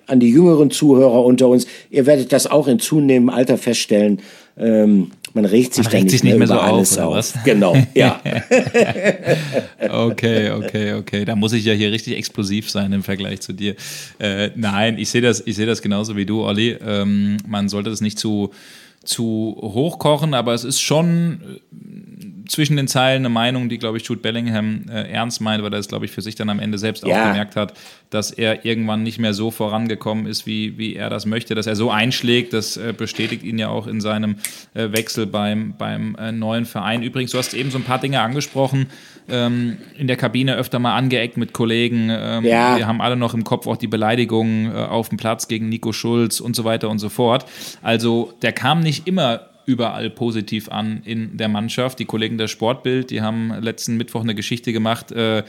an 0.06 0.20
die 0.20 0.30
jüngeren 0.30 0.70
Zuhörer 0.70 1.24
unter 1.24 1.48
uns, 1.48 1.66
ihr 1.90 2.06
werdet 2.06 2.32
das 2.32 2.46
auch 2.46 2.68
in 2.68 2.78
zunehmendem 2.78 3.28
Alter 3.30 3.58
feststellen. 3.58 4.20
Ähm, 4.56 5.10
man 5.36 5.44
regt 5.44 5.74
sich, 5.74 5.84
man 5.84 5.92
regt 5.92 6.10
sich 6.10 6.24
nicht 6.24 6.38
mehr, 6.38 6.38
mehr 6.38 6.48
so 6.48 6.54
auf, 6.54 6.98
auf. 6.98 7.14
Was? 7.14 7.34
Genau, 7.44 7.76
ja. 7.94 8.20
okay, 9.90 10.50
okay, 10.50 10.94
okay. 10.94 11.24
Da 11.24 11.36
muss 11.36 11.52
ich 11.52 11.64
ja 11.64 11.74
hier 11.74 11.92
richtig 11.92 12.16
explosiv 12.16 12.70
sein 12.70 12.92
im 12.92 13.02
Vergleich 13.02 13.42
zu 13.42 13.52
dir. 13.52 13.76
Äh, 14.18 14.50
nein, 14.56 14.98
ich 14.98 15.10
sehe 15.10 15.20
das, 15.20 15.42
ich 15.46 15.54
sehe 15.54 15.66
das 15.66 15.82
genauso 15.82 16.16
wie 16.16 16.24
du, 16.24 16.42
Olli. 16.42 16.76
Ähm, 16.84 17.36
man 17.46 17.68
sollte 17.68 17.90
das 17.90 18.00
nicht 18.00 18.18
zu 18.18 18.50
zu 19.04 19.56
hochkochen, 19.62 20.34
aber 20.34 20.52
es 20.52 20.64
ist 20.64 20.80
schon 20.80 21.60
zwischen 22.48 22.76
den 22.76 22.88
Zeilen 22.88 23.22
eine 23.22 23.28
Meinung, 23.28 23.68
die, 23.68 23.78
glaube 23.78 23.98
ich, 23.98 24.04
Jude 24.04 24.20
Bellingham 24.20 24.86
äh, 24.88 25.10
ernst 25.10 25.40
meint, 25.40 25.62
weil 25.62 25.72
er 25.72 25.78
es, 25.78 25.88
glaube 25.88 26.04
ich, 26.04 26.10
für 26.10 26.22
sich 26.22 26.34
dann 26.34 26.48
am 26.48 26.60
Ende 26.60 26.78
selbst 26.78 27.06
ja. 27.06 27.14
auch 27.14 27.26
gemerkt 27.28 27.56
hat, 27.56 27.74
dass 28.10 28.30
er 28.30 28.64
irgendwann 28.64 29.02
nicht 29.02 29.18
mehr 29.18 29.34
so 29.34 29.50
vorangekommen 29.50 30.26
ist, 30.26 30.46
wie, 30.46 30.78
wie 30.78 30.94
er 30.94 31.10
das 31.10 31.26
möchte, 31.26 31.54
dass 31.54 31.66
er 31.66 31.76
so 31.76 31.90
einschlägt. 31.90 32.52
Das 32.52 32.76
äh, 32.76 32.94
bestätigt 32.96 33.42
ihn 33.42 33.58
ja 33.58 33.68
auch 33.68 33.86
in 33.86 34.00
seinem 34.00 34.36
äh, 34.74 34.92
Wechsel 34.92 35.26
beim, 35.26 35.74
beim 35.76 36.14
äh, 36.16 36.32
neuen 36.32 36.64
Verein. 36.64 37.02
Übrigens, 37.02 37.32
du 37.32 37.38
hast 37.38 37.54
eben 37.54 37.70
so 37.70 37.78
ein 37.78 37.84
paar 37.84 38.00
Dinge 38.00 38.20
angesprochen, 38.20 38.86
ähm, 39.28 39.78
in 39.96 40.06
der 40.06 40.16
Kabine 40.16 40.56
öfter 40.56 40.78
mal 40.78 40.96
angeeckt 40.96 41.36
mit 41.36 41.52
Kollegen. 41.52 42.08
Ähm, 42.10 42.44
ja. 42.44 42.76
Wir 42.76 42.86
haben 42.86 43.00
alle 43.00 43.16
noch 43.16 43.34
im 43.34 43.44
Kopf 43.44 43.66
auch 43.66 43.76
die 43.76 43.88
Beleidigungen 43.88 44.72
äh, 44.72 44.78
auf 44.78 45.08
dem 45.08 45.18
Platz 45.18 45.48
gegen 45.48 45.68
Nico 45.68 45.92
Schulz 45.92 46.40
und 46.40 46.54
so 46.54 46.64
weiter 46.64 46.88
und 46.88 46.98
so 46.98 47.08
fort. 47.08 47.46
Also 47.82 48.34
der 48.42 48.52
kam 48.52 48.80
nicht 48.80 49.06
immer 49.06 49.48
überall 49.66 50.08
positiv 50.10 50.68
an 50.70 51.02
in 51.04 51.36
der 51.36 51.48
Mannschaft. 51.48 51.98
Die 51.98 52.04
Kollegen 52.04 52.38
der 52.38 52.48
Sportbild, 52.48 53.10
die 53.10 53.20
haben 53.20 53.52
letzten 53.60 53.96
Mittwoch 53.96 54.22
eine 54.22 54.34
Geschichte 54.34 54.72
gemacht, 54.72 55.12
äh, 55.12 55.42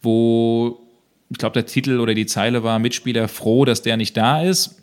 wo 0.00 0.80
ich 1.30 1.38
glaube, 1.38 1.54
der 1.54 1.66
Titel 1.66 1.98
oder 2.00 2.14
die 2.14 2.26
Zeile 2.26 2.62
war 2.62 2.78
Mitspieler 2.78 3.28
froh, 3.28 3.64
dass 3.64 3.82
der 3.82 3.96
nicht 3.96 4.16
da 4.16 4.42
ist. 4.42 4.76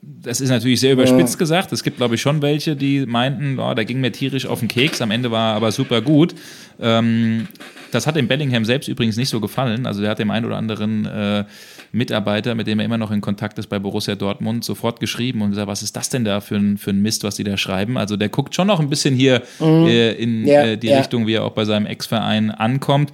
Das 0.00 0.40
ist 0.40 0.48
natürlich 0.48 0.80
sehr 0.80 0.94
überspitzt 0.94 1.34
ja. 1.34 1.38
gesagt. 1.38 1.72
Es 1.72 1.82
gibt, 1.82 1.98
glaube 1.98 2.14
ich, 2.14 2.22
schon 2.22 2.40
welche, 2.40 2.76
die 2.76 3.04
meinten, 3.04 3.58
oh, 3.58 3.74
da 3.74 3.84
ging 3.84 4.00
mir 4.00 4.10
tierisch 4.10 4.46
auf 4.46 4.60
den 4.60 4.68
Keks. 4.68 5.02
Am 5.02 5.10
Ende 5.10 5.30
war 5.30 5.52
er 5.52 5.56
aber 5.56 5.70
super 5.70 6.00
gut. 6.00 6.34
Ähm, 6.80 7.48
das 7.90 8.06
hat 8.06 8.16
dem 8.16 8.26
Bellingham 8.26 8.64
selbst 8.64 8.88
übrigens 8.88 9.16
nicht 9.16 9.28
so 9.28 9.40
gefallen. 9.40 9.86
Also 9.86 10.00
der 10.00 10.10
hat 10.10 10.18
dem 10.18 10.30
einen 10.30 10.46
oder 10.46 10.56
anderen 10.56 11.04
äh, 11.06 11.44
Mitarbeiter, 11.92 12.54
mit 12.54 12.66
dem 12.66 12.78
er 12.78 12.84
immer 12.84 12.98
noch 12.98 13.10
in 13.10 13.20
Kontakt 13.20 13.58
ist 13.58 13.68
bei 13.68 13.78
Borussia 13.78 14.14
Dortmund, 14.14 14.64
sofort 14.64 15.00
geschrieben 15.00 15.42
und 15.42 15.50
gesagt, 15.50 15.68
was 15.68 15.82
ist 15.82 15.96
das 15.96 16.08
denn 16.08 16.24
da 16.24 16.40
für 16.40 16.56
ein, 16.56 16.78
für 16.78 16.90
ein 16.90 17.00
Mist, 17.00 17.24
was 17.24 17.36
die 17.36 17.44
da 17.44 17.56
schreiben? 17.56 17.96
Also 17.96 18.16
der 18.16 18.28
guckt 18.28 18.54
schon 18.54 18.66
noch 18.66 18.80
ein 18.80 18.90
bisschen 18.90 19.14
hier 19.14 19.42
mhm. 19.58 19.86
äh, 19.86 20.12
in 20.12 20.46
ja, 20.46 20.62
äh, 20.64 20.76
die 20.76 20.88
ja. 20.88 20.98
Richtung, 20.98 21.26
wie 21.26 21.34
er 21.34 21.44
auch 21.44 21.52
bei 21.52 21.64
seinem 21.64 21.86
Ex-Verein 21.86 22.50
ankommt. 22.50 23.12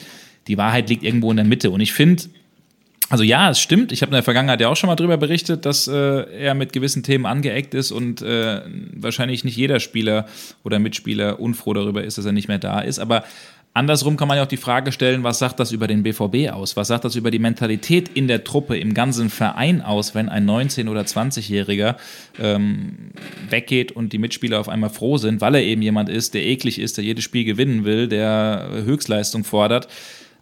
Die 0.49 0.59
Wahrheit 0.59 0.89
liegt 0.89 1.03
irgendwo 1.03 1.31
in 1.31 1.37
der 1.37 1.47
Mitte. 1.47 1.71
Und 1.71 1.81
ich 1.81 1.93
finde, 1.93 2.25
also 3.11 3.23
ja, 3.23 3.51
es 3.51 3.61
stimmt. 3.61 3.93
Ich 3.93 4.03
habe 4.03 4.11
in 4.11 4.15
der 4.15 4.23
Vergangenheit 4.23 4.61
ja 4.61 4.69
auch 4.69 4.77
schon 4.77 4.89
mal 4.89 4.97
darüber 4.97 5.17
berichtet, 5.17 5.67
dass 5.67 5.87
äh, 5.87 5.93
er 5.93 6.55
mit 6.55 6.73
gewissen 6.73 7.03
Themen 7.03 7.27
angeeckt 7.27 7.75
ist 7.75 7.93
und 7.93 8.23
äh, 8.23 8.63
wahrscheinlich 8.95 9.45
nicht 9.45 9.57
jeder 9.57 9.79
Spieler 9.79 10.27
oder 10.65 10.79
Mitspieler 10.79 11.39
unfroh 11.39 11.75
darüber 11.75 12.03
ist, 12.03 12.19
dass 12.19 12.25
er 12.25 12.33
nicht 12.33 12.49
mehr 12.49 12.59
da 12.59 12.81
ist. 12.81 12.99
Aber 12.99 13.25
Andersrum 13.77 14.17
kann 14.17 14.29
man 14.29 14.37
ja 14.37 14.45
auch 14.45 14.49
die 14.49 14.57
Frage 14.57 14.93
stellen, 14.93 15.25
was 15.25 15.41
sagt 15.41 15.59
das 15.59 15.73
über 15.73 15.89
den 15.89 16.05
BVB 16.05 16.53
aus? 16.53 16.77
Was 16.77 16.87
sagt 16.87 17.05
das 17.05 17.17
über 17.17 17.33
die 17.33 17.41
Mentalität 17.41 18.09
in 18.09 18.29
der 18.29 18.45
Truppe, 18.45 18.79
im 18.79 18.95
ganzen 18.95 19.31
Verein 19.31 19.83
aus, 19.83 20.15
wenn 20.15 20.29
ein 20.29 20.49
19- 20.49 20.89
oder 20.89 21.01
20-Jähriger 21.01 21.97
ähm, 22.39 23.11
weggeht 23.51 23.91
und 23.91 24.13
die 24.13 24.19
Mitspieler 24.19 24.61
auf 24.61 24.69
einmal 24.69 24.91
froh 24.91 25.17
sind, 25.19 25.41
weil 25.41 25.57
er 25.57 25.63
eben 25.63 25.83
jemand 25.83 26.09
ist, 26.09 26.35
der 26.35 26.45
eklig 26.45 26.79
ist, 26.79 26.99
der 26.99 27.05
jedes 27.05 27.25
Spiel 27.25 27.45
gewinnen 27.45 27.85
will, 27.85 28.07
der 28.07 28.69
Höchstleistung 28.85 29.43
fordert. 29.43 29.89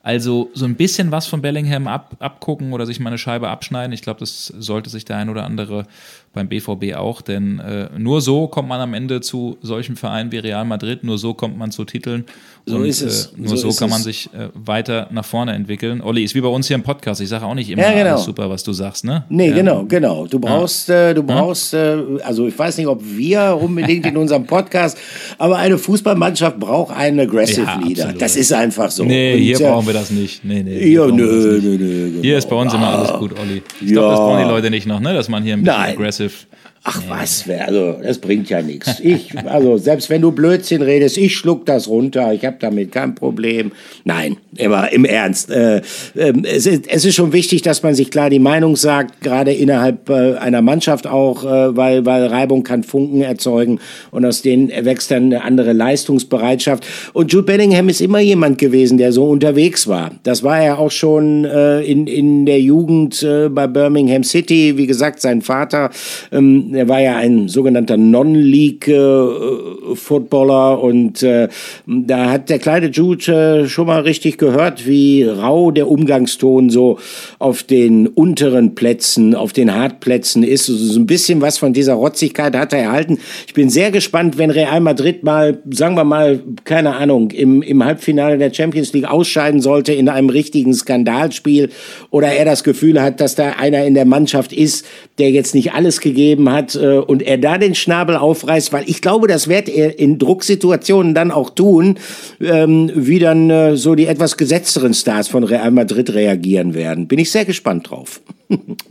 Also 0.03 0.51
so 0.53 0.65
ein 0.65 0.75
bisschen 0.75 1.13
was 1.13 1.27
von 1.27 1.41
Bellingham 1.41 1.87
ab, 1.87 2.17
abgucken 2.19 2.73
oder 2.73 2.87
sich 2.87 2.99
mal 2.99 3.11
eine 3.11 3.19
Scheibe 3.19 3.49
abschneiden. 3.49 3.93
Ich 3.93 4.03
glaube, 4.03 4.21
das 4.21 4.47
sollte 4.47 4.91
sich 4.91 5.05
der 5.05 5.17
ein 5.17 5.31
oder 5.31 5.45
andere 5.45 5.87
beim 6.33 6.49
BVB 6.49 6.95
auch, 6.97 7.21
denn 7.21 7.59
äh, 7.59 7.89
nur 7.99 8.21
so 8.21 8.47
kommt 8.47 8.69
man 8.69 8.81
am 8.81 8.95
Ende 8.95 9.21
zu 9.21 9.59
solchen 9.61 9.97
Vereinen 9.97 10.33
wie 10.33 10.39
Real 10.39 10.65
Madrid, 10.65 11.05
nur 11.05 11.19
so 11.19 11.35
kommt 11.35 11.59
man 11.59 11.71
zu 11.71 11.85
Titeln 11.85 12.25
so 12.65 12.77
und 12.77 12.87
ist 12.87 13.01
es. 13.03 13.27
Äh, 13.27 13.41
nur 13.41 13.57
so, 13.57 13.71
so 13.71 13.79
kann 13.79 13.89
es. 13.89 13.93
man 13.93 14.03
sich 14.03 14.31
äh, 14.33 14.49
weiter 14.55 15.09
nach 15.11 15.25
vorne 15.25 15.53
entwickeln. 15.53 16.01
Olli, 16.01 16.23
ist 16.23 16.35
wie 16.35 16.41
bei 16.41 16.49
uns 16.49 16.69
hier 16.69 16.77
im 16.77 16.83
Podcast, 16.83 17.21
ich 17.21 17.29
sage 17.29 17.45
auch 17.45 17.55
nicht 17.55 17.69
immer 17.69 17.83
ja, 17.83 17.93
genau. 17.93 18.11
alles 18.13 18.25
super, 18.25 18.49
was 18.49 18.63
du 18.63 18.73
sagst, 18.73 19.05
ne? 19.05 19.25
Nee, 19.29 19.49
ja. 19.49 19.57
genau, 19.57 19.85
genau. 19.85 20.27
Du 20.27 20.39
brauchst, 20.39 20.89
ja. 20.89 21.11
äh, 21.11 21.15
du 21.15 21.25
brauchst, 21.25 21.75
äh, 21.75 21.99
also 22.23 22.47
ich 22.47 22.57
weiß 22.57 22.79
nicht, 22.79 22.87
ob 22.87 23.03
wir 23.05 23.59
unbedingt 23.61 24.07
in 24.07 24.17
unserem 24.17 24.47
Podcast, 24.47 24.97
aber 25.39 25.57
eine 25.57 25.77
Fußballmannschaft 25.77 26.59
braucht 26.61 26.97
einen 26.97 27.19
Aggressive 27.19 27.67
Leader. 27.85 28.05
Absolut. 28.05 28.23
Das 28.23 28.37
ist 28.37 28.53
einfach 28.53 28.91
so. 28.93 29.05
Nee, 29.05 29.35
und, 29.35 29.41
hier 29.41 29.61
äh, 29.61 29.65
brauchen 29.65 29.87
wir 29.87 29.95
das 29.95 30.11
nicht. 30.11 30.45
Nee, 30.45 30.63
nee. 30.63 30.79
Hier, 30.79 31.07
nö, 31.07 31.61
nö, 31.61 31.61
nö, 31.61 32.11
genau. 32.11 32.23
hier 32.23 32.39
ist 32.39 32.49
bei 32.49 32.57
uns 32.57 32.73
immer 32.73 32.89
alles 32.89 33.13
gut, 33.15 33.33
Olli. 33.39 33.63
Ich 33.81 33.89
glaube, 33.89 34.11
das 34.11 34.19
brauchen 34.21 34.45
die 34.45 34.49
Leute 34.49 34.71
nicht 34.71 34.87
noch, 34.87 35.01
ne? 35.01 35.13
dass 35.15 35.29
man 35.29 35.43
hier 35.43 35.55
ein 35.55 35.63
bisschen 35.63 35.81
Nein. 35.81 35.95
aggressive 35.95 36.22
massive 36.23 36.47
Ach 36.85 37.01
was, 37.09 37.45
also 37.65 37.99
das 38.03 38.19
bringt 38.19 38.51
ja 38.51 38.61
nichts. 38.61 38.99
Ich, 38.99 39.39
also 39.47 39.77
selbst 39.77 40.11
wenn 40.11 40.21
du 40.21 40.33
Blödsinn 40.33 40.83
redest, 40.83 41.17
ich 41.17 41.37
schluck 41.37 41.65
das 41.65 41.87
runter, 41.87 42.33
ich 42.33 42.45
habe 42.45 42.57
damit 42.59 42.91
kein 42.91 43.15
Problem. 43.15 43.71
Nein, 44.03 44.37
aber 44.61 44.93
im 44.93 45.05
Ernst. 45.05 45.49
Äh, 45.53 45.77
äh, 46.17 46.33
es, 46.43 46.67
ist, 46.67 46.89
es 46.89 47.05
ist 47.05 47.15
schon 47.15 47.33
wichtig, 47.33 47.63
dass 47.63 47.85
man 47.85 47.95
sich 47.95 48.11
klar 48.11 48.31
die 48.31 48.41
Meinung 48.41 48.75
sagt, 48.75 49.21
gerade 49.21 49.53
innerhalb 49.53 50.11
äh, 50.11 50.35
einer 50.35 50.61
Mannschaft 50.61 51.07
auch, 51.07 51.45
äh, 51.45 51.77
weil, 51.77 52.05
weil 52.05 52.27
Reibung 52.27 52.65
kann 52.65 52.83
Funken 52.83 53.23
erzeugen 53.23 53.79
und 54.11 54.25
aus 54.25 54.43
denen 54.43 54.69
erwächst 54.69 55.13
dann 55.13 55.27
eine 55.27 55.45
andere 55.45 55.73
Leistungsbereitschaft. 55.75 56.85
Und 57.13 57.33
Jude 57.33 57.47
Bellingham 57.47 57.91
ist 57.91 58.01
immer 58.01 58.19
jemand 58.19 58.59
gewesen, 58.59 58.99
der 58.99 59.13
so 59.13 59.29
unterwegs 59.29 59.87
war. 59.87 60.11
Das 60.25 60.43
war 60.43 60.61
er 60.61 60.81
auch 60.81 60.91
schon 60.91 61.45
äh, 61.45 61.83
in, 61.83 62.09
in 62.09 62.45
der 62.45 62.61
Jugend 62.61 63.23
äh, 63.23 63.49
bei 63.49 63.69
Birmingham 63.69 64.25
City. 64.25 64.77
Wie 64.77 64.89
gesagt, 64.89 65.21
sein 65.21 65.43
Vater 65.43 65.91
ähm, 66.33 66.72
er 66.75 66.89
war 66.89 67.01
ja 67.01 67.17
ein 67.17 67.49
sogenannter 67.49 67.97
Non-League-Footballer 67.97 70.83
und 70.83 71.23
äh, 71.23 71.49
da 71.87 72.31
hat 72.31 72.51
der 72.51 72.59
kleine 72.59 72.89
Jude 72.89 73.63
äh, 73.63 73.69
schon 73.69 73.87
mal 73.87 74.03
richtig 74.03 74.39
gehört, 74.39 74.87
wie 74.87 75.25
rau 75.25 75.71
der 75.71 75.91
Umgangston 75.91 76.71
so 76.71 76.99
auf 77.39 77.63
den 77.63 78.07
unteren 78.07 78.75
Plätzen, 78.75 79.35
auf 79.35 79.53
den 79.53 79.75
Hartplätzen 79.75 80.43
ist. 80.43 80.71
Also 80.71 80.85
so 80.85 81.01
ein 81.01 81.07
bisschen 81.07 81.41
was 81.41 81.59
von 81.59 81.73
dieser 81.73 81.95
Rotzigkeit 81.95 82.57
hat 82.57 82.73
er 82.73 82.81
erhalten. 82.81 83.19
Ich 83.47 83.55
bin 83.55 83.71
sehr 83.71 83.91
gespannt, 83.91 84.39
wenn 84.39 84.51
Real 84.51 84.81
Madrid 84.81 85.25
mal, 85.25 85.59
sagen 85.71 85.97
wir 85.97 86.05
mal, 86.05 86.41
keine 86.65 86.97
Ahnung, 86.97 87.31
im, 87.31 87.63
im 87.63 87.85
Halbfinale 87.85 88.39
der 88.39 88.53
Champions 88.53 88.93
League 88.93 89.11
ausscheiden 89.11 89.61
sollte 89.61 89.93
in 89.93 90.09
einem 90.09 90.31
richtigen 90.31 90.75
Skandalspiel 90.75 91.71
oder 92.11 92.29
er 92.29 92.45
das 92.45 92.65
Gefühl 92.65 93.01
hat, 93.03 93.21
dass 93.21 93.35
da 93.35 93.51
einer 93.59 93.85
in 93.85 93.95
der 93.95 94.05
Mannschaft 94.05 94.53
ist, 94.53 94.87
der 95.19 95.31
jetzt 95.31 95.55
nicht 95.55 95.73
alles 95.73 96.01
gegeben 96.01 96.51
hat 96.51 96.62
hat 96.63 96.75
äh, 96.75 96.99
und 96.99 97.23
er 97.23 97.39
da 97.39 97.59
den 97.59 97.75
Schnabel 97.75 98.17
aufreißt, 98.17 98.73
weil 98.73 98.89
ich 98.89 99.01
glaube, 99.01 99.27
das 99.27 99.49
wird 99.49 99.69
er 99.69 99.99
in 99.99 100.19
Drucksituationen 100.19 101.15
dann 101.15 101.31
auch 101.31 101.51
tun, 101.51 101.99
ähm, 102.41 102.91
wie 102.95 103.19
dann 103.19 103.51
äh, 103.51 103.77
so 103.77 103.95
die 103.95 104.07
etwas 104.07 104.37
gesetzteren 104.37 104.95
Stars 104.95 105.29
von 105.29 105.45
Real 105.45 105.71
Madrid 105.71 106.13
reagieren 106.15 106.75
werden. 106.75 107.09
Bin 107.09 107.19
ich 107.19 107.31
sehr 107.31 107.45
gespannt 107.45 107.91
drauf. 107.91 108.21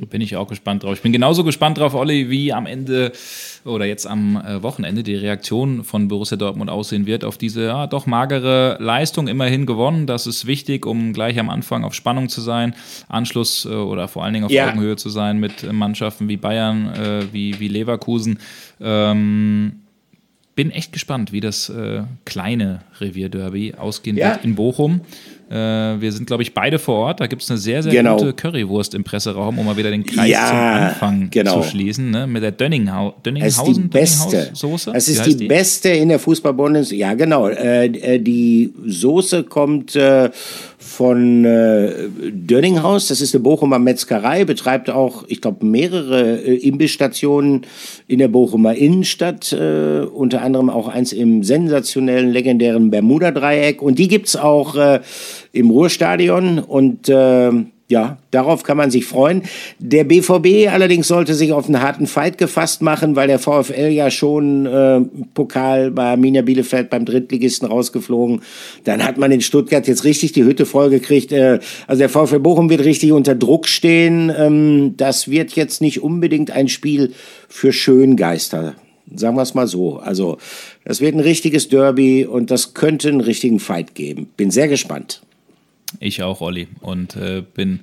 Bin 0.09 0.21
ich 0.21 0.35
auch 0.35 0.47
gespannt 0.47 0.83
drauf. 0.83 0.95
Ich 0.95 1.01
bin 1.01 1.11
genauso 1.11 1.43
gespannt 1.43 1.77
drauf, 1.77 1.93
Olli, 1.93 2.29
wie 2.29 2.51
am 2.51 2.65
Ende 2.65 3.11
oder 3.65 3.85
jetzt 3.85 4.07
am 4.07 4.37
äh, 4.37 4.63
Wochenende 4.63 5.03
die 5.03 5.15
Reaktion 5.15 5.83
von 5.83 6.07
Borussia 6.07 6.37
Dortmund 6.37 6.69
aussehen 6.69 7.05
wird 7.05 7.23
auf 7.23 7.37
diese 7.37 7.65
ja, 7.65 7.87
doch 7.87 8.05
magere 8.05 8.77
Leistung. 8.79 9.27
Immerhin 9.27 9.65
gewonnen. 9.65 10.07
Das 10.07 10.27
ist 10.27 10.47
wichtig, 10.47 10.85
um 10.85 11.13
gleich 11.13 11.39
am 11.39 11.49
Anfang 11.49 11.83
auf 11.83 11.93
Spannung 11.93 12.29
zu 12.29 12.41
sein, 12.41 12.73
Anschluss 13.07 13.65
äh, 13.65 13.69
oder 13.69 14.07
vor 14.07 14.23
allen 14.23 14.33
Dingen 14.33 14.45
auf 14.45 14.51
ja. 14.51 14.69
Augenhöhe 14.69 14.95
zu 14.95 15.09
sein 15.09 15.39
mit 15.39 15.71
Mannschaften 15.71 16.27
wie 16.27 16.37
Bayern, 16.37 16.93
äh, 16.93 17.33
wie, 17.33 17.59
wie 17.59 17.67
Leverkusen. 17.67 18.39
Ähm, 18.79 19.81
bin 20.55 20.71
echt 20.71 20.91
gespannt, 20.91 21.31
wie 21.31 21.39
das 21.39 21.69
äh, 21.69 22.03
kleine 22.25 22.81
Revierderby 22.99 23.75
ausgehen 23.75 24.17
ja. 24.17 24.31
wird 24.31 24.43
in 24.43 24.55
Bochum. 24.55 25.01
Äh, 25.51 25.99
wir 25.99 26.13
sind, 26.13 26.27
glaube 26.27 26.43
ich, 26.43 26.53
beide 26.53 26.79
vor 26.79 26.95
Ort. 26.95 27.19
Da 27.19 27.27
gibt 27.27 27.41
es 27.41 27.51
eine 27.51 27.59
sehr, 27.59 27.83
sehr 27.83 27.91
genau. 27.91 28.15
gute 28.15 28.31
Currywurst 28.31 28.93
im 28.93 29.03
Presseraum, 29.03 29.59
um 29.59 29.65
mal 29.65 29.75
wieder 29.75 29.91
den 29.91 30.05
Kreis 30.05 30.29
ja, 30.29 30.47
zum 30.47 30.57
Anfang 30.57 31.29
genau. 31.29 31.61
zu 31.61 31.69
schließen. 31.69 32.09
Ne? 32.09 32.25
Mit 32.25 32.41
der 32.41 32.51
Dönninghau 32.51 33.15
Dönninghausen 33.25 33.89
das 33.89 34.11
ist 34.11 34.31
die 34.31 34.37
beste. 34.37 34.49
Soße. 34.53 34.91
Das 34.93 35.09
ist 35.09 35.25
die, 35.25 35.35
die, 35.35 35.47
beste 35.47 35.89
in 35.89 36.07
der 36.07 36.19
Fußball-Bundesliga. 36.19 37.07
Ja, 37.07 37.13
genau. 37.15 37.49
Äh, 37.49 37.87
äh, 37.87 38.19
die 38.19 38.73
Soße 38.85 39.43
kommt 39.43 39.93
äh, 39.95 40.29
von 40.81 41.45
äh, 41.45 42.09
Dönninghaus. 42.31 43.07
Das 43.07 43.21
ist 43.21 43.35
eine 43.35 43.43
Bochumer 43.43 43.77
Metzgerei, 43.77 44.45
betreibt 44.45 44.89
auch, 44.89 45.23
ich 45.27 45.39
glaube, 45.39 45.65
mehrere 45.65 46.41
äh, 46.41 46.55
Imbissstationen 46.55 47.61
in 48.07 48.17
der 48.17 48.27
Bochumer 48.27 48.73
Innenstadt. 48.73 49.53
Äh, 49.53 50.01
unter 50.01 50.41
anderem 50.41 50.69
auch 50.71 50.87
eins 50.87 51.13
im 51.13 51.43
sensationellen, 51.43 52.31
legendären 52.31 52.89
Bermuda-Dreieck. 52.89 53.81
Und 53.81 53.99
die 53.99 54.07
gibt 54.07 54.27
es 54.27 54.35
auch 54.35 54.75
äh, 54.75 55.01
im 55.51 55.69
Ruhrstadion 55.69 56.57
und 56.59 57.07
äh, 57.09 57.51
ja, 57.91 58.17
darauf 58.31 58.63
kann 58.63 58.77
man 58.77 58.89
sich 58.89 59.05
freuen. 59.05 59.43
Der 59.77 60.03
BVB 60.03 60.69
allerdings 60.71 61.07
sollte 61.07 61.35
sich 61.35 61.51
auf 61.51 61.67
einen 61.67 61.81
harten 61.81 62.07
Fight 62.07 62.39
gefasst 62.39 62.81
machen, 62.81 63.15
weil 63.15 63.27
der 63.27 63.37
VfL 63.37 63.89
ja 63.89 64.09
schon 64.09 64.65
äh, 64.65 65.01
Pokal 65.35 65.91
bei 65.91 66.11
Arminia 66.11 66.41
Bielefeld 66.41 66.89
beim 66.89 67.05
Drittligisten 67.05 67.67
rausgeflogen. 67.67 68.41
Dann 68.85 69.03
hat 69.03 69.17
man 69.17 69.31
in 69.31 69.41
Stuttgart 69.41 69.87
jetzt 69.87 70.03
richtig 70.03 70.31
die 70.31 70.43
Hütte 70.43 70.65
vollgekriegt. 70.65 71.31
Äh, 71.31 71.59
also 71.85 71.99
der 71.99 72.09
VfL 72.09 72.39
Bochum 72.39 72.69
wird 72.71 72.83
richtig 72.83 73.11
unter 73.11 73.35
Druck 73.35 73.67
stehen. 73.67 74.31
Ähm, 74.35 74.95
das 74.97 75.29
wird 75.29 75.51
jetzt 75.51 75.81
nicht 75.81 76.01
unbedingt 76.01 76.49
ein 76.49 76.67
Spiel 76.67 77.13
für 77.47 77.71
Schöngeister. 77.71 78.75
Sagen 79.13 79.35
wir 79.35 79.41
es 79.41 79.53
mal 79.53 79.67
so. 79.67 79.97
Also, 79.97 80.37
das 80.85 81.01
wird 81.01 81.15
ein 81.15 81.19
richtiges 81.19 81.67
Derby 81.67 82.25
und 82.25 82.49
das 82.49 82.73
könnte 82.73 83.09
einen 83.09 83.21
richtigen 83.21 83.59
Fight 83.59 83.93
geben. 83.93 84.29
Bin 84.37 84.51
sehr 84.51 84.69
gespannt. 84.69 85.21
Ich 85.99 86.23
auch, 86.23 86.41
Olli. 86.41 86.67
Und 86.81 87.15
äh, 87.15 87.41
bin 87.41 87.81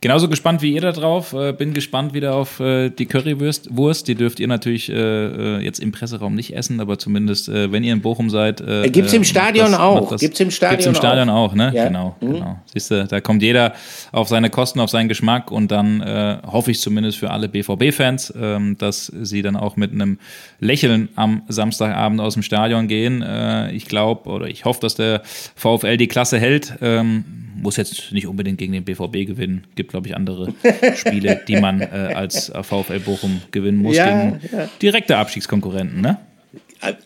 genauso 0.00 0.28
gespannt 0.28 0.62
wie 0.62 0.72
ihr 0.72 0.80
da 0.80 0.92
drauf. 0.92 1.32
Äh, 1.32 1.52
bin 1.52 1.74
gespannt 1.74 2.14
wieder 2.14 2.34
auf 2.34 2.60
äh, 2.60 2.90
die 2.90 3.06
Currywurst. 3.06 3.76
Wurst. 3.76 4.08
Die 4.08 4.14
dürft 4.14 4.40
ihr 4.40 4.48
natürlich 4.48 4.90
äh, 4.90 4.94
äh, 4.94 5.60
jetzt 5.60 5.80
im 5.80 5.92
Presseraum 5.92 6.34
nicht 6.34 6.54
essen, 6.54 6.80
aber 6.80 6.98
zumindest, 6.98 7.48
äh, 7.48 7.72
wenn 7.72 7.84
ihr 7.84 7.92
in 7.92 8.00
Bochum 8.00 8.30
seid. 8.30 8.60
Äh, 8.60 8.88
Gibt 8.90 9.08
es 9.08 9.14
im 9.14 9.24
Stadion 9.24 9.72
das, 9.72 9.80
auch. 9.80 10.16
Gibt 10.16 10.34
es 10.34 10.40
im 10.40 10.50
Stadion 10.50 10.76
Gibt's 10.76 10.86
im 10.86 10.94
Stadion 10.94 11.28
auch, 11.28 11.50
auch 11.50 11.54
ne? 11.54 11.72
Ja. 11.74 11.86
Genau, 11.86 12.16
mhm. 12.20 12.34
genau. 12.34 12.60
Siehst 12.66 12.90
du, 12.90 13.06
da 13.06 13.20
kommt 13.20 13.42
jeder 13.42 13.74
auf 14.12 14.28
seine 14.28 14.50
Kosten, 14.50 14.80
auf 14.80 14.90
seinen 14.90 15.08
Geschmack 15.08 15.50
und 15.50 15.70
dann 15.70 16.02
hoffe 16.46 16.70
ich 16.70 16.80
zumindest 16.80 17.18
für 17.18 17.30
alle 17.30 17.48
BVB-Fans, 17.48 18.34
ähm, 18.40 18.76
dass 18.78 19.06
sie 19.06 19.42
dann 19.42 19.56
auch 19.56 19.76
mit 19.76 19.92
einem 19.92 20.18
Lächeln 20.60 21.08
am 21.16 21.42
Samstagabend 21.48 22.20
aus 22.20 22.34
dem 22.34 22.42
Stadion 22.42 22.88
gehen. 22.88 23.24
ich 23.72 23.86
glaube 23.86 24.28
oder 24.28 24.48
ich 24.48 24.64
hoffe, 24.64 24.80
dass 24.80 24.94
der 24.94 25.22
VfL 25.24 25.96
die 25.96 26.08
Klasse 26.08 26.38
hält. 26.38 26.74
Ähm, 26.80 27.24
muss 27.56 27.76
jetzt 27.76 28.12
nicht 28.12 28.26
unbedingt 28.26 28.58
gegen 28.58 28.72
den 28.72 28.84
BVB 28.84 29.26
gewinnen. 29.26 29.64
Gibt, 29.74 29.85
glaube 29.88 30.08
ich, 30.08 30.16
andere 30.16 30.52
Spiele, 30.96 31.40
die 31.46 31.56
man 31.56 31.80
äh, 31.80 32.12
als 32.14 32.52
VfL 32.62 33.00
Bochum 33.00 33.42
gewinnen 33.50 33.78
muss 33.78 33.96
ja, 33.96 34.06
gegen 34.06 34.40
ja. 34.52 34.68
direkte 34.80 35.16
Abstiegskonkurrenten, 35.16 36.00
ne? 36.00 36.18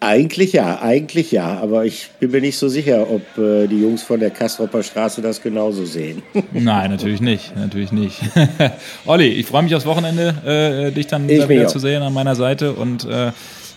Eigentlich 0.00 0.52
ja, 0.52 0.82
eigentlich 0.82 1.30
ja, 1.30 1.58
aber 1.58 1.84
ich 1.84 2.10
bin 2.18 2.32
mir 2.32 2.40
nicht 2.40 2.58
so 2.58 2.68
sicher, 2.68 3.08
ob 3.08 3.22
äh, 3.38 3.68
die 3.68 3.80
Jungs 3.80 4.02
von 4.02 4.18
der 4.18 4.30
Kastropper 4.30 4.82
Straße 4.82 5.22
das 5.22 5.40
genauso 5.40 5.84
sehen. 5.84 6.22
Nein, 6.52 6.90
natürlich 6.90 7.20
nicht, 7.20 7.56
natürlich 7.56 7.92
nicht. 7.92 8.20
Olli, 9.06 9.28
ich 9.28 9.46
freue 9.46 9.62
mich 9.62 9.74
aufs 9.74 9.86
Wochenende, 9.86 10.34
äh, 10.44 10.92
dich 10.92 11.06
dann 11.06 11.28
wieder 11.28 11.68
zu 11.68 11.78
sehen 11.78 12.02
an 12.02 12.12
meiner 12.12 12.34
Seite 12.34 12.72
und 12.72 13.04
äh, 13.04 13.30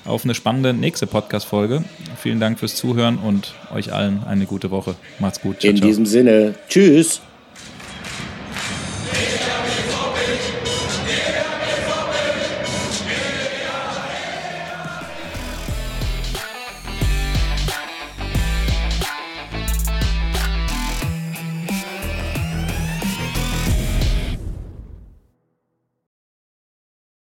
auf 0.05 0.25
eine 0.25 0.33
spannende 0.33 0.73
nächste 0.73 1.05
Podcast-Folge. 1.07 1.83
Vielen 2.17 2.39
Dank 2.39 2.59
fürs 2.59 2.75
Zuhören 2.75 3.17
und 3.17 3.53
euch 3.73 3.93
allen 3.93 4.23
eine 4.23 4.45
gute 4.45 4.71
Woche. 4.71 4.95
Macht's 5.19 5.41
gut. 5.41 5.61
Ciao, 5.61 5.69
In 5.69 5.77
ciao. 5.77 5.87
diesem 5.87 6.05
Sinne, 6.05 6.55
tschüss. 6.67 7.21
Yeah. 9.13 9.62